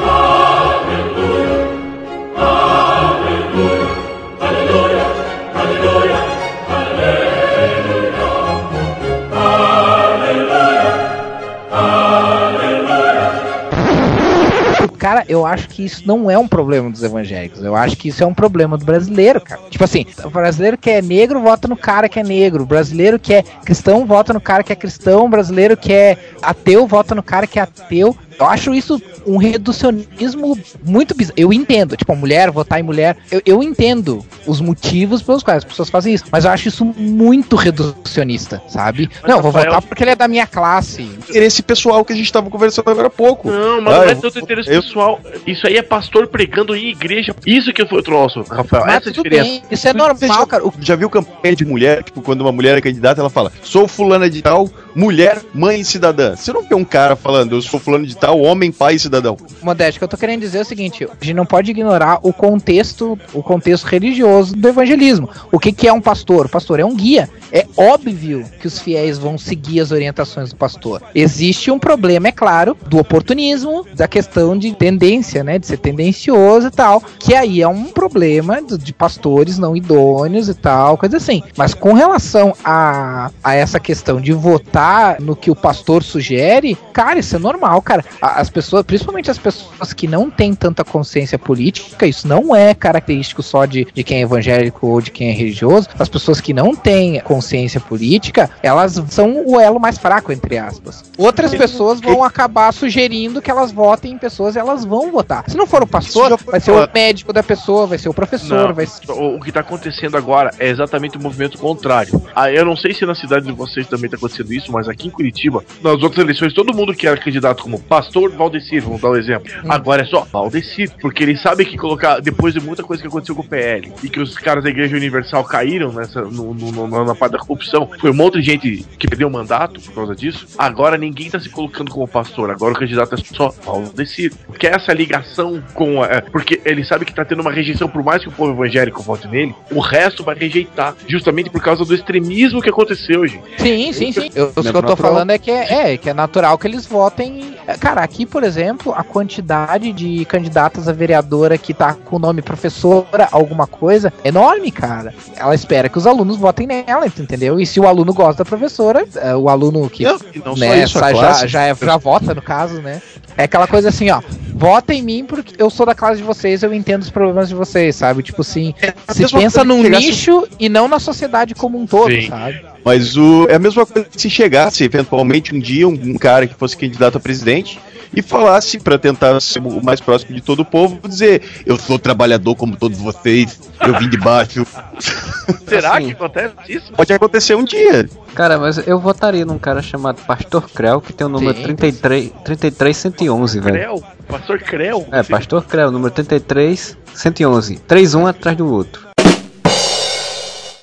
[15.27, 17.63] Eu acho que isso não é um problema dos evangélicos.
[17.63, 19.61] Eu acho que isso é um problema do brasileiro, cara.
[19.69, 22.63] Tipo assim, o brasileiro que é negro vota no cara que é negro.
[22.63, 25.25] O brasileiro que é cristão vota no cara que é cristão.
[25.25, 28.15] O brasileiro que é ateu vota no cara que é ateu.
[28.39, 31.33] Eu acho isso um reducionismo muito bizarro.
[31.37, 35.57] Eu entendo, tipo, a mulher votar em mulher, eu, eu entendo os motivos pelos quais
[35.59, 39.09] as pessoas fazem isso, mas eu acho isso muito reducionista, sabe?
[39.27, 41.01] não, vou Rafael- votar porque ele é da minha classe.
[41.03, 43.49] Interesse pessoal que a gente tava conversando agora há pouco.
[43.49, 45.19] Não, mas Ah, não é eu- tanto interesse eu- pessoal.
[45.45, 47.35] Isso aí é pastor pregando em igreja.
[47.45, 48.85] Isso que foi o troço, Rafael.
[48.85, 49.43] Mas essa é diferença.
[49.43, 50.65] bem, isso é normal, cara.
[50.67, 52.03] O- Já viu campanha de mulher?
[52.03, 55.85] Tipo, quando uma mulher é candidata, ela fala: Sou fulana de tal, mulher, mãe e
[55.85, 56.35] cidadã.
[56.35, 59.37] Você não vê um cara falando, eu sou fulano de tal, homem, pai e cidadão.
[59.61, 62.19] Modéstia, o que eu tô querendo dizer é o seguinte: a gente não pode ignorar
[62.21, 65.29] o contexto, o contexto religioso do evangelismo.
[65.51, 66.45] O que, que é um pastor?
[66.45, 67.29] O pastor é um guia.
[67.51, 71.01] É óbvio que os fiéis vão seguir as orientações do pastor.
[71.13, 75.59] Existe um problema, é claro, do oportunismo, da questão de tendência, né?
[75.59, 77.01] De ser tendencioso e tal.
[77.19, 81.43] Que aí é um problema de pastores não idôneos e tal, coisa assim.
[81.55, 84.82] Mas com relação a, a essa questão de votar
[85.19, 88.03] no que o pastor sugere, cara, isso é normal, cara.
[88.21, 93.41] As pessoas, principalmente as pessoas que não têm tanta consciência política, isso não é característico
[93.43, 95.89] só de, de quem é evangélico ou de quem é religioso.
[95.97, 101.03] As pessoas que não têm consciência política, elas são o elo mais fraco, entre aspas.
[101.17, 105.43] Outras pessoas vão acabar sugerindo que elas votem em pessoas e elas vão votar.
[105.47, 108.67] Se não for o pastor, vai ser o médico da pessoa, vai ser o professor,
[108.67, 109.11] Não, vai ser.
[109.11, 112.21] o, que tá acontecendo agora é exatamente o movimento contrário.
[112.35, 115.07] Ah, eu não sei se na cidade de vocês também tá acontecendo isso, mas aqui
[115.07, 119.11] em Curitiba, nas outras eleições, todo mundo que era candidato como pastor Valdecir, vamos dar
[119.11, 119.51] um exemplo.
[119.69, 123.35] Agora é só Valdecir, porque eles sabem que colocar, depois de muita coisa que aconteceu
[123.35, 127.05] com o PL, e que os caras da Igreja Universal caíram nessa, no, no- no-
[127.05, 130.15] na parte da corrupção, foi um monte de gente que perdeu o mandato por causa
[130.15, 130.47] disso.
[130.57, 134.33] Agora ninguém tá se colocando como pastor, agora o candidato é só Valdecir.
[134.47, 136.01] Porque essa ligação com.
[136.01, 138.51] a- é, porque ele sabe que tá tendo uma rejeição, por mais que o povo
[138.53, 143.43] evangélico vote nele, o resto vai rejeitar, justamente por causa do extremismo que aconteceu, gente.
[143.57, 144.29] Sim, sim, sim.
[144.35, 145.11] Eu, o que eu tô natural.
[145.11, 147.55] falando é que é, é, que é natural que eles votem.
[147.67, 152.19] é, Cara, aqui, por exemplo, a quantidade de candidatas a vereadora que tá com o
[152.19, 155.13] nome professora, alguma coisa, é enorme, cara.
[155.35, 157.59] Ela espera que os alunos votem nela, entendeu?
[157.59, 160.83] E se o aluno gosta da professora, é, o aluno que Não, não só né,
[160.83, 163.01] isso, já, já, é- já vota, no caso, né?
[163.37, 164.21] É aquela coisa assim, ó.
[164.55, 167.55] Vota em mim porque eu sou da classe de vocês, eu entendo os problemas de
[167.55, 168.21] vocês, sabe?
[168.21, 168.73] Tipo assim,
[169.09, 172.27] se mesma pensa num nicho e não na sociedade como um todo, Sim.
[172.29, 172.63] sabe?
[172.83, 176.53] Mas o, é a mesma coisa se chegasse eventualmente um dia um, um cara que
[176.53, 177.79] fosse candidato a presidente
[178.15, 181.97] e falasse para tentar ser o mais próximo de todo o povo, dizer: Eu sou
[181.97, 184.65] trabalhador como todos vocês, eu vim de baixo.
[185.67, 186.93] Será Assim, que acontece isso?
[186.93, 188.07] Pode acontecer um dia.
[188.35, 191.63] Cara, mas eu votaria num cara chamado Pastor Creu, que tem o número Sim.
[191.75, 193.75] 33, 33111, velho.
[193.75, 194.03] Creu?
[194.27, 195.07] Pastor Creu?
[195.11, 197.77] É, Pastor Creu, número 33111.
[197.79, 199.12] 3 um atrás do outro.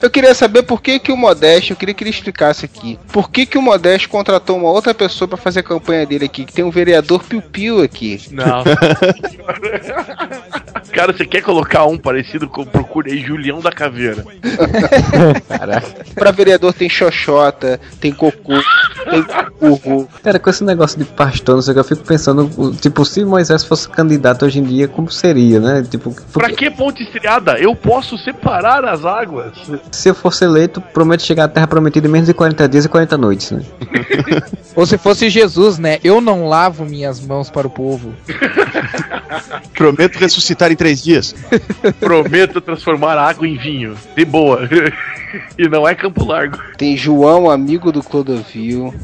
[0.01, 2.99] Eu queria saber por que, que o Modesto, eu queria que ele explicasse aqui.
[3.13, 6.47] Por que, que o Modesto contratou uma outra pessoa pra fazer a campanha dele aqui?
[6.47, 8.19] Que tem um vereador piu-piu aqui.
[8.31, 8.65] Não.
[10.93, 14.25] Cara, você quer colocar um parecido com procure aí Julião da Caveira.
[16.15, 18.55] pra vereador tem xoxota, tem cocô,
[19.11, 19.25] tem
[19.59, 20.09] curro.
[20.23, 23.25] Cara, com esse negócio de pastor, não sei o que, eu fico pensando, tipo, se
[23.25, 25.87] Moisés fosse candidato hoje em dia, como seria, né?
[25.89, 27.59] Tipo, Pra que ponte estriada?
[27.59, 29.53] Eu posso separar as águas.
[29.91, 32.89] Se eu fosse eleito, prometo chegar à Terra Prometida em menos de 40 dias e
[32.89, 33.63] 40 noites, né?
[34.77, 35.99] Ou se fosse Jesus, né?
[36.05, 38.15] Eu não lavo minhas mãos para o povo.
[39.75, 41.35] Prometo ressuscitar em três dias.
[41.99, 43.97] Prometo transformar água em vinho.
[44.17, 44.69] De boa.
[45.59, 46.59] e não é Campo Largo.
[46.77, 48.95] Tem João, amigo do Clodovil.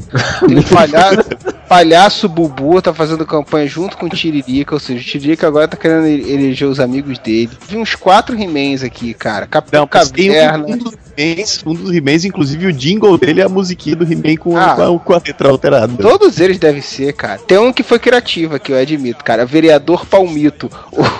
[0.47, 1.23] Tem o palhaço,
[1.67, 4.73] palhaço Bubu, tá fazendo campanha junto com o Tiririca.
[4.75, 7.49] Ou seja, o Tiririca agora tá querendo ele- eleger os amigos dele.
[7.67, 9.47] Vi uns quatro He-Mans aqui, cara.
[9.47, 10.65] Capitão tem Caverna.
[10.65, 11.06] um, um minutos
[11.65, 14.75] um dos He-Mans, inclusive o jingle dele é a musiquinha do He-Man com, Ah.
[14.75, 15.93] com, a, com a letra alterada.
[16.01, 17.39] Todos eles devem ser, cara.
[17.39, 19.45] Tem um que foi criativo aqui, eu admito, cara.
[19.45, 20.69] Vereador Palmito.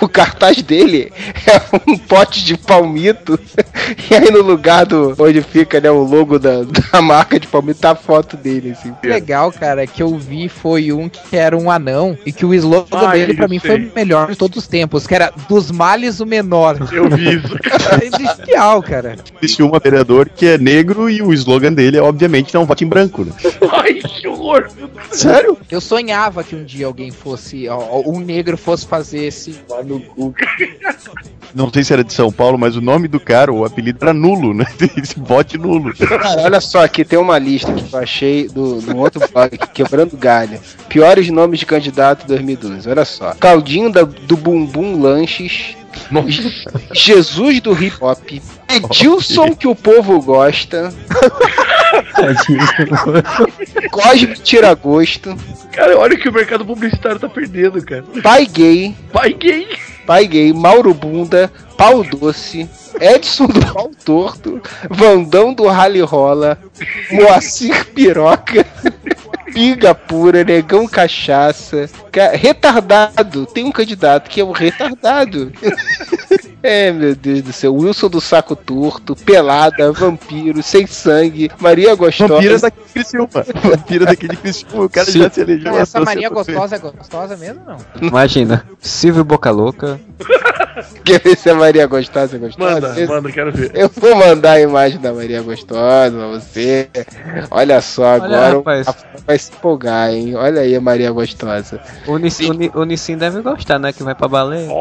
[0.00, 1.12] O cartaz dele
[1.46, 1.60] é
[1.90, 3.38] um pote de palmito.
[4.10, 6.62] E aí no lugar do onde fica né, o logo da,
[6.92, 8.90] da marca de palmito, tá a foto dele, assim.
[8.90, 12.52] O legal, cara, que eu vi foi um que era um anão e que o
[12.54, 13.70] slogan Ah, dele pra mim sei.
[13.70, 16.76] foi o melhor de todos os tempos, que era dos males o menor.
[16.92, 17.56] Eu vi isso.
[18.36, 19.16] é genial, cara.
[19.40, 22.88] Existe um vereador que é negro e o slogan dele é, obviamente, não vote em
[22.88, 23.24] branco.
[23.24, 23.32] Né?
[23.72, 24.68] Ai, que horror.
[25.10, 25.56] Sério?
[25.70, 30.34] Eu sonhava que um dia alguém fosse, ó, um negro fosse fazer esse no cu.
[31.54, 34.12] Não sei se era de São Paulo, mas o nome do cara, o apelido era
[34.12, 34.66] nulo, né?
[35.16, 35.94] Vote nulo.
[35.96, 40.16] Cara, olha só, aqui tem uma lista que eu achei do, do outro blog, Quebrando
[40.16, 40.60] Galho.
[40.88, 42.88] Piores nomes de candidato 2012.
[42.88, 43.34] Olha só.
[43.34, 45.76] Caldinho da- do Bumbum Lanches.
[46.92, 48.18] Jesus do Hip Hop.
[48.68, 50.92] Edilson que o povo gosta.
[53.90, 55.36] Cosme Tiragosto,
[55.72, 58.04] Cara, olha o que o mercado publicitário tá perdendo, cara.
[58.22, 59.66] Pai Gay, Pai gay.
[60.06, 62.68] Pai Gay, Mauro Bunda, Pau Doce,
[63.00, 66.58] Edson do Pau Torto, Vandão do Rally Rola,
[67.10, 68.66] Moacir Piroca,
[69.52, 73.46] Piga Pura, Negão Cachaça, ca- Retardado.
[73.46, 75.52] Tem um candidato que é o Retardado.
[76.62, 77.74] É, meu Deus do céu.
[77.74, 82.34] Wilson do Saco Torto, Pelada, Vampiro, Sem Sangue, Maria Gostosa.
[82.34, 83.28] Vampira daqui de Criciúma.
[83.62, 84.84] Vampira daqui de Criciúma.
[84.84, 85.20] O cara Sim.
[85.22, 85.76] já se elegeu.
[85.78, 87.76] Essa Maria gostosa é gostosa mesmo não?
[88.02, 90.00] Imagina, Silvio Boca Louca.
[91.04, 92.72] Quer ver se a Maria Gostosa é gostosa?
[92.74, 93.72] Manda, Esse- manda, quero ver.
[93.74, 96.88] Eu vou mandar a imagem da Maria Gostosa pra você.
[97.50, 98.86] Olha só, agora o rapaz.
[98.86, 100.36] Rafa vai se empolgar, hein?
[100.36, 101.80] Olha aí a Maria Gostosa.
[102.06, 103.92] O Nissin, o Ni- o Nissin deve gostar, né?
[103.92, 104.68] Que vai pra baleia.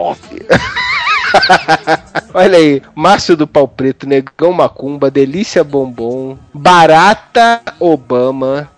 [2.34, 8.70] Olha aí, Márcio do Pau Preto, Negão Macumba, Delícia Bombom, Barata Obama,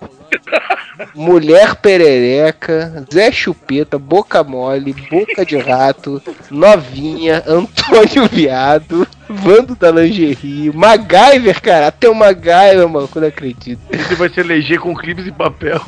[1.15, 10.71] Mulher Perereca, Zé Chupeta, Boca Mole, Boca de Rato, Novinha, Antônio Viado, Vando da Lingerie,
[10.73, 13.79] MacGyver, cara, até o MacGyver, mano, eu não acredito.
[13.91, 15.79] Ele vai se eleger com clipes de papel.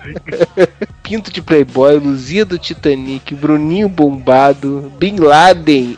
[1.02, 5.96] Pinto de Playboy, Luzia do Titanic, Bruninho Bombado, Bin Laden,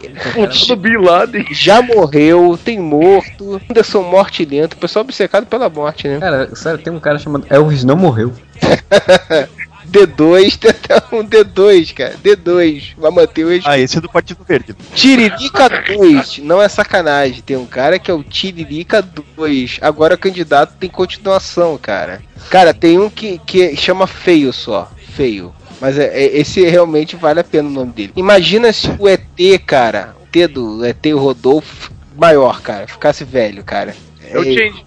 [0.69, 1.47] do Bin Laden.
[1.51, 6.19] já morreu, tem morto, Anderson Morte Lento, o pessoal obcecado pela morte, né?
[6.21, 8.33] Cara, sério, tem um cara chamado Elvis não morreu.
[9.95, 13.61] D2, tem até um D2, cara, D2, vai manter o.
[13.65, 14.75] Ah, esse é do Partido Verde.
[14.95, 17.43] Tiririca 2, não é sacanagem.
[17.43, 19.01] Tem um cara que é o Tiririca
[19.37, 19.79] 2.
[19.81, 22.21] Agora candidato tem continuação, cara.
[22.51, 24.91] Cara, tem um que, que chama Feio só.
[25.15, 25.55] Feio.
[25.81, 28.13] Mas é, é- esse realmente vale a pena o nome dele.
[28.17, 29.23] Imagina se o ET,
[29.67, 33.95] cara, o T do ET Rodolfo, maior, cara, ficasse velho, cara.
[34.35, 34.85] É o Change.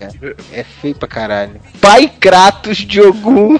[0.52, 1.60] É feio pra caralho.
[1.80, 3.56] Pai Kratos de Ogum.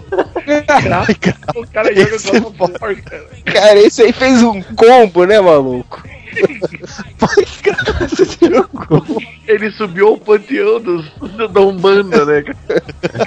[1.56, 3.30] O cara joga God of War, cara.
[3.46, 6.04] Cara, esse aí fez um combo, né, maluco?
[9.48, 11.12] Ele subiu ao panteão dos,
[11.52, 12.84] da Umbanda, né, cara?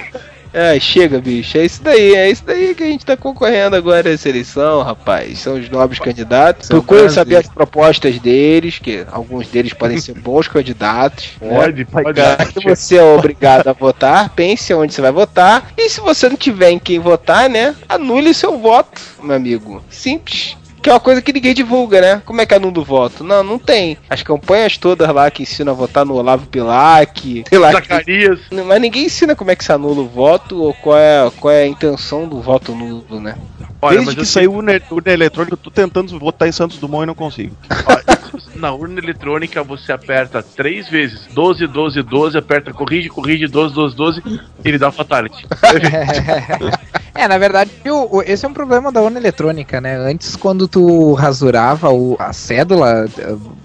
[0.53, 1.57] É, chega, bicho.
[1.57, 5.39] É isso daí, é isso daí que a gente tá concorrendo agora essa eleição, rapaz.
[5.39, 6.67] São os nobres candidatos.
[6.67, 11.31] Procure saber as propostas deles, que alguns deles podem ser bons candidatos.
[11.39, 12.19] Pode, pode.
[12.19, 15.71] Já que você é obrigado a votar, pense onde você vai votar.
[15.77, 17.75] E se você não tiver em quem votar, né?
[17.87, 19.83] Anule seu voto, meu amigo.
[19.89, 20.57] Simples.
[20.81, 22.21] Que é uma coisa que ninguém divulga, né?
[22.25, 23.23] Como é que anula o voto?
[23.23, 23.97] Não, não tem.
[24.09, 27.71] As campanhas todas lá que ensinam a votar no Olavo Bilac, sei lá.
[27.71, 28.39] Zacarias.
[28.65, 31.63] Mas ninguém ensina como é que se anula o voto ou qual é, qual é
[31.63, 33.35] a intenção do voto nulo, né?
[33.81, 36.77] Olha, Desde mas que saiu o urna, urna eletrônica, eu tô tentando votar em Santos
[36.77, 37.55] Dumont e não consigo.
[38.55, 43.95] Na urna eletrônica você aperta três vezes 12, 12, 12, aperta corrige, corrige, 12, 12,
[43.95, 44.23] 12,
[44.63, 45.45] ele dá fatality.
[47.13, 49.97] É, na verdade, o- o- esse é um problema da urna eletrônica, né?
[49.97, 53.05] Antes, quando tu rasurava o- a cédula,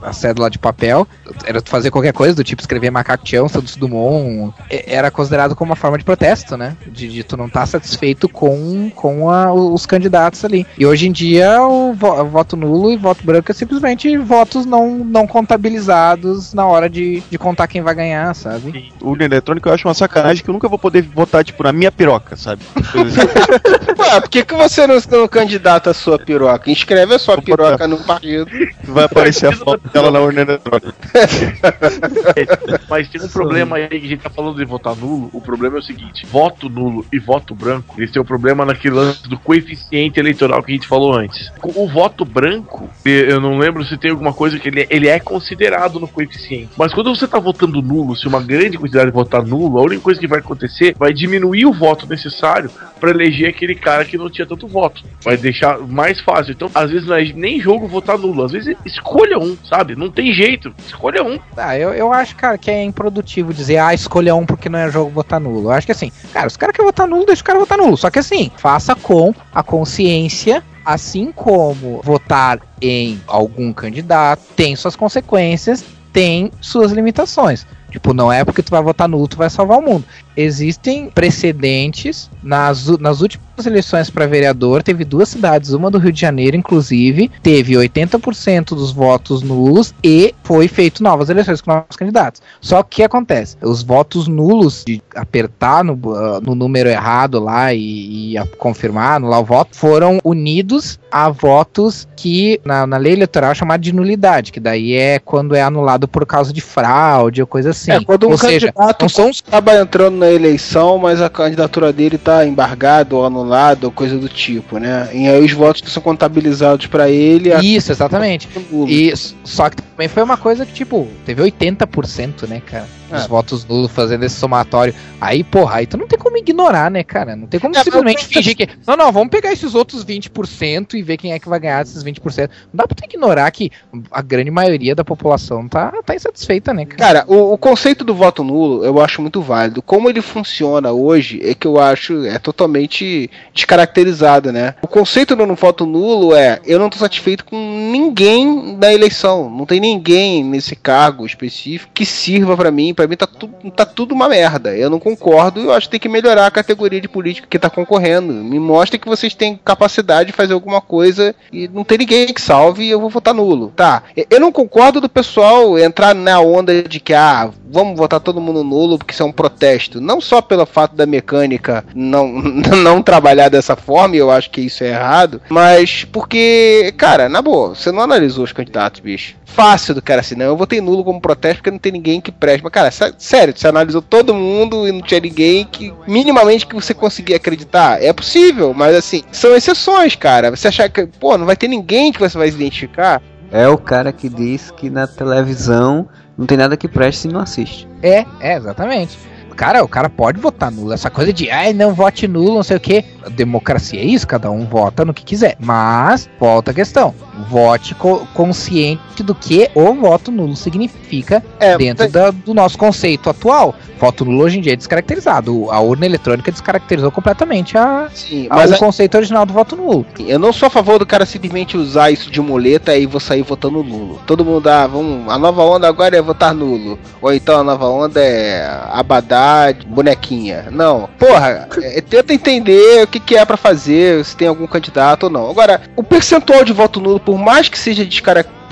[0.03, 1.07] a cédula de papel,
[1.45, 5.55] era tu fazer qualquer coisa, do tipo escrever Macaco Tião, Santos Dumont, e- era considerado
[5.55, 6.77] como uma forma de protesto, né?
[6.89, 10.67] De, de tu não estar satisfeito com, com a- os candidatos ali.
[10.77, 11.95] E hoje em dia, o, o
[12.27, 14.17] voto nulo e voto branco é simplesmente
[14.57, 18.93] votos não, não contabilizados na hora de, de contar quem vai ganhar, sabe?
[19.01, 21.93] Urna eletrônica eu acho uma sacanagem que eu nunca vou poder votar, tipo, na minha
[21.93, 22.63] piroca, sabe?
[23.99, 26.71] Ué, por que, que você não, não candidata a sua piroca?
[26.71, 28.51] Inscreve a sua piroca no partido.
[28.85, 30.95] Vai aparecer a foto dela na urna eletrônica.
[32.89, 35.29] Mas tem um problema aí que a gente tá falando de votar nulo.
[35.33, 38.95] O problema é o seguinte: voto nulo e voto branco, eles têm o problema naquele
[38.95, 41.51] lance do coeficiente eleitoral que a gente falou antes.
[41.63, 45.19] O voto branco, eu não lembro se tem alguma coisa que ele, é- ele é
[45.19, 46.69] considerado no coeficiente.
[46.77, 50.21] Mas quando você tá votando nulo, se uma grande quantidade votar nulo, a única coisa
[50.21, 52.71] que vai acontecer vai diminuir o voto necessário
[53.01, 55.03] para eleger aquele cara que não tinha tanto voto.
[55.25, 56.53] Vai deixar mais fácil.
[56.53, 59.95] Então, às vezes não é nem jogo votar nulo, às vezes escolha um, sabe?
[59.97, 61.39] Não tem jeito, escolha um.
[61.57, 64.91] Ah, eu, eu acho, cara, que é improdutivo dizer, ah, escolha um porque não é
[64.91, 65.65] jogo votar nulo.
[65.69, 67.97] Eu acho que assim, cara, os caras querem votar nulo, deixa o cara votar nulo.
[67.97, 74.95] Só que assim, faça com a consciência, assim como votar em algum candidato tem suas
[74.95, 77.67] consequências, tem suas limitações.
[77.91, 80.05] Tipo, não é porque tu vai votar nulo, tu vai salvar o mundo.
[80.37, 84.83] Existem precedentes nas, nas últimas eleições para vereador.
[84.83, 90.35] Teve duas cidades, uma do Rio de Janeiro, inclusive, teve 80% dos votos nulos e
[90.45, 92.43] foi feito novas eleições com novos candidatos.
[92.61, 93.57] Só que o que acontece?
[93.63, 99.17] Os votos nulos, de apertar no, ah, no número errado lá e, e a confirmar,
[99.17, 103.93] anular o voto, foram unidos a votos que na, na lei eleitoral é chamado de
[103.93, 107.93] nulidade, que daí é quando é anulado por causa de fraude ou coisa assim.
[107.93, 111.31] É, quando um ou seja, candidato não são acaba entrando na na eleição, mas a
[111.31, 115.09] candidatura dele tá embargada ou anulada ou coisa do tipo, né?
[115.13, 117.55] E aí os votos que são contabilizados pra ele.
[117.63, 118.49] Isso, exatamente.
[118.89, 119.13] E
[119.45, 122.87] só que também foi uma coisa que, tipo, teve 80%, né, cara?
[123.11, 123.29] Os É.
[123.29, 124.95] votos nulos fazendo esse somatório.
[125.21, 127.37] Aí, porra, aí tu não tem como ignorar, né, cara?
[127.37, 128.69] Não tem como É, simplesmente fingir que.
[128.87, 132.03] Não, não, vamos pegar esses outros 20% e ver quem é que vai ganhar desses
[132.03, 132.49] 20%.
[132.49, 133.71] Não dá pra tu ignorar que
[134.11, 136.97] a grande maioria da população tá, tá insatisfeita, né, cara?
[137.23, 139.81] Cara, o, o conceito do voto nulo eu acho muito válido.
[139.83, 144.75] Como ele funciona hoje é que eu acho é totalmente descaracterizado, né?
[144.83, 147.57] O conceito do voto nulo é eu não tô satisfeito com
[147.93, 149.51] ninguém na eleição.
[149.51, 152.95] Não tem ninguém nesse cargo específico que sirva pra mim.
[152.97, 154.75] Pra mim tá, tu, tá tudo uma merda.
[154.75, 155.61] Eu não concordo.
[155.61, 158.33] Eu acho que tem que melhorar a categoria de político que tá concorrendo.
[158.33, 162.41] Me mostra que vocês têm capacidade de fazer alguma coisa e não tem ninguém que
[162.41, 163.73] salve e eu vou votar nulo.
[163.77, 164.03] Tá.
[164.31, 168.63] Eu não concordo do pessoal entrar na onda de que, ah, vamos votar todo mundo
[168.65, 170.01] nulo porque isso é um protesto.
[170.01, 172.29] Não só pelo fato da mecânica não,
[172.83, 177.43] não trabalhar dessa forma, e eu acho que isso é errado, mas porque, cara, na
[177.43, 179.35] boa, você não analisou os candidatos, bicho.
[179.45, 182.31] Fácil do cara assim, não, eu votei nulo como protesto porque não tem ninguém que
[182.31, 182.63] preste.
[182.63, 186.75] Mas, cara, sé- sério, você analisou todo mundo e não tinha ninguém que minimamente que
[186.75, 188.03] você conseguia acreditar.
[188.03, 190.51] É possível, mas assim, são exceções, cara.
[190.51, 193.23] Você achar que, pô, não vai ter ninguém que você vai se identificar.
[193.51, 197.41] É o cara que diz que na televisão não tem nada que preste se não
[197.41, 197.89] assiste.
[198.03, 199.19] É, é, exatamente.
[199.57, 200.93] Cara, o cara pode votar nulo.
[200.93, 203.05] Essa coisa de, ai, não vote nulo, não sei o que.
[203.31, 205.57] Democracia é isso, cada um vota no que quiser.
[205.59, 207.15] Mas, volta a questão.
[207.49, 213.29] Vote co- consciente do que o voto nulo significa É, dentro da- do nosso conceito
[213.31, 213.75] atual.
[213.99, 215.71] Voto nulo hoje em dia é descaracterizado.
[215.71, 220.05] A urna eletrônica descaracterizou completamente a, Sim, a- o a- conceito original do voto nulo.
[220.19, 223.43] Eu não sou a favor do cara simplesmente usar isso de muleta e vou sair
[223.43, 224.21] votando nulo.
[224.27, 226.99] Todo mundo, ah, vamos, a nova onda agora é votar nulo.
[227.23, 229.46] Ou então a nova onda é abadá,
[229.87, 230.67] bonequinha.
[230.71, 231.09] Não.
[231.19, 235.31] Porra, é, tenta entender o que, que é pra fazer, se tem algum candidato ou
[235.31, 235.51] não.
[235.51, 238.66] Agora, o percentual de voto nulo, por mais que seja descaracterizado,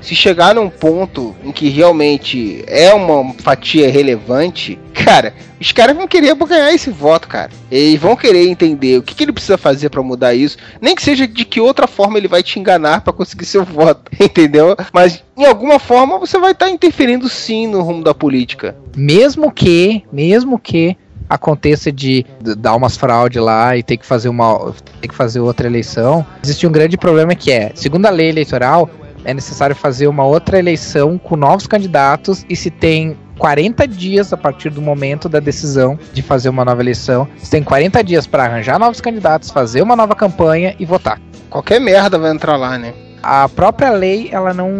[0.00, 6.08] se chegar num ponto em que realmente é uma fatia relevante, cara, os caras vão
[6.08, 7.50] querer ganhar esse voto, cara.
[7.70, 11.02] Eles vão querer entender o que, que ele precisa fazer pra mudar isso, nem que
[11.02, 14.76] seja de que outra forma ele vai te enganar pra conseguir seu voto, entendeu?
[14.92, 18.76] Mas em alguma forma você vai estar interferindo sim no rumo da política.
[18.96, 20.96] Mesmo que, mesmo que
[21.34, 25.66] aconteça de dar umas fraude lá e ter que fazer uma ter que fazer outra
[25.66, 28.88] eleição, existe um grande problema que é, segundo a lei eleitoral,
[29.24, 34.36] é necessário fazer uma outra eleição com novos candidatos e se tem 40 dias a
[34.36, 37.26] partir do momento da decisão de fazer uma nova eleição.
[37.38, 41.20] Você tem 40 dias para arranjar novos candidatos, fazer uma nova campanha e votar.
[41.48, 42.94] Qualquer merda vai entrar lá, né?
[43.22, 44.70] A própria lei ela não,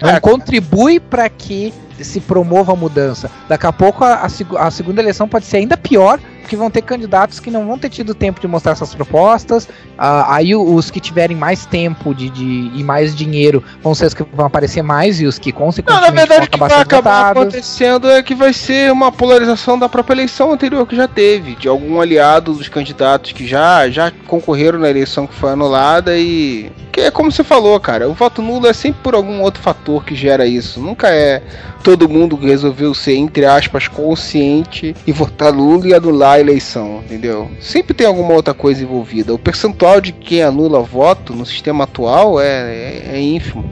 [0.00, 0.20] não É.
[0.20, 3.30] contribui para que se promova a mudança.
[3.48, 6.82] Daqui a pouco a, a a segunda eleição pode ser ainda pior, porque vão ter
[6.82, 9.68] candidatos que não vão ter tido tempo de mostrar suas propostas.
[9.98, 14.06] Ah, aí o- os que tiverem mais tempo de, de- e mais dinheiro vão ser
[14.06, 16.54] os que vão aparecer mais e os que Não, consequentemente na verdade o vão que
[16.56, 17.42] acabar vai sendo acabar votados.
[17.42, 21.66] acontecendo é que vai ser uma polarização da própria eleição anterior que já teve, de
[21.66, 26.70] algum aliado dos candidatos que já, já concorreram na eleição que foi anulada e.
[26.92, 30.02] Que é como você falou, cara, o voto nulo é sempre por algum outro fator
[30.04, 30.80] que gera isso.
[30.80, 31.42] Nunca é
[31.86, 37.48] todo mundo resolveu ser, entre aspas, consciente e votar nulo e anular a eleição, entendeu?
[37.60, 39.32] Sempre tem alguma outra coisa envolvida.
[39.32, 43.64] O percentual de quem anula voto no sistema atual é, é, é ínfimo.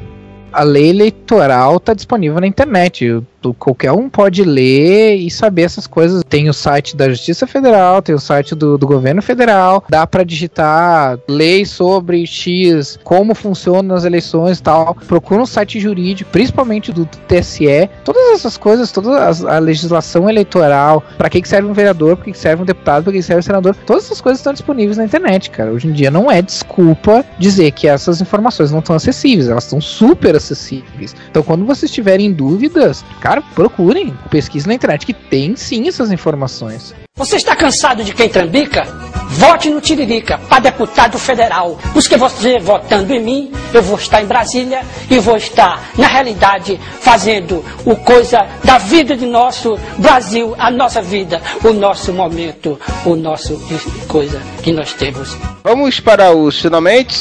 [0.53, 3.21] A lei eleitoral está disponível na internet.
[3.53, 6.23] Qualquer um pode ler e saber essas coisas.
[6.29, 9.85] Tem o site da Justiça Federal, tem o site do, do governo federal.
[9.89, 14.95] Dá para digitar lei sobre X, como funcionam as eleições e tal.
[15.07, 17.89] Procura um site jurídico, principalmente do, TSE.
[18.05, 22.27] Todas essas coisas, toda as- a legislação eleitoral, para que, que serve um vereador, para
[22.27, 23.77] que, que serve um deputado, para que, que serve um senador.
[23.87, 25.73] Todas essas coisas estão disponíveis na internet, cara.
[25.73, 29.81] Hoje em dia não é desculpa dizer que essas informações não estão acessíveis, elas estão
[29.81, 31.15] super acessíveis.
[31.31, 36.95] Então, quando vocês tiverem dúvidas, cara, procurem, pesquisem na internet que tem sim essas informações.
[37.17, 38.83] Você está cansado de quem trambica?
[39.29, 41.79] Vote no Tiririca para deputado federal.
[41.93, 46.77] Porque você votando em mim, eu vou estar em Brasília e vou estar, na realidade,
[47.01, 53.15] fazendo o coisa da vida de nosso Brasil, a nossa vida, o nosso momento, o
[53.15, 53.63] nosso
[54.09, 55.37] coisa que nós temos.
[55.63, 57.15] Vamos para os finalmente.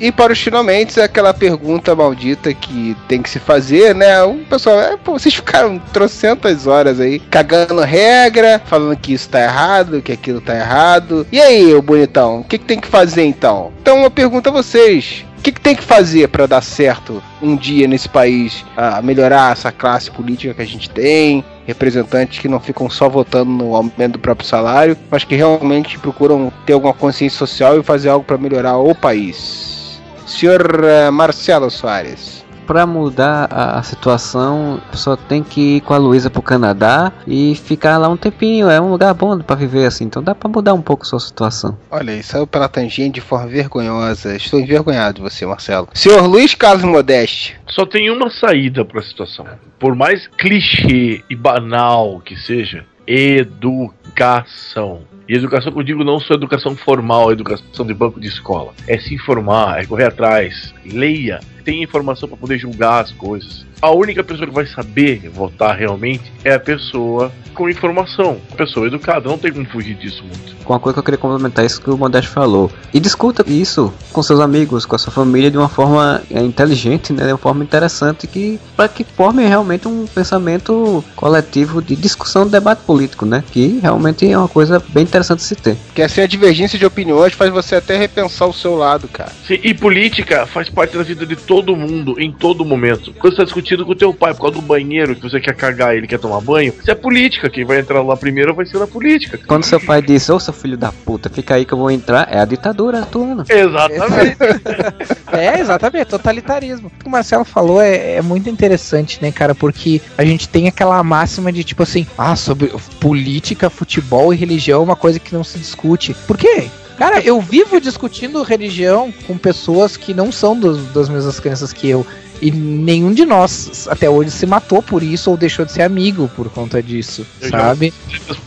[0.00, 4.22] E para os finalmente aquela pergunta maldita que tem que se fazer, né?
[4.24, 9.42] O pessoal, é, pô, vocês ficaram trocentas horas aí cagando regra, falando que isso tá
[9.42, 11.26] errado, que aquilo tá errado.
[11.30, 13.72] E aí, ô bonitão, o que, que tem que fazer então?
[13.80, 15.24] Então eu pergunto a vocês.
[15.38, 19.52] O que, que tem que fazer para dar certo um dia nesse país, a melhorar
[19.52, 21.44] essa classe política que a gente tem?
[21.66, 26.52] representantes que não ficam só votando no aumento do próprio salário, mas que realmente procuram
[26.66, 30.00] ter alguma consciência social e fazer algo para melhorar o país.
[30.26, 32.43] Senhor eh, Marcelo Soares.
[32.66, 37.12] Pra mudar a, a situação, a pessoa tem que ir com a Luísa pro Canadá
[37.26, 38.70] e ficar lá um tempinho.
[38.70, 40.04] É um lugar bom pra viver assim.
[40.04, 41.78] Então dá pra mudar um pouco a sua situação.
[41.90, 44.34] Olha aí, saiu pela tangente de forma vergonhosa.
[44.34, 45.88] Estou envergonhado de você, Marcelo.
[45.94, 47.56] Senhor Luiz Carlos Modeste.
[47.66, 49.46] Só tem uma saída pra situação.
[49.78, 55.02] Por mais clichê e banal que seja, educação.
[55.28, 58.74] E educação que eu digo não só educação formal, educação de banco de escola.
[58.86, 63.66] É se informar, é correr atrás, leia, tenha informação para poder julgar as coisas.
[63.84, 68.86] A única pessoa que vai saber votar realmente é a pessoa com informação, a pessoa
[68.86, 70.54] educada, não tem como fugir disso muito.
[70.64, 72.70] Com uma coisa que eu queria complementar isso que o Modesto falou.
[72.92, 77.12] E discuta isso com seus amigos, com a sua família de uma forma é, inteligente,
[77.12, 82.46] né, de uma forma interessante que para que forme realmente um pensamento coletivo de discussão,
[82.46, 85.76] de debate político, né, que realmente é uma coisa bem interessante de se ter.
[85.94, 89.30] Que assim a divergência de opiniões faz você até repensar o seu lado, cara.
[89.46, 93.12] Sim, e política faz parte da vida de todo mundo, em todo momento.
[93.12, 95.54] Quando você está discutindo com o teu pai por causa do banheiro, que você quer
[95.54, 97.48] cagar e ele quer tomar banho, isso é política.
[97.48, 99.40] Quem vai entrar lá primeiro vai ser na política.
[99.46, 102.28] Quando seu pai diz, ô seu filho da puta, fica aí que eu vou entrar,
[102.30, 103.44] é a ditadura atuando.
[103.48, 104.36] Exatamente.
[105.32, 106.86] É, exatamente, totalitarismo.
[106.86, 109.52] O que o Marcelo falou é, é muito interessante, né, cara?
[109.52, 112.68] Porque a gente tem aquela máxima de tipo assim, ah, sobre
[113.00, 116.14] política, futebol e religião é uma coisa que não se discute.
[116.26, 116.68] Por quê?
[116.96, 121.88] Cara, eu vivo discutindo religião com pessoas que não são dos, das mesmas crenças que
[121.88, 122.06] eu.
[122.44, 126.30] E nenhum de nós até hoje se matou por isso ou deixou de ser amigo
[126.36, 127.94] por conta disso, Eu sabe?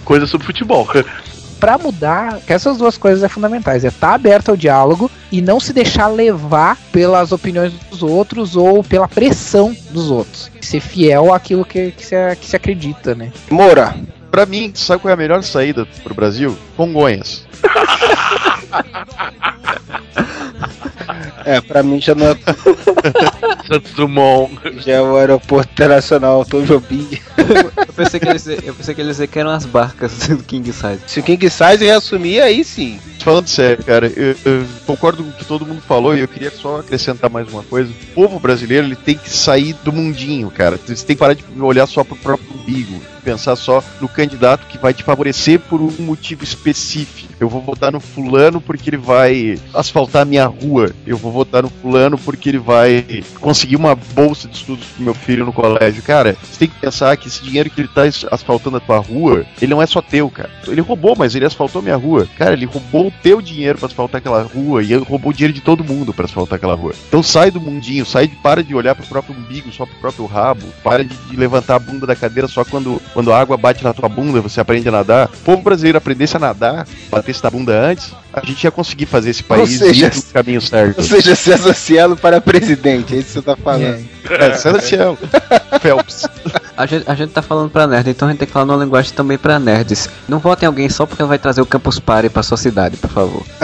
[0.05, 0.87] Coisa sobre futebol.
[1.59, 3.83] Pra mudar, que essas duas coisas é fundamentais.
[3.83, 8.83] É estar aberto ao diálogo e não se deixar levar pelas opiniões dos outros ou
[8.83, 10.51] pela pressão dos outros.
[10.61, 13.31] Ser fiel àquilo que, que, se, que se acredita, né?
[13.49, 13.95] Moura.
[14.29, 16.55] Pra mim, sabe qual é a melhor saída pro Brasil?
[16.75, 17.47] Congonhas.
[21.45, 22.38] É, pra mim já não é.
[23.67, 24.51] Santos Dumont.
[24.79, 27.07] Já é o aeroporto internacional Tom Jobim.
[27.88, 29.65] Eu pensei que ele ia dizer- eu pensei que ele ia dizer que eram as
[29.65, 30.99] barcas do King Size.
[31.07, 32.99] Se o King Size reassumir, aí sim.
[33.19, 36.51] Falando sério, cara, eu, eu concordo com o que todo mundo falou e eu queria
[36.51, 37.91] só acrescentar mais uma coisa.
[37.91, 40.77] O povo brasileiro ele tem que sair do mundinho, cara.
[40.77, 44.77] Você tem que parar de olhar só pro próprio umbigo, pensar só no candidato que
[44.77, 47.33] vai te favorecer por um motivo específico.
[47.41, 50.91] Eu vou votar no fulano porque ele vai asfaltar minha rua.
[51.05, 55.13] Eu vou votar no fulano porque ele vai conseguir uma bolsa de estudos pro meu
[55.13, 56.01] filho no colégio.
[56.01, 59.45] Cara, você tem que pensar que esse dinheiro que ele tá asfaltando a tua rua,
[59.61, 60.49] ele não é só teu, cara.
[60.65, 62.27] Ele roubou, mas ele asfaltou minha rua.
[62.37, 65.61] Cara, ele roubou o teu dinheiro pra asfaltar aquela rua e roubou o dinheiro de
[65.61, 66.93] todo mundo pra asfaltar aquela rua.
[67.09, 70.25] Então sai do mundinho, sai de para de olhar pro próprio umbigo, só pro próprio
[70.25, 73.84] rabo, para de, de levantar a bunda da cadeira só quando, quando a água bate
[73.84, 75.26] na tua bunda, você aprende a nadar.
[75.26, 79.31] O povo brasileiro aprendesse a nadar, batesse na bunda antes, a gente ia conseguir fazer
[79.31, 80.99] esse país seja, ir no caminho certo.
[80.99, 84.07] Ou seja, César Cielo para presidente, é isso que você tá falando.
[84.30, 85.18] É, César Cielo.
[85.81, 86.27] Phelps.
[86.77, 88.84] A gente, a gente tá falando pra nerd, então a gente tem que falar numa
[88.84, 90.07] linguagem também pra nerds.
[90.30, 93.10] Não votem em alguém só porque vai trazer o Campus Party pra sua cidade, por
[93.10, 93.44] favor.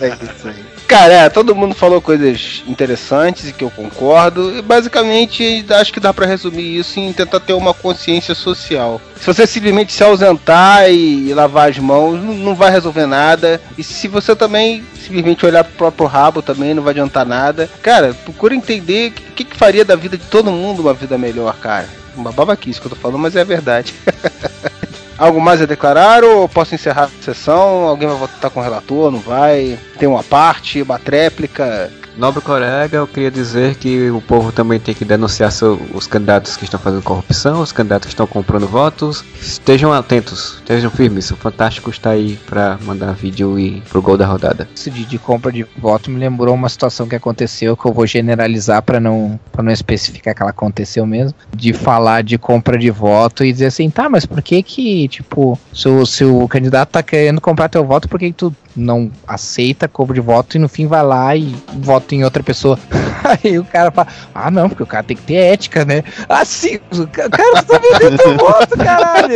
[0.00, 0.73] É isso aí.
[0.86, 4.56] Cara, é, todo mundo falou coisas interessantes e que eu concordo.
[4.56, 9.00] E basicamente, acho que dá pra resumir isso em tentar ter uma consciência social.
[9.16, 13.60] Se você simplesmente se ausentar e lavar as mãos, não, não vai resolver nada.
[13.78, 17.68] E se você também simplesmente olhar pro próprio rabo, também não vai adiantar nada.
[17.82, 21.16] Cara, procura entender o que, que, que faria da vida de todo mundo uma vida
[21.16, 21.88] melhor, cara.
[22.16, 23.94] Uma babaquice que eu tô falando, mas é a verdade.
[25.16, 27.86] Algo mais a declarar ou posso encerrar a sessão?
[27.86, 29.10] Alguém vai votar com o relator?
[29.12, 29.78] Não vai?
[29.98, 31.90] Tem uma parte, uma tréplica?
[32.16, 36.56] Nobre colega, eu queria dizer que o povo também tem que denunciar seu- os candidatos
[36.56, 39.24] que estão fazendo corrupção, os candidatos que estão comprando votos.
[39.40, 41.28] Estejam atentos, estejam firmes.
[41.32, 44.68] O Fantástico está aí pra mandar vídeo e pro gol da rodada.
[44.76, 48.06] Isso de, de compra de voto me lembrou uma situação que aconteceu que eu vou
[48.06, 52.90] generalizar para não para não especificar que ela aconteceu mesmo, de falar de compra de
[52.92, 56.90] voto e dizer assim, tá, mas por que que, tipo, se o, se o candidato
[56.90, 60.60] tá querendo comprar teu voto, por que que tu não aceita compra de voto e
[60.60, 62.78] no fim vai lá e vota em outra pessoa?
[63.44, 66.02] Aí o cara fala, ah não, porque o cara tem que ter ética, né?
[66.28, 69.34] Assim, o ca- cara tá vendendo voto, caralho!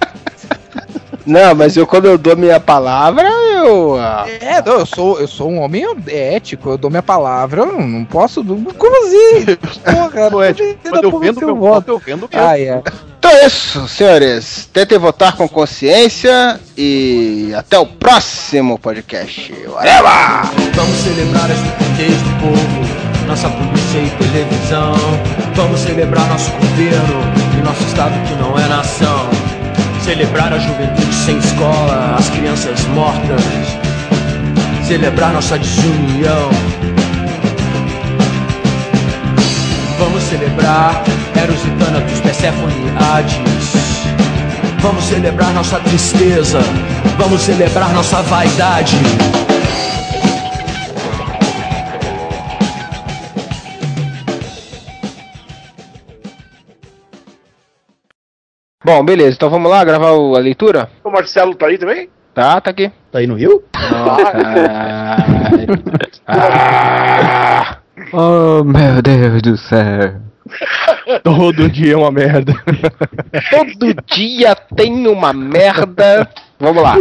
[1.27, 3.97] Não, mas eu quando eu dou minha palavra, eu.
[3.99, 7.65] ah, É, não, eu sou, eu sou um homem ético, eu dou minha palavra, eu
[7.67, 8.43] não, não posso.
[8.43, 9.55] não- Como assim?
[9.83, 10.75] Porra, Não é ético.
[10.89, 12.47] Quando eu vendo meu voto, eu vendo mesmo.
[12.47, 12.81] Ah, é.
[13.19, 14.69] Então é isso, senhores.
[14.71, 19.53] Tentem votar com consciência e até o próximo podcast.
[19.67, 20.71] Whatever!
[20.75, 23.27] Vamos celebrar estupidez do povo.
[23.27, 24.93] nossa polícia e televisão.
[25.55, 27.19] Vamos celebrar nosso governo
[27.59, 29.27] e nosso estado que não é nação.
[30.07, 33.41] Celebrar a juventude sem escola, as crianças mortas.
[34.87, 36.49] Celebrar nossa desunião.
[39.99, 41.03] Vamos celebrar
[41.35, 44.07] Eros e Thanatos, Persephone e Hades.
[44.79, 46.61] Vamos celebrar nossa tristeza.
[47.17, 48.95] Vamos celebrar nossa vaidade.
[58.87, 60.89] Bom, beleza, então vamos lá gravar o- a leitura?
[61.03, 62.09] O Marcelo tá aí também?
[62.33, 62.89] Tá, tá aqui.
[63.11, 63.61] Tá aí no Rio?
[63.75, 65.17] Ah,
[68.13, 70.21] Oh, meu Deus do céu.
[71.21, 72.53] Todo dia é uma merda.
[73.51, 76.29] todo dia tem uma merda.
[76.57, 76.95] Vamos lá.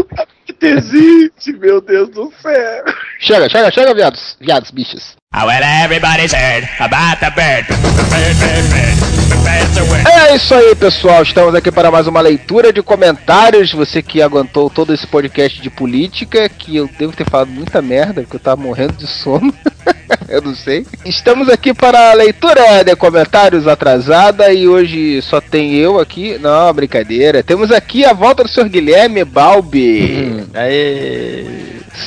[0.61, 2.85] Existe, meu Deus do céu.
[3.21, 4.37] Chega, chega, chega, viados.
[4.41, 5.15] Viados, bichos.
[5.35, 7.66] Well, everybody's heard about the bird.
[7.69, 8.97] Bird, bird, bird.
[9.28, 10.07] The bird's a word.
[10.09, 11.23] É isso aí, pessoal.
[11.23, 13.73] Estamos aqui para mais uma leitura de comentários.
[13.73, 18.23] Você que aguentou todo esse podcast de política, que eu devo ter falado muita merda,
[18.23, 19.53] porque eu tava morrendo de sono.
[20.28, 20.86] eu não sei.
[21.05, 26.39] Estamos aqui para a leitura de comentários atrasada e hoje só tem eu aqui.
[26.39, 27.43] Não, brincadeira.
[27.43, 28.70] Temos aqui a volta do Sr.
[28.70, 30.47] Guilherme Balbi.
[30.55, 31.44] Aê!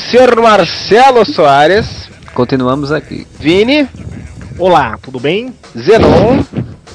[0.10, 0.42] Sr.
[0.42, 2.10] Marcelo Soares.
[2.34, 3.28] Continuamos aqui.
[3.40, 3.88] Vini.
[4.58, 5.54] Olá, tudo bem?
[5.78, 6.44] Zenon.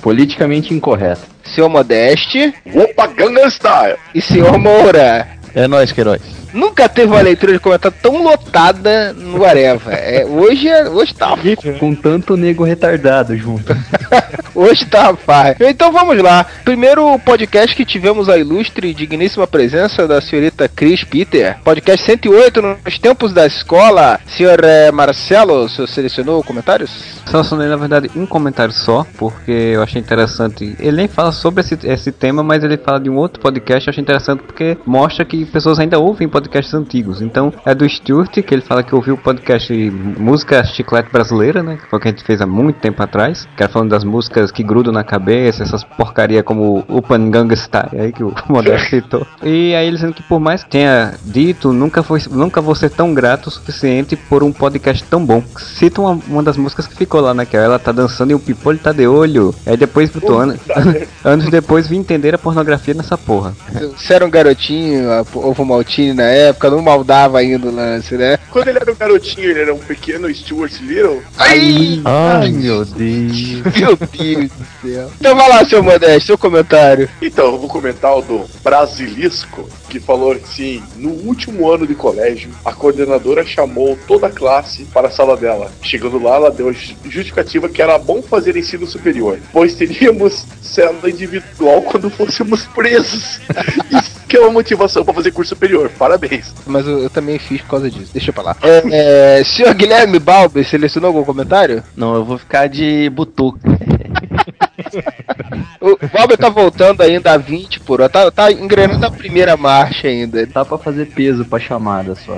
[0.02, 1.22] Politicamente incorreto.
[1.44, 2.54] Senhor Modeste.
[2.74, 3.96] Opa, Gangnam Style.
[4.14, 5.26] E senhor Moura.
[5.54, 6.20] É nóis, Queiroz.
[6.52, 9.92] Nunca teve uma leitura de comentário tão lotada no Areva.
[9.92, 11.34] É, hoje, é- hoje tá.
[11.80, 13.74] Com tanto nego retardado junto.
[14.54, 15.56] Hoje tá rapaz.
[15.60, 16.46] Então vamos lá.
[16.64, 21.56] Primeiro podcast que tivemos a ilustre e digníssima presença da senhorita Cris Peter.
[21.64, 24.20] Podcast 108 nos tempos da escola.
[24.28, 26.90] Senhor eh, Marcelo, o senhor selecionou comentários?
[27.28, 30.76] Selecionei, na verdade, um comentário só, porque eu achei interessante.
[30.78, 33.88] Ele nem fala sobre esse, esse tema, mas ele fala de um outro podcast.
[33.88, 37.20] Eu achei interessante porque mostra que pessoas ainda ouvem podcasts antigos.
[37.22, 39.72] Então, é do Stuart, que ele fala que ouviu o podcast
[40.18, 41.76] Música Chiclete Brasileira, né?
[41.82, 43.46] Que foi o que a gente fez há muito tempo atrás.
[43.56, 48.00] Que era falando das músicas que grudam na cabeça, essas porcaria como Upan Gangnam Style,
[48.00, 49.26] aí que o Modesto citou.
[49.42, 52.90] E aí ele dizendo que por mais que tenha dito, nunca, foi, nunca vou ser
[52.90, 55.42] tão grato o suficiente por um podcast tão bom.
[55.58, 57.44] Cita uma, uma das músicas que ficou lá, né?
[57.44, 59.54] Que ela tá dançando e o Pipolho tá de olho.
[59.66, 60.54] Aí depois, botou, ano,
[61.24, 63.54] anos depois, vim entender a pornografia nessa porra.
[63.96, 68.38] Você era um garotinho, a- ovo maltine na época, não maldava ainda o lance, né?
[68.50, 71.22] Quando ele era um garotinho, ele era um pequeno Stuart Little.
[71.38, 73.38] Ai, Ai, meu Deus.
[73.76, 75.10] Meu Deus do céu.
[75.20, 77.08] Então vai lá, seu Modesto, seu comentário.
[77.20, 82.50] Então, eu vou comentar o do Brasilisco, que falou assim: no último ano de colégio,
[82.64, 85.70] a coordenadora chamou toda a classe para a sala dela.
[85.82, 90.44] Chegando lá, ela deu a ju- justificativa que era bom fazer ensino superior, pois teríamos
[90.62, 93.40] célula individual quando fôssemos presos.
[93.90, 95.90] Isso que é uma motivação para fazer curso superior.
[95.98, 96.52] Parabéns.
[96.66, 98.12] Mas eu, eu também fiz por causa disso.
[98.12, 98.56] Deixa pra lá.
[98.62, 101.82] É, é, senhor Guilherme Balbi, selecionou algum comentário?
[101.96, 103.60] Não, eu vou ficar de butuca.
[105.80, 108.08] O Balbi tá voltando ainda a 20 por hora.
[108.08, 110.46] Tá, tá engrenando a primeira marcha ainda.
[110.46, 112.34] Tá pra fazer peso pra chamada só.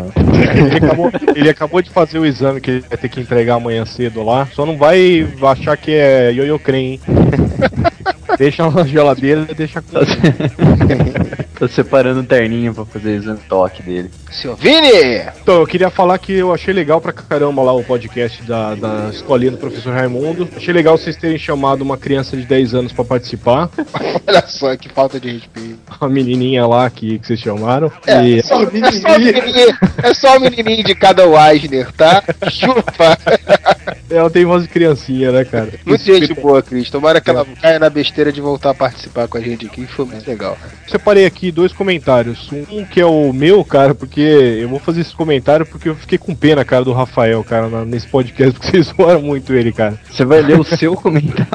[0.66, 3.84] Ele acabou, ele acabou de fazer o exame que ele vai ter que entregar amanhã
[3.84, 4.48] cedo lá.
[4.52, 7.00] Só não vai achar que é ioiô crem, hein?
[8.38, 9.88] Deixa na geladeira e deixa com.
[11.58, 14.10] Tô separando o terninho pra fazer o exame toque dele.
[14.30, 15.22] Senhor Vini!
[15.40, 19.08] Então, eu queria falar que eu achei legal pra caramba lá o podcast da, da
[19.10, 20.46] escolinha do professor Raimundo.
[20.54, 23.70] Achei legal vocês terem chamado uma criança de 10 anos pra participar.
[24.28, 25.78] Olha só que falta de respeito.
[25.98, 27.90] A menininha lá que, que vocês chamaram.
[28.06, 31.90] É, E- é só, é só o menininho, é só o menininho de cada Weisner,
[31.92, 32.22] tá?
[32.50, 33.16] Chupa!
[34.10, 35.68] Ela tem voz de criancinha, né, cara?
[35.84, 36.88] Muito gente boa, Cris.
[36.90, 39.84] Tomara que ela caia na besteira de voltar a participar com a gente aqui.
[39.86, 40.56] Foi muito legal.
[40.86, 42.50] Separei aqui dois comentários.
[42.70, 46.18] Um que é o meu, cara, porque eu vou fazer esse comentário porque eu fiquei
[46.18, 49.98] com pena, cara, do Rafael, cara, na- nesse podcast, porque vocês zoaram muito ele, cara.
[50.10, 51.46] Você vai ler o seu comentário.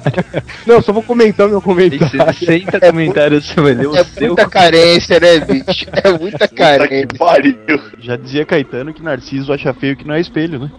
[0.66, 2.34] Não, eu só vou comentar meu comentário.
[2.34, 5.86] 60 comentários, você vai ler o É seu muita carência, né, bicho?
[6.04, 7.18] É muita carência.
[8.00, 10.72] Já dizia Caetano que Narciso acha feio que não é espelho, né?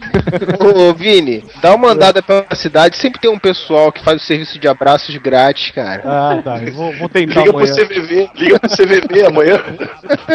[0.60, 2.96] Ô, Vini, dá uma andada pela cidade.
[2.96, 6.02] Sempre tem um pessoal que faz o serviço de abraços grátis, cara.
[6.04, 6.62] Ah, tá.
[6.62, 7.74] Eu vou, vou tentar Liga pro amanhã.
[7.74, 9.62] CVV, liga pro CVV amanhã.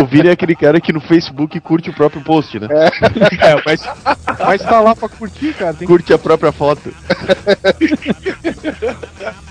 [0.01, 2.67] O Vini é aquele cara que no Facebook curte o próprio post, né?
[2.71, 3.81] É, mas,
[4.39, 5.73] mas tá lá pra curtir, cara.
[5.73, 5.85] Tem que...
[5.85, 6.93] Curte a própria foto.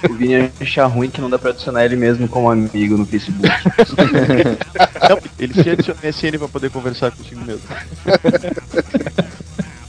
[0.08, 3.48] O Vini achar ruim que não dá pra adicionar ele mesmo como amigo no Facebook.
[5.08, 7.62] Não, ele se adiciona SN pra poder conversar consigo mesmo.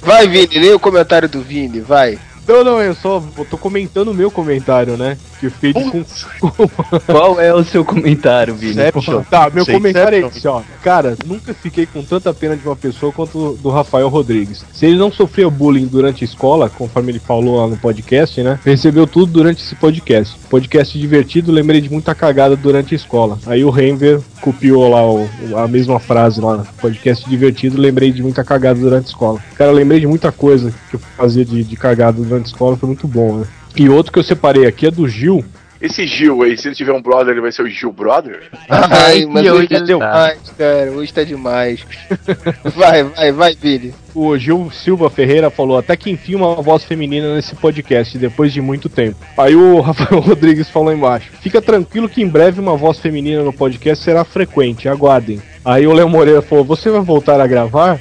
[0.02, 2.18] Vai, Vini, lê o comentário do Vini, vai.
[2.48, 5.18] Não, não, eu só eu tô comentando o meu comentário, né?
[5.40, 6.04] Que fez com.
[7.06, 8.72] Qual é o seu comentário, Vini?
[8.72, 9.24] Inception.
[9.24, 10.62] Tá, meu Sei, comentário é esse, ó.
[10.82, 14.66] Cara, nunca fiquei com tanta pena de uma pessoa quanto do Rafael Rodrigues.
[14.74, 18.60] Se ele não sofreu bullying durante a escola, conforme ele falou lá no podcast, né?
[18.64, 20.38] Recebeu tudo durante esse podcast.
[20.50, 23.38] Podcast divertido, lembrei de muita cagada durante a escola.
[23.46, 25.28] Aí o Renver copiou lá o-
[25.58, 26.66] a mesma frase lá.
[26.80, 29.40] Podcast divertido, lembrei de muita cagada durante a escola.
[29.56, 32.88] Cara, lembrei de muita coisa que eu fazia de, de cagada durante a escola, foi
[32.88, 33.46] muito bom, né?
[33.76, 35.44] E outro que eu separei aqui é do Gil.
[35.82, 38.44] Esse Gil aí, se ele tiver um brother, ele vai ser o Gil Brother?
[38.68, 40.92] Ai, mas que hoje tá hoje demais, cara.
[40.92, 41.86] Hoje tá demais.
[42.76, 43.94] Vai, vai, vai, Billy.
[44.14, 48.62] O Gil Silva Ferreira falou até que enfim uma voz feminina nesse podcast, depois de
[48.62, 49.18] muito tempo.
[49.38, 53.54] Aí o Rafael Rodrigues falou embaixo: Fica tranquilo que em breve uma voz feminina no
[53.54, 55.42] podcast será frequente, aguardem.
[55.64, 58.00] Aí o Léo Moreira falou: Você vai voltar a gravar?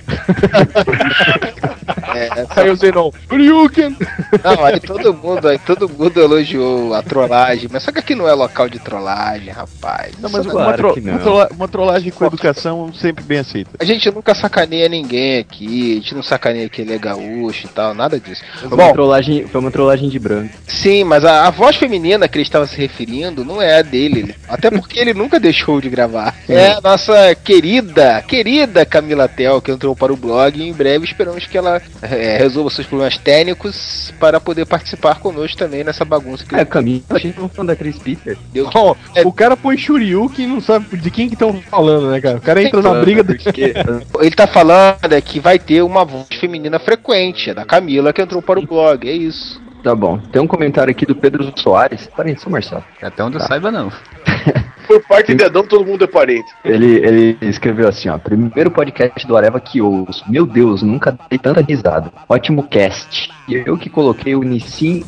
[2.37, 3.97] É, Aí o Zenon, Ryuken!
[4.45, 8.29] Não, aí todo mundo, aí todo mundo elogiou a trollagem, mas só que aqui não
[8.29, 10.13] é local de trollagem, rapaz.
[10.21, 13.71] Não, mas Isso uma, é- tro- uma trola- uma trollagem com educação sempre bem aceita.
[13.79, 17.69] A gente nunca sacaneia ninguém aqui, a gente não sacaneia que ele é gaúcho e
[17.69, 18.43] tal, nada disso.
[18.61, 20.53] Foi uma, Bom, trollagem, foi uma trollagem de branco.
[20.67, 24.35] sim, mas a, a voz feminina que ele estava se referindo não é a dele,
[24.49, 26.35] até porque ele nunca deixou de gravar.
[26.49, 31.05] É a nossa querida, querida Camila Tel, que entrou para o blog e em breve
[31.05, 36.44] esperamos que ela é, resolva seus problemas técnicos para poder participar conosco também nessa bagunça
[36.44, 38.36] que É, Camila, a gente não falando da Chris Peter.
[38.53, 38.94] Deus Ó,
[39.24, 42.39] o cara põe Shuriuken e não sabe de quem que estão falando, né, cara?
[42.39, 43.36] O cara entra na briga do.
[43.36, 43.74] porque-
[44.20, 48.20] Ele tá falando é que vai ter uma voz feminina frequente, é da Camila que
[48.23, 49.61] entrou para o blog, é isso.
[49.82, 50.19] Tá bom.
[50.19, 52.09] Tem um comentário aqui do Pedro Soares.
[52.16, 52.82] Parente, Marcelo.
[53.01, 53.47] Até onde eu Tá.
[53.47, 53.93] saiba, não.
[54.87, 56.49] Por parte de dedão, todo mundo é parente.
[56.65, 58.19] Ele, ele escreveu assim, ó.
[58.19, 60.25] Primeiro podcast do Areva que ouço.
[60.29, 62.13] Meu Deus, nunca dei tanta risada.
[62.29, 63.31] Ótimo cast.
[63.49, 65.05] E eu que coloquei o Nissin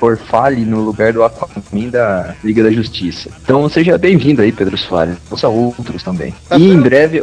[0.00, 3.30] Orfale no lugar do Aquaman da Liga da Justiça.
[3.42, 5.16] Então seja bem-vindo aí, Pedro Soares.
[5.30, 6.34] Ouça outros também.
[6.56, 7.22] E em breve,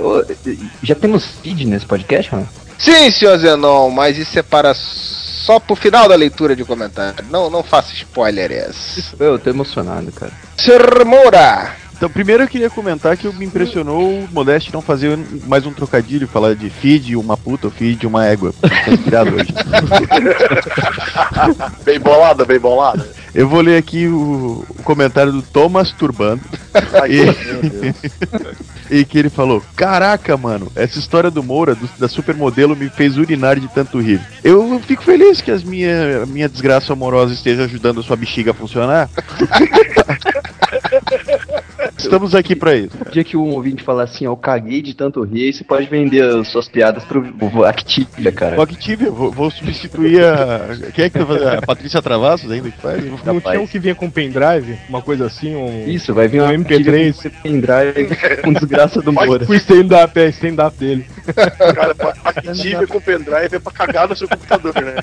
[0.82, 2.48] já temos feed nesse podcast, mano?
[2.78, 4.74] Sim, senhor Zenon, mas isso é para
[5.50, 7.26] só pro final da leitura de comentário.
[7.32, 9.16] Não, não faça spoilers.
[9.20, 10.32] Eu tô emocionado, cara.
[10.56, 11.04] Sr.
[11.04, 11.76] Moura!
[12.00, 16.30] Então, primeiro eu queria comentar que me impressionou o Modeste não fazer mais um trocadilho,
[16.30, 18.54] falar de feed uma puta, ou feed uma égua.
[18.62, 19.54] Tá inspirado hoje.
[21.84, 23.06] bem bolada, bem bolada.
[23.36, 26.42] Eu vou ler aqui o, comentário do Thomas Turbando.
[28.90, 32.90] e, e que ele falou: Caraca, mano, essa história do Moura, do- da supermodelo, me
[32.90, 34.22] fez urinar de tanto rir.
[34.42, 38.52] Eu fico feliz que as minha, a minha desgraça amorosa esteja ajudando a sua bexiga
[38.52, 39.10] a funcionar.
[42.00, 42.98] Estamos aqui pra isso.
[43.06, 45.88] O dia que um ouvinte falar assim, ó, eu caguei de tanto rir, você pode
[45.88, 48.66] vender as suas piadas pro o Activia, cara.
[48.66, 50.92] Que tive, vou, vou substituir a.
[50.94, 51.48] Quem é que tá fazendo?
[51.48, 53.04] A Patrícia Travassos ainda que faz?
[53.26, 55.88] Não tinha um que vinha com pendrive, uma coisa assim, um.
[55.88, 57.10] Isso, vai vir um um MP3.
[57.10, 59.46] Activia com pendrive com desgraça do Moura.
[59.48, 61.06] O stand-up, é stand-up dele.
[61.76, 64.96] Cara, Activia com pendrive é pra cagar no seu computador, né?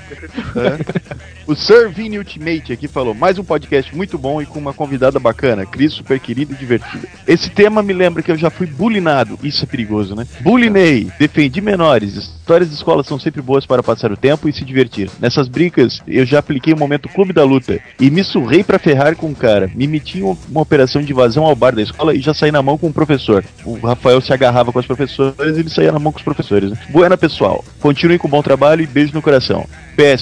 [1.46, 5.18] O Sir Vini Ultimate aqui falou: mais um podcast muito bom e com uma convidada
[5.20, 6.85] bacana, Cris, super querida e divertida.
[7.26, 10.26] Esse tema me lembra que eu já fui bulinado, isso é perigoso, né?
[10.40, 12.14] Bulinei, defendi menores.
[12.14, 15.10] Histórias de escola são sempre boas para passar o tempo e se divertir.
[15.18, 19.16] Nessas brincas, eu já apliquei o momento clube da luta e me surrei pra ferrar
[19.16, 19.70] com um cara.
[19.74, 22.62] Me meti em uma operação de invasão ao bar da escola e já saí na
[22.62, 23.44] mão com o professor.
[23.64, 26.70] O Rafael se agarrava com as professoras e ele saía na mão com os professores.
[26.70, 26.78] Né?
[26.90, 27.64] Buena, pessoal.
[27.80, 29.66] Continuem com o bom trabalho e beijo no coração.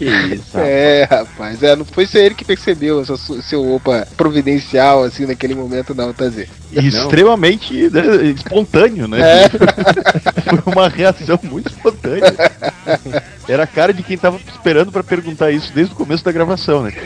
[0.02, 0.58] Que isso.
[0.62, 5.54] É, rapaz, é, não foi só ele que percebeu essa seu opa providencial, assim, naquele
[5.54, 6.26] momento, não, tá
[6.72, 9.20] extremamente né, espontâneo, né?
[9.20, 9.48] É.
[10.62, 12.34] Foi uma reação muito espontânea.
[13.48, 16.82] Era a cara de quem tava esperando pra perguntar isso desde o começo da gravação,
[16.82, 16.92] né?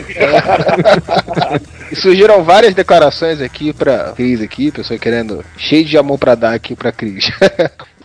[1.91, 6.53] E surgiram várias declarações aqui pra Cris aqui, pessoa querendo cheio de amor pra dar
[6.53, 7.31] aqui pra Cris.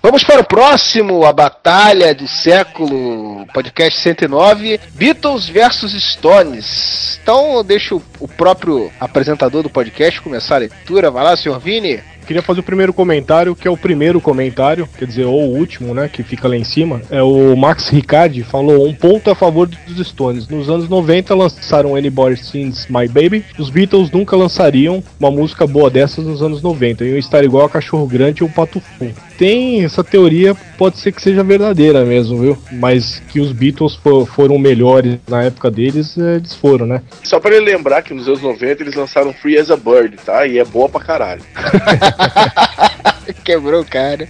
[0.03, 7.19] Vamos para o próximo, a batalha do século, podcast 109, Beatles versus Stones.
[7.21, 11.11] Então eu deixo o próprio apresentador do podcast começar a leitura.
[11.11, 11.99] Vai lá, senhor Vini.
[12.25, 15.93] Queria fazer o primeiro comentário, que é o primeiro comentário, quer dizer, ou o último,
[15.93, 17.01] né, que fica lá em cima.
[17.11, 20.47] É o Max Ricardi falou um ponto a favor dos Stones.
[20.47, 23.45] Nos anos 90 lançaram Anybody Sings My Baby.
[23.57, 27.05] Os Beatles nunca lançariam uma música boa dessas nos anos 90.
[27.05, 29.11] Iam estar igual a Cachorro Grande ou Pato Fu.
[29.41, 32.55] Tem essa teoria, pode ser que seja verdadeira mesmo, viu?
[32.73, 37.01] Mas que os Beatles fo- foram melhores na época deles, eh, eles foram, né?
[37.23, 40.45] Só pra ele lembrar que nos anos 90 eles lançaram Free as a Bird, tá?
[40.45, 41.41] E é boa pra caralho.
[43.43, 44.27] Quebrou o cara.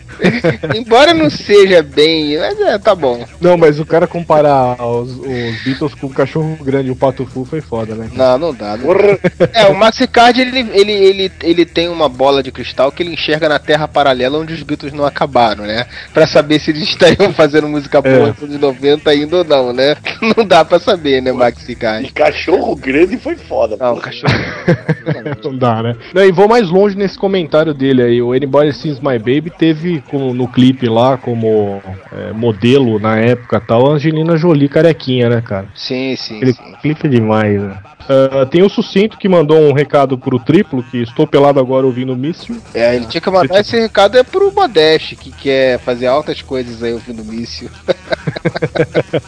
[0.75, 3.25] Embora não seja bem, mas é, tá bom.
[3.39, 7.25] Não, mas o cara comparar os, os Beatles com o Cachorro Grande e o Pato
[7.25, 8.09] Fu foi foda, né?
[8.13, 8.77] Não, não dá.
[8.77, 9.49] Não dá.
[9.53, 13.13] É, o Max Card ele, ele, ele, ele tem uma bola de cristal que ele
[13.13, 15.85] enxerga na Terra paralela onde os Beatles não acabaram, né?
[16.13, 19.95] Pra saber se eles estariam fazendo música boa nos anos 90 ainda ou não, né?
[20.37, 22.05] Não dá pra saber, né, Max Card?
[22.07, 23.75] E Cachorro Grande foi foda.
[23.79, 24.33] Não, cachorro.
[25.43, 25.95] Não dá, né?
[26.13, 28.21] Não, e vou mais longe nesse comentário dele aí.
[28.21, 33.59] O Anybody Sings My Baby teve como, no clipe lá, como é, modelo na época
[33.59, 35.67] tal, a Angelina Jolie carequinha, né, cara?
[35.75, 36.75] Sim, sim, Aquele sim.
[36.81, 37.77] clipe é demais, né?
[38.07, 42.15] Ah, tem o Sucinto que mandou um recado pro Triplo, que estou pelado agora ouvindo
[42.15, 42.57] Míssil.
[42.73, 46.83] É, ele tinha que mandar esse recado é pro Modeste, que quer fazer altas coisas
[46.83, 47.69] aí ouvindo míssil.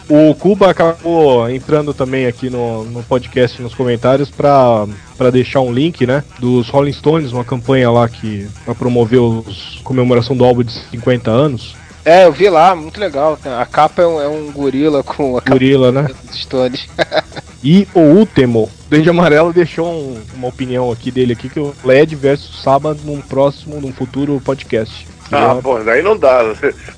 [0.09, 4.85] O Cuba acabou entrando também aqui no, no podcast, nos comentários, pra,
[5.17, 6.23] pra deixar um link, né?
[6.39, 11.29] Dos Rolling Stones, uma campanha lá que pra promover os comemoração do álbum de 50
[11.29, 11.75] anos.
[12.05, 13.37] É, eu vi lá, muito legal.
[13.59, 16.07] A capa é um, é um gorila com a capa Gorila, né?
[16.23, 16.87] dos Stones.
[17.65, 22.13] E o último, Duende Amarelo deixou um- uma opinião aqui dele aqui que o LED
[22.13, 25.07] versus Saba num próximo, num futuro podcast.
[25.31, 26.41] Ah, pô, daí não dá.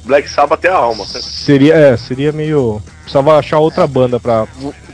[0.06, 1.06] Black Sabbath é a alma.
[1.06, 2.82] Seria, é, seria meio.
[3.04, 4.48] Precisava achar outra banda pra.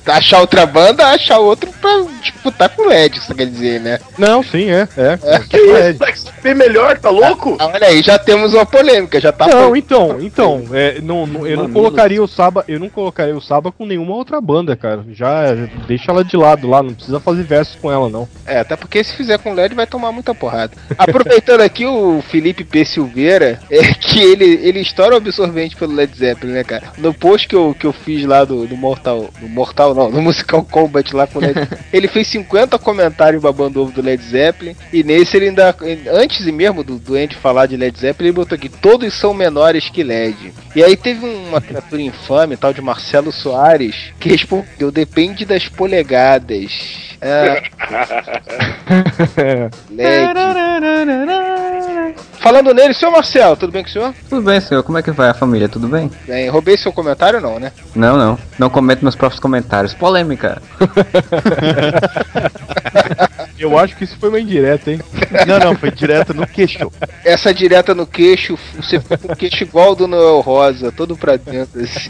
[0.06, 4.00] Achar outra banda, achar outro pra disputar com o LED, isso quer dizer, né?
[4.18, 4.88] Não, sim, é.
[4.98, 5.40] é.
[5.48, 6.00] Que isso?
[6.00, 7.56] Black Sabbath é melhor, tá louco?
[7.60, 11.46] Ah, olha aí, já temos uma polêmica, já tá Não, então, então, é, não, não-
[11.48, 15.04] eu não colocaria o Saba, eu não colocaria o Saba com nenhuma outra banda, cara.
[15.14, 18.28] Já é, deixa ela de lado lá, não precisa fazer versos com ela não.
[18.46, 20.74] É, até porque se fizer com LED vai tomar muita porrada.
[20.98, 22.86] Aproveitando aqui o Felipe P.
[22.86, 26.84] Silveira, é que ele, ele estoura o absorvente pelo Led Zeppelin, né, cara?
[26.98, 29.30] No post que eu, que eu fiz lá do, do Mortal.
[29.40, 33.82] Do Mortal não, no Musical Combat lá com o Led Ele fez 50 comentários babando
[33.82, 34.76] ovo do Led Zeppelin.
[34.92, 35.76] E nesse ele ainda.
[36.12, 39.90] Antes mesmo do, do Andy falar de Led Zeppelin, ele botou aqui: todos são menores
[39.90, 40.54] que LED.
[40.76, 47.10] E aí teve uma criatura infame, tal de Marcelo Soares, que respondeu: depende das polegadas.
[47.22, 47.64] É,
[49.92, 52.01] LED.
[52.40, 54.14] Falando nele, senhor Marcelo, tudo bem com o senhor?
[54.30, 54.84] Tudo bem, senhor.
[54.84, 55.70] Como é que vai a família?
[55.70, 56.10] Tudo bem?
[56.26, 57.72] Bem, roubei seu comentário não, né?
[57.96, 58.38] Não, não.
[58.58, 59.94] Não comento meus próprios comentários.
[59.94, 60.62] Polêmica.
[63.62, 65.00] Eu acho que isso foi uma indireta, hein?
[65.46, 66.92] Não, não, foi direto no queixo.
[67.24, 71.38] Essa direta no queixo, você ficou com o queixo igual do Noel Rosa, todo pra
[71.38, 72.10] dentro assim.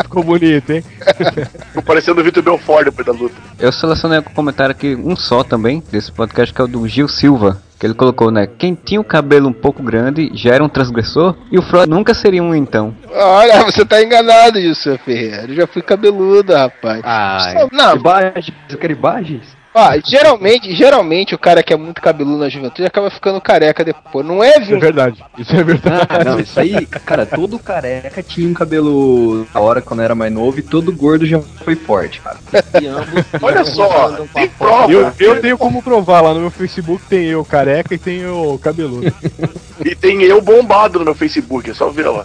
[0.00, 0.84] Ficou bonito, hein?
[1.66, 3.34] Ficou parecendo o Vitor Belfort depois da luta.
[3.58, 7.08] Eu selecionei um comentário aqui, um só também, desse podcast, que é o do Gil
[7.08, 7.60] Silva.
[7.78, 8.46] Que ele colocou, né?
[8.46, 12.14] Quem tinha o cabelo um pouco grande já era um transgressor e o Freud nunca
[12.14, 12.94] seria um então.
[13.10, 15.46] Olha, você tá enganado, Gilson Ferreira.
[15.48, 17.02] Eu já fui cabeludo, rapaz.
[17.04, 19.63] Ah, não, imagens, eu quero imagens.
[19.74, 24.24] Ó, geralmente, geralmente o cara que é muito cabeludo na juventude acaba ficando careca depois.
[24.24, 24.76] Não é, viu?
[24.76, 26.06] É verdade, isso é verdade.
[26.08, 30.32] Ah, não, isso aí, cara, todo careca tinha um cabelo da hora quando era mais
[30.32, 32.38] novo e todo gordo já foi forte, cara.
[32.80, 34.92] E ambos, e Olha ambos só, tem prova.
[34.92, 38.56] Eu, eu tenho como provar lá no meu Facebook, tem eu careca e tem eu
[38.62, 39.12] cabeludo.
[39.84, 42.24] E tem eu bombado no meu Facebook, é só ver lá.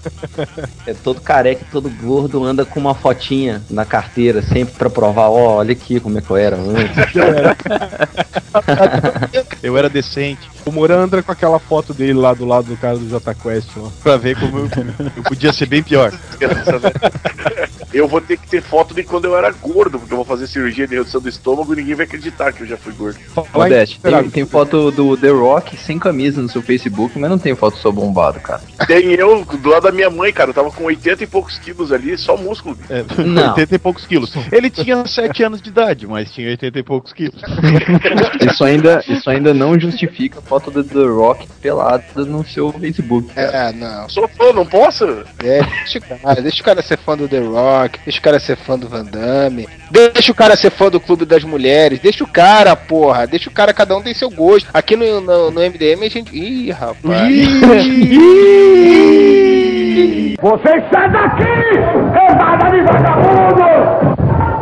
[0.85, 5.29] É todo careca, e todo gordo, anda com uma fotinha na carteira, sempre pra provar,
[5.29, 6.95] ó, olha aqui como é que eu era antes.
[9.61, 10.49] Eu era decente.
[10.65, 13.75] O Moran anda com aquela foto dele lá do lado do cara do Jota Quest
[13.75, 13.89] lá.
[14.03, 14.69] Pra ver como eu,
[15.15, 16.13] eu podia ser bem pior.
[17.93, 20.47] eu vou ter que ter foto de quando eu era gordo, porque eu vou fazer
[20.47, 23.17] cirurgia de redução do estômago e ninguém vai acreditar que eu já fui gordo.
[23.53, 27.55] Modeste, tem, tem foto do The Rock sem camisa no seu Facebook, mas não tem
[27.55, 28.61] foto só bombado, cara.
[28.85, 30.51] Tem eu do lado da minha mãe, cara.
[30.51, 32.77] Eu tava com 80 e poucos quilos ali, só músculo.
[32.89, 33.49] É, Não.
[33.49, 34.33] 80 e poucos quilos.
[34.51, 37.28] Ele tinha 7 anos de idade, mas tinha 80 e poucos quilos.
[38.41, 43.29] Isso ainda, isso ainda não justifica a foto do The Rock pelado no seu Facebook.
[43.35, 44.07] É, não.
[44.09, 45.05] Sou fã, não posso?
[45.43, 48.39] É, deixa o cara, deixa o cara ser fã do The Rock, deixa o cara
[48.39, 52.23] ser fã do Van Damme, deixa o cara ser fã do Clube das Mulheres, deixa
[52.23, 54.69] o cara, porra, deixa o cara, cada um tem seu gosto.
[54.73, 56.35] Aqui no, no, no MDM a gente.
[56.35, 57.03] Ih, rapaz.
[60.41, 61.43] Vocês saem daqui,
[62.13, 64.09] cambada de vagabundos!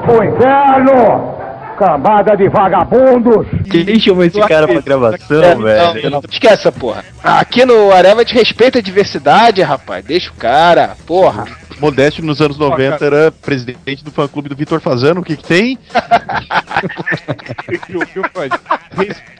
[0.07, 1.36] O inferno!
[1.77, 3.45] Cambada de vagabundos!
[3.69, 6.03] Quem chamou esse cara pra gravação, É, velho?
[6.09, 7.05] não, não, esquece essa porra.
[7.23, 10.03] Aqui no Areva a gente respeita a diversidade, rapaz.
[10.03, 11.45] Deixa o cara, porra.
[11.79, 15.21] Modeste nos anos 90 era presidente do fã clube do Vitor Fazano.
[15.21, 15.77] O que, que tem?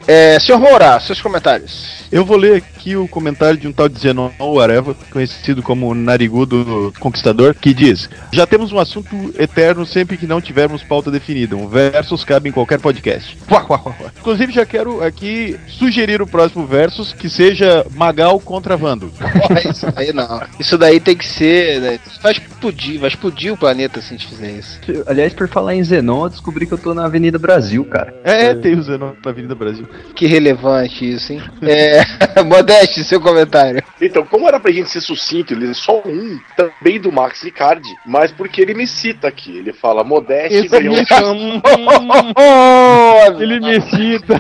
[0.07, 2.05] É, senhor Moura, seus comentários.
[2.09, 4.29] Eu vou ler aqui o comentário de um tal de Zenon
[4.63, 10.39] Areva, conhecido como Narigudo Conquistador, que diz: Já temos um assunto eterno sempre que não
[10.39, 11.57] tivermos pauta definida.
[11.57, 13.37] Um versus cabe em qualquer podcast.
[13.47, 13.93] Quá, quá, quá.
[14.17, 19.11] Inclusive, já quero aqui sugerir o próximo versus que seja Magal contra Vando.
[19.17, 20.41] Porra, isso daí não.
[20.57, 21.81] Isso daí tem que ser.
[21.81, 24.81] né, Vai explodir, vai explodir o planeta se a gente fizer isso.
[25.05, 28.13] Aliás, por falar em Zenon, eu descobri que eu tô na Avenida Brasil, cara.
[28.21, 29.87] É, tem o Zenon na Avenida Brasil.
[30.13, 31.41] Que relevante isso, hein?
[31.63, 32.03] É.
[32.43, 33.81] Modeste, seu comentário.
[34.01, 37.87] Então, como era pra gente ser sucinto, ele é só um, também do Max Ricardi,
[38.05, 39.57] mas porque ele me cita aqui.
[39.57, 40.95] Ele fala, Modeste Esse ganhou.
[40.95, 41.61] me chama-
[43.39, 44.39] Ele me cita.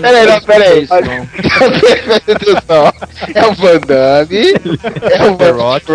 [0.00, 0.86] Peraí, não, peraí.
[0.86, 2.92] Presta atenção.
[3.34, 4.54] É o Van Damme,
[5.10, 5.92] é o Van Rock,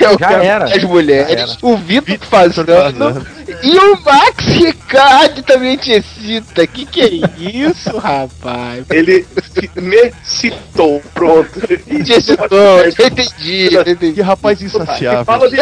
[0.00, 0.64] é o Já cara era.
[0.66, 1.56] das Já mulheres, era.
[1.62, 3.26] o Vitor Fazano
[3.62, 6.66] e o Max Ricardi também te cita.
[6.66, 8.84] Que que é isso, rapaz?
[8.90, 9.26] Ele
[9.76, 11.60] me citou, pronto.
[11.60, 14.12] Te citou, eu entendi, eu entendi.
[14.14, 15.24] Que rapaz insaciável.
[15.24, 15.56] fala de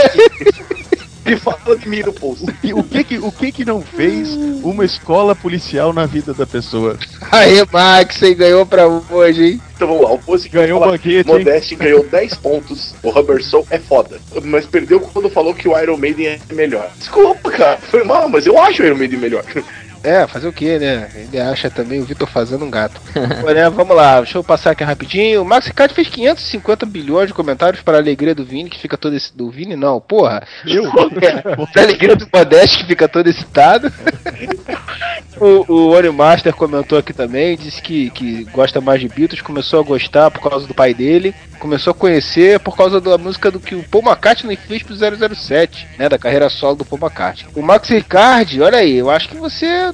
[1.25, 2.45] Ele fala de mim no post.
[2.45, 4.29] O que, o que que- o que que não fez
[4.63, 6.99] uma escola policial na vida da pessoa?
[7.31, 9.61] Aí, Max, você ganhou pra hoje, hein?
[9.77, 11.39] Então vamos lá, o post que Ganhou fala, o banquete, hein?
[11.39, 12.95] Modeste ganhou 10 pontos.
[13.03, 14.21] O Rubber Soul é foda.
[14.45, 16.91] Mas perdeu quando falou que o Iron Maiden é melhor.
[16.99, 17.79] Desculpa, cara.
[17.79, 19.45] Foi mal, mas eu acho o Iron Maiden melhor.
[20.05, 21.09] É, fazer o que, né?
[21.15, 23.01] Ele acha também o Vitor fazendo um gato.
[23.45, 25.43] Olha, vamos lá, deixa eu passar aqui rapidinho.
[25.43, 28.97] O Max Ricardo fez 550 bilhões de comentários para a alegria do Vini, que fica
[28.97, 29.37] todo esse.
[29.37, 30.43] Do Vini, não, porra.
[30.67, 30.91] Eu?
[31.23, 33.93] É, pra alegria do Modeste, que fica todo excitado.
[35.41, 39.81] o o Oni Master comentou aqui também, disse que, que gosta mais de Beatles, começou
[39.81, 43.61] a gostar por causa do pai dele, começou a conhecer por causa da música do
[43.61, 47.53] que o Paul McCartney fez pro 007, né, da carreira solo do Paul McCartney.
[47.55, 49.93] O Max Ricardi, olha aí, eu acho que você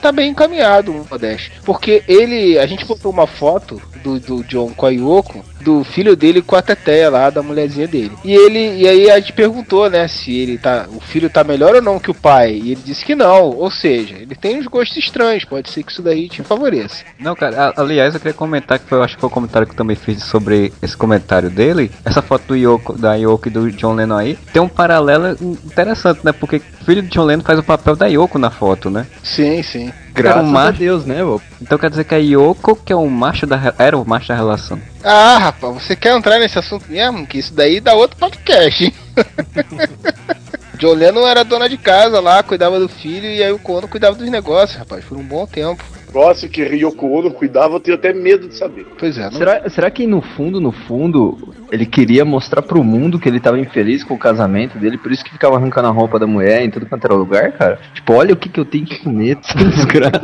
[0.00, 4.86] tá bem encaminhado, Modeste, porque ele, a gente botou uma foto do, do John com
[4.86, 8.12] a Yoko, do filho dele com a Teteia lá, da mulherzinha dele.
[8.24, 11.74] E ele, e aí a gente perguntou, né, se ele tá, o filho tá melhor
[11.74, 14.66] ou não que o pai, e ele disse que não, ou seja, ele tem uns
[14.66, 17.04] gostos estranhos, pode ser que isso daí te favoreça.
[17.18, 19.72] Não, cara, aliás, eu queria comentar que foi, eu acho que foi o comentário que
[19.72, 21.07] eu também fiz sobre esse comentário
[21.50, 21.90] dele.
[22.04, 26.20] Essa foto do Yoko, da Yoko e do John Lennon aí, tem um paralelo interessante,
[26.24, 26.32] né?
[26.32, 29.06] Porque o filho de John Lennon faz o papel da Yoko na foto, né?
[29.22, 29.92] Sim, sim.
[30.12, 31.40] Graças um a Deus, né, vô?
[31.62, 34.34] Então quer dizer que a Yoko, que é o macho da era o macho da
[34.34, 34.80] relação.
[35.04, 37.26] Ah, rapaz, você quer entrar nesse assunto mesmo?
[37.26, 38.94] Que isso daí dá outro podcast, hein?
[40.78, 44.16] John Lennon era dona de casa lá, cuidava do filho, e aí o Kono cuidava
[44.16, 45.84] dos negócios, rapaz, por um bom tempo.
[46.08, 48.86] Negócio que Ryoko Ono cuidava, eu tenho até medo de saber.
[48.98, 49.32] Pois é, não...
[49.32, 53.58] Será, será que no fundo, no fundo, ele queria mostrar pro mundo que ele tava
[53.58, 56.70] infeliz com o casamento dele, por isso que ficava arrancando a roupa da mulher em
[56.70, 57.78] tudo quanto era lugar, cara?
[57.94, 60.18] Tipo, olha o que, que eu tenho que comer, desgraça.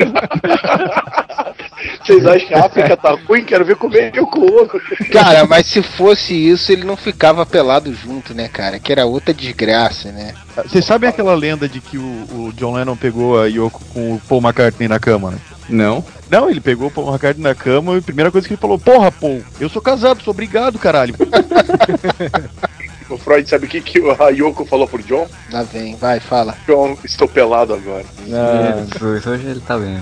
[2.05, 3.44] Vocês acham que a África tá ruim?
[3.44, 4.81] Quero ver comer Ryoko Ono.
[5.12, 8.78] Cara, mas se fosse isso, ele não ficava pelado junto, né, cara?
[8.78, 10.35] Que era outra desgraça, né?
[10.56, 14.20] Vocês sabem aquela lenda de que o, o John Lennon pegou a Yoko com o
[14.28, 15.39] Paul McCartney na cama, né?
[15.69, 16.05] Não.
[16.31, 18.78] Não, ele pegou o Paul McCartney na cama e a primeira coisa que ele falou,
[18.78, 21.15] porra, Paul, eu sou casado, sou obrigado, caralho.
[23.09, 25.26] O Freud sabe o que, que a Yoko falou pro John?
[25.52, 26.56] Lá vem, vai, fala.
[26.66, 28.05] John, estou pelado agora.
[28.26, 30.01] Jesus, hoje ele tá bem.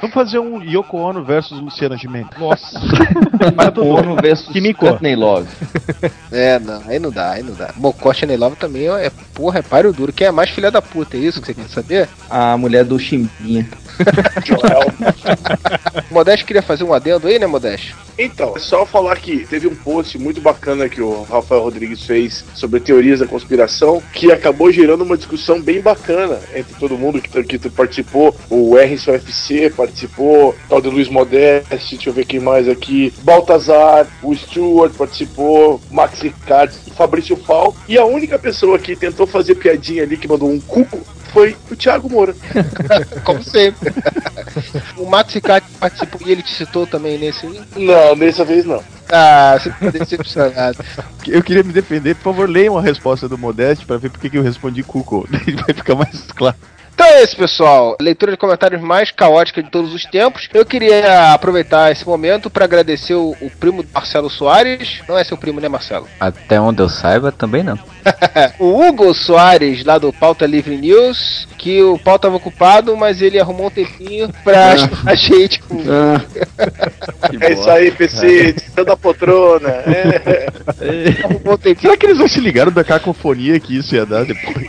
[0.00, 2.28] Vamos fazer um Yoko Ono versus Luciana Gimenez.
[2.38, 2.78] Nossa.
[3.80, 4.86] Ono versus Kimiko.
[4.86, 5.48] Courtney Love.
[6.30, 7.72] É, não, aí não dá, aí não dá.
[7.76, 10.12] Mocó Chanel Love também é, porra, é páreo duro.
[10.12, 12.08] Quem é mais filha da puta, é isso que você quer saber?
[12.28, 13.66] A mulher do Chimbinha.
[16.10, 17.94] Modeste queria fazer um adendo aí, né, Modeste?
[18.18, 22.44] Então, é só falar que teve um post muito bacana que o Rafael Rodrigues fez
[22.54, 27.42] sobre teorias da conspiração, que acabou gerando uma discussão bem bacana entre todo mundo que,
[27.44, 28.34] que participou.
[28.48, 33.12] O RS UFC participou, tal de Luiz Modeste, deixa eu ver quem mais aqui.
[33.22, 37.76] Baltazar, o Stuart participou, Max Ricardo, Fabrício Pau.
[37.86, 41.00] E a única pessoa que tentou fazer piadinha ali, que mandou um cuco,
[41.36, 42.34] foi o Thiago Moura.
[43.22, 43.92] Como sempre.
[44.96, 47.46] o Max Ricardo participou e ele te citou também nesse.
[47.76, 48.82] Não, dessa vez não.
[49.12, 50.78] Ah, você ficou decepcionado.
[51.26, 54.30] Eu queria me defender, por favor, leiam a resposta do Modeste pra ver por que
[54.30, 55.28] que eu respondi Cuco.
[55.30, 56.56] Vai ficar mais claro.
[56.96, 57.94] Então é isso, pessoal.
[58.00, 60.48] Leitura de comentários mais caótica de todos os tempos.
[60.54, 65.02] Eu queria aproveitar esse momento para agradecer o, o primo do Marcelo Soares.
[65.06, 66.08] Não é seu primo, né, Marcelo?
[66.18, 67.78] Até onde eu saiba, também não.
[68.58, 73.38] o Hugo Soares, lá do Pauta Livre News, que o pau tava ocupado, mas ele
[73.38, 75.76] arrumou um tempinho pra ajudar a gente com.
[77.40, 79.68] É isso aí, PC, de da poltrona.
[79.68, 80.46] É.
[81.24, 81.90] Arrumou um tempinho.
[81.90, 84.68] Será que eles não se ligaram da cacofonia que isso ia dar depois?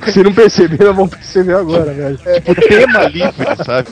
[0.07, 2.17] Se não perceberam, vão perceber agora, velho.
[2.17, 3.89] tipo, tema livre, sabe?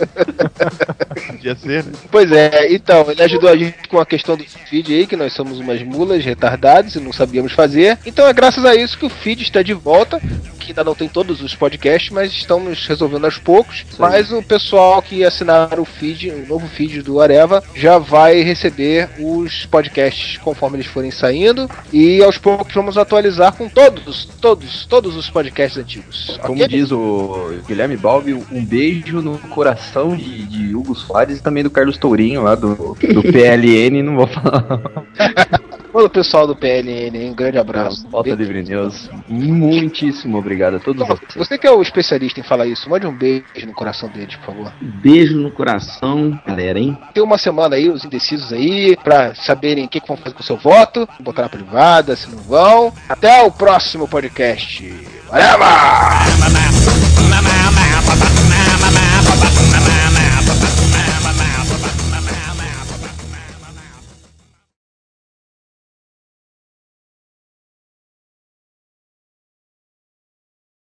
[1.28, 1.92] Podia ser, né?
[2.12, 5.34] Pois é, então, ele ajudou a gente com a questão do feed aí, que nós
[5.34, 7.98] somos umas mulas retardadas e não sabíamos fazer.
[8.06, 10.20] Então é graças a isso que o feed está de volta,
[10.60, 13.86] que ainda não tem todos os podcasts, mas estamos resolvendo aos poucos.
[13.98, 19.10] Mas o pessoal que assinar o feed, o novo feed do Areva, já vai receber
[19.20, 21.70] os podcasts conforme eles forem saindo.
[21.92, 26.09] E aos poucos vamos atualizar com todos, todos, todos os podcasts antigos.
[26.42, 26.68] Como ok?
[26.68, 31.70] diz o Guilherme Balbi, um beijo no coração de, de Hugo Soares e também do
[31.70, 34.82] Carlos Tourinho lá do, do PLN, não vou falar.
[35.92, 38.08] Todo o pessoal do PLN, um grande abraço.
[38.10, 39.10] Volta Livre News.
[39.28, 41.34] Muitíssimo obrigado a todos vocês.
[41.36, 44.54] Você que é o especialista em falar isso, mande um beijo no coração deles, por
[44.54, 44.74] favor.
[44.80, 46.98] Beijo no coração, galera, hein?
[47.14, 50.42] Tem uma semana aí, os indecisos aí, pra saberem o que, que vão fazer com
[50.42, 52.94] o seu voto, botar na privada, se não vão.
[53.10, 55.19] Até o próximo podcast.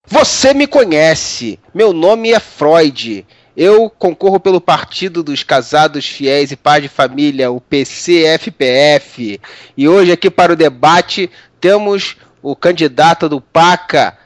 [0.07, 1.59] Você me conhece.
[1.73, 3.25] Meu nome é Freud.
[3.57, 9.41] Eu concorro pelo Partido dos Casados Fiéis e Paz de Família, o PCFPF.
[9.75, 11.29] E hoje aqui para o debate
[11.59, 14.17] temos o candidato do PACA,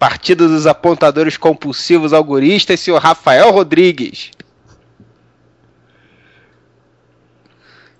[0.00, 4.30] Partido dos Apontadores Compulsivos Algoristas, senhor Rafael Rodrigues.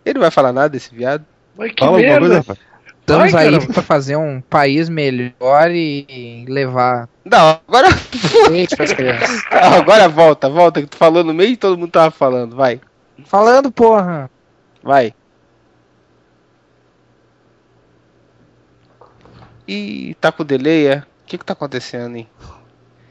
[0.02, 1.26] Ele não vai falar nada desse viado?
[1.54, 2.20] Mas que Fala alguma merda.
[2.20, 2.58] coisa, rapaz.
[3.00, 7.88] Estamos Ai, aí pra fazer um país melhor e levar Não, agora.
[8.96, 9.42] crianças.
[9.50, 12.56] agora volta, volta, que tu falou no meio e todo mundo tava falando.
[12.56, 12.80] Vai,
[13.26, 14.30] Falando, porra.
[14.82, 15.12] vai.
[19.68, 21.02] Ih, tá com delay, é?
[21.30, 22.28] O que que tá acontecendo, hein?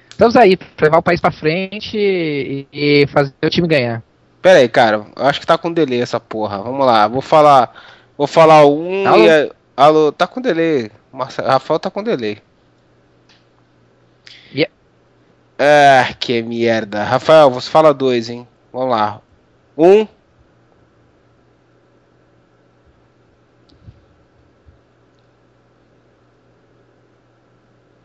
[0.09, 4.03] Estamos aí pra levar o país pra frente e, e fazer o time ganhar.
[4.41, 5.05] Pera aí, cara.
[5.15, 6.57] Eu acho que tá com delay essa porra.
[6.61, 7.07] Vamos lá.
[7.07, 7.71] Vou falar.
[8.17, 9.23] Vou falar um Alô?
[9.23, 9.29] e.
[9.29, 10.91] a- Alô, tá com delay.
[11.13, 12.39] Marcelo, Rafael tá com delay.
[14.53, 14.73] Yeah.
[15.57, 17.01] Ah, que merda.
[17.05, 18.45] Rafael, você fala dois, hein?
[18.73, 19.21] Vamos lá.
[19.77, 20.05] Um.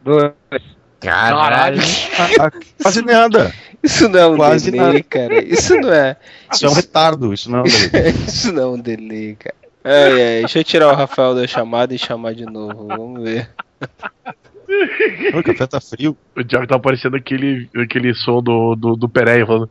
[0.05, 0.32] Dois.
[1.01, 1.81] Caralho.
[2.39, 2.51] Ah,
[2.82, 3.52] Quase nada.
[3.82, 5.02] Isso não é um Quase delay, nada.
[5.02, 5.44] cara.
[5.44, 6.16] Isso não é.
[6.52, 8.10] Isso é um retardo, isso não é um delay.
[8.26, 9.55] Isso não é um delay, cara.
[9.85, 12.86] Ai, ai, deixa eu tirar o Rafael da chamada e chamar de novo.
[12.89, 13.51] Vamos ver.
[15.35, 16.16] O café tá frio.
[16.35, 19.68] O Thiago tá aparecendo aquele, aquele som do, do, do Pereira falando.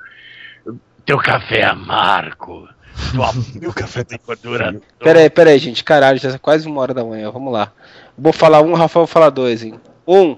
[1.03, 2.69] Teu café é amargo.
[3.11, 4.80] Tua Meu café tá gordura.
[4.99, 5.84] Pera aí, pera aí, gente.
[5.84, 7.31] Caralho, já é quase uma hora da manhã.
[7.31, 7.72] Vamos lá.
[8.15, 9.80] Vou falar um, o Rafael fala dois, hein?
[10.07, 10.38] Um.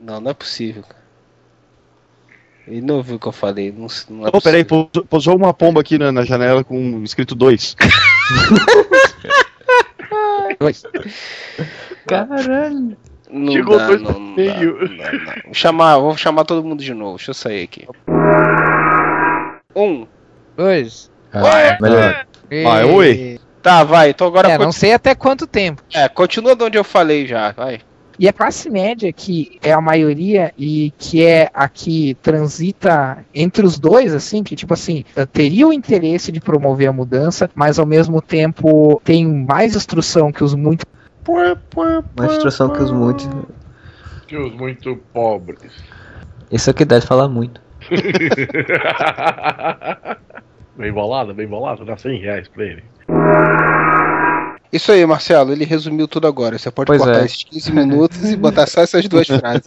[0.00, 1.00] Não, não é possível, cara.
[2.66, 3.72] Ele não ouviu o que eu falei.
[3.72, 7.34] Não, não é Oh, peraí, pousou, pousou uma pomba aqui na, na janela com escrito
[7.34, 7.76] 2.
[12.06, 12.96] Caralho.
[13.32, 14.78] Não Chegou dá, dois não, no não meio.
[14.96, 15.34] dá, não não.
[15.44, 17.16] Vou chamar, vou chamar todo mundo de novo.
[17.16, 17.86] Deixa eu sair aqui.
[19.74, 20.06] Um.
[20.56, 21.10] Dois.
[21.32, 22.26] Ah, melhor.
[22.66, 23.38] Ah, oi.
[23.62, 24.10] Tá, vai.
[24.10, 25.82] Então agora É, não conti- sei até quanto tempo.
[25.94, 27.80] É, continua de onde eu falei já, vai.
[28.18, 33.64] E a classe média, que é a maioria e que é a que transita entre
[33.64, 37.86] os dois, assim, que tipo assim, teria o interesse de promover a mudança, mas ao
[37.86, 40.84] mesmo tempo tem mais instrução que os muito.
[42.16, 43.28] Mais instrução que os muitos.
[44.26, 45.72] Que os muito pobres.
[46.50, 47.60] Isso é que dá de falar muito.
[50.76, 51.84] bem bolado, bem bolado.
[51.84, 52.82] Dá 100 reais pra ele.
[54.72, 56.56] Isso aí, Marcelo, ele resumiu tudo agora.
[56.58, 57.24] Você pode Pois cortar é.
[57.24, 59.64] esses 15 minutos e botar só essas duas frases.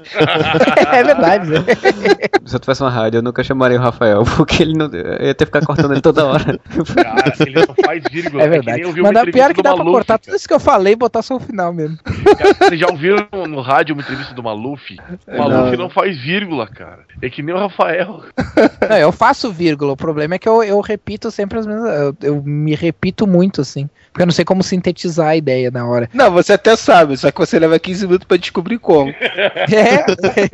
[0.91, 1.59] é verdade, né?
[2.45, 4.87] Se eu tivesse uma rádio, eu nunca chamaria o Rafael, porque ele não.
[4.87, 6.59] Eu ia ter que ficar cortando ele toda hora.
[6.95, 8.43] Cara, ele só faz vírgula.
[8.43, 8.77] É que verdade.
[8.77, 10.59] nem ouviu uma Mas dá- pior que dá pra Maluf, cortar tudo isso que eu
[10.59, 11.97] falei e botar só o final mesmo.
[12.03, 14.95] Cara, vocês já ouviram no rádio uma entrevista do Maluf?
[15.27, 15.83] O Maluf Não.
[15.83, 15.89] não.
[15.89, 16.99] faz vírgula, cara.
[17.21, 18.23] É que nem o Rafael.
[18.89, 19.93] Não, eu faço vírgula.
[19.93, 21.89] O problema é que eu, eu repito sempre as mesmas.
[21.93, 23.89] Eu, eu me repito muito, assim.
[24.11, 24.61] Porque eu não sei como
[24.93, 26.09] sintetizar a ideia na hora.
[26.13, 29.11] Não, você até sabe, só que você leva 15 minutos pra descobrir como.
[29.11, 30.05] É,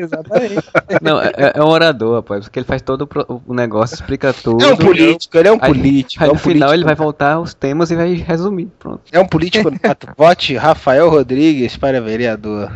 [0.02, 0.56] exatamente.
[1.02, 3.08] Não, é, é um orador, rapaz, porque ele faz todo
[3.46, 4.64] o negócio, explica tudo.
[4.64, 6.24] É um político, ele é um Aí- político.
[6.24, 6.74] Aí é um no final político.
[6.76, 8.68] ele vai voltar aos temas e vai resumir.
[8.80, 9.02] Pronto.
[9.12, 9.72] É um político.
[10.18, 12.72] Vote Rafael Rodrigues para vereador.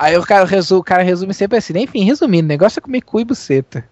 [0.00, 1.74] Aí o cara, resu, o cara resume sempre assim.
[1.76, 3.84] Enfim, resumindo, o negócio é comer cu e buceta.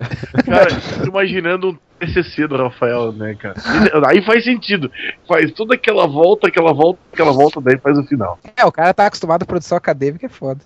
[0.47, 0.71] Cara,
[1.07, 3.57] imaginando um TCC do Rafael, né, cara?
[4.07, 4.91] Aí faz sentido.
[5.29, 8.39] Faz toda aquela volta, aquela volta, aquela volta, daí faz o final.
[8.57, 10.61] É, o cara tá acostumado à produção acadêmica, é foda.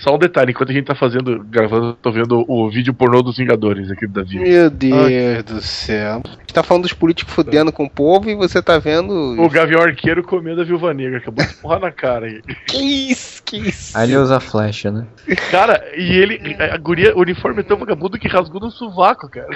[0.00, 3.22] Só um detalhe, enquanto a gente tá fazendo, gravando, eu tô vendo o vídeo pornô
[3.22, 4.38] dos Vingadores aqui do Davi.
[4.38, 6.22] Meu Deus do céu.
[6.24, 9.12] A gente tá falando dos políticos fudendo com o povo e você tá vendo.
[9.38, 12.40] O Gavião Arqueiro comendo a Viúva Negra, acabou de porrar na cara aí.
[12.66, 13.98] Que isso, que isso.
[13.98, 15.06] Aí ele usa flecha, né?
[15.50, 19.48] Cara, e ele, a guria, o uniforme é tão vagabundo que rasgou no sovaco, cara.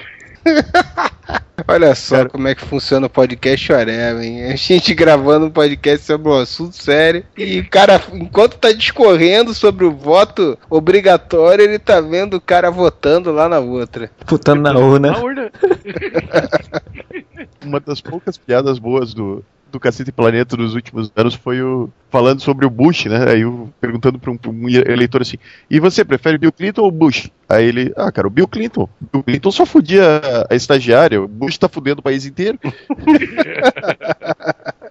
[1.68, 4.44] Olha só como é que funciona o podcast Whatever, hein?
[4.46, 9.54] A gente gravando um podcast sobre um assunto sério e o cara, enquanto tá discorrendo
[9.54, 14.10] sobre o voto obrigatório, ele tá vendo o cara votando lá na outra.
[14.26, 15.12] Putando na urna.
[15.12, 15.52] Na urna.
[17.64, 19.42] Uma das poucas piadas boas do,
[19.74, 23.30] do Cacete Planeta nos últimos anos foi o falando sobre o Bush, né?
[23.30, 25.36] Aí o, perguntando para um, um eleitor assim:
[25.68, 27.30] e você prefere Bill Clinton ou Bush?
[27.48, 28.88] Aí ele, ah, cara, o Bill Clinton.
[29.12, 32.58] Bill Clinton só fudia a estagiária, o Bush tá fudendo o país inteiro.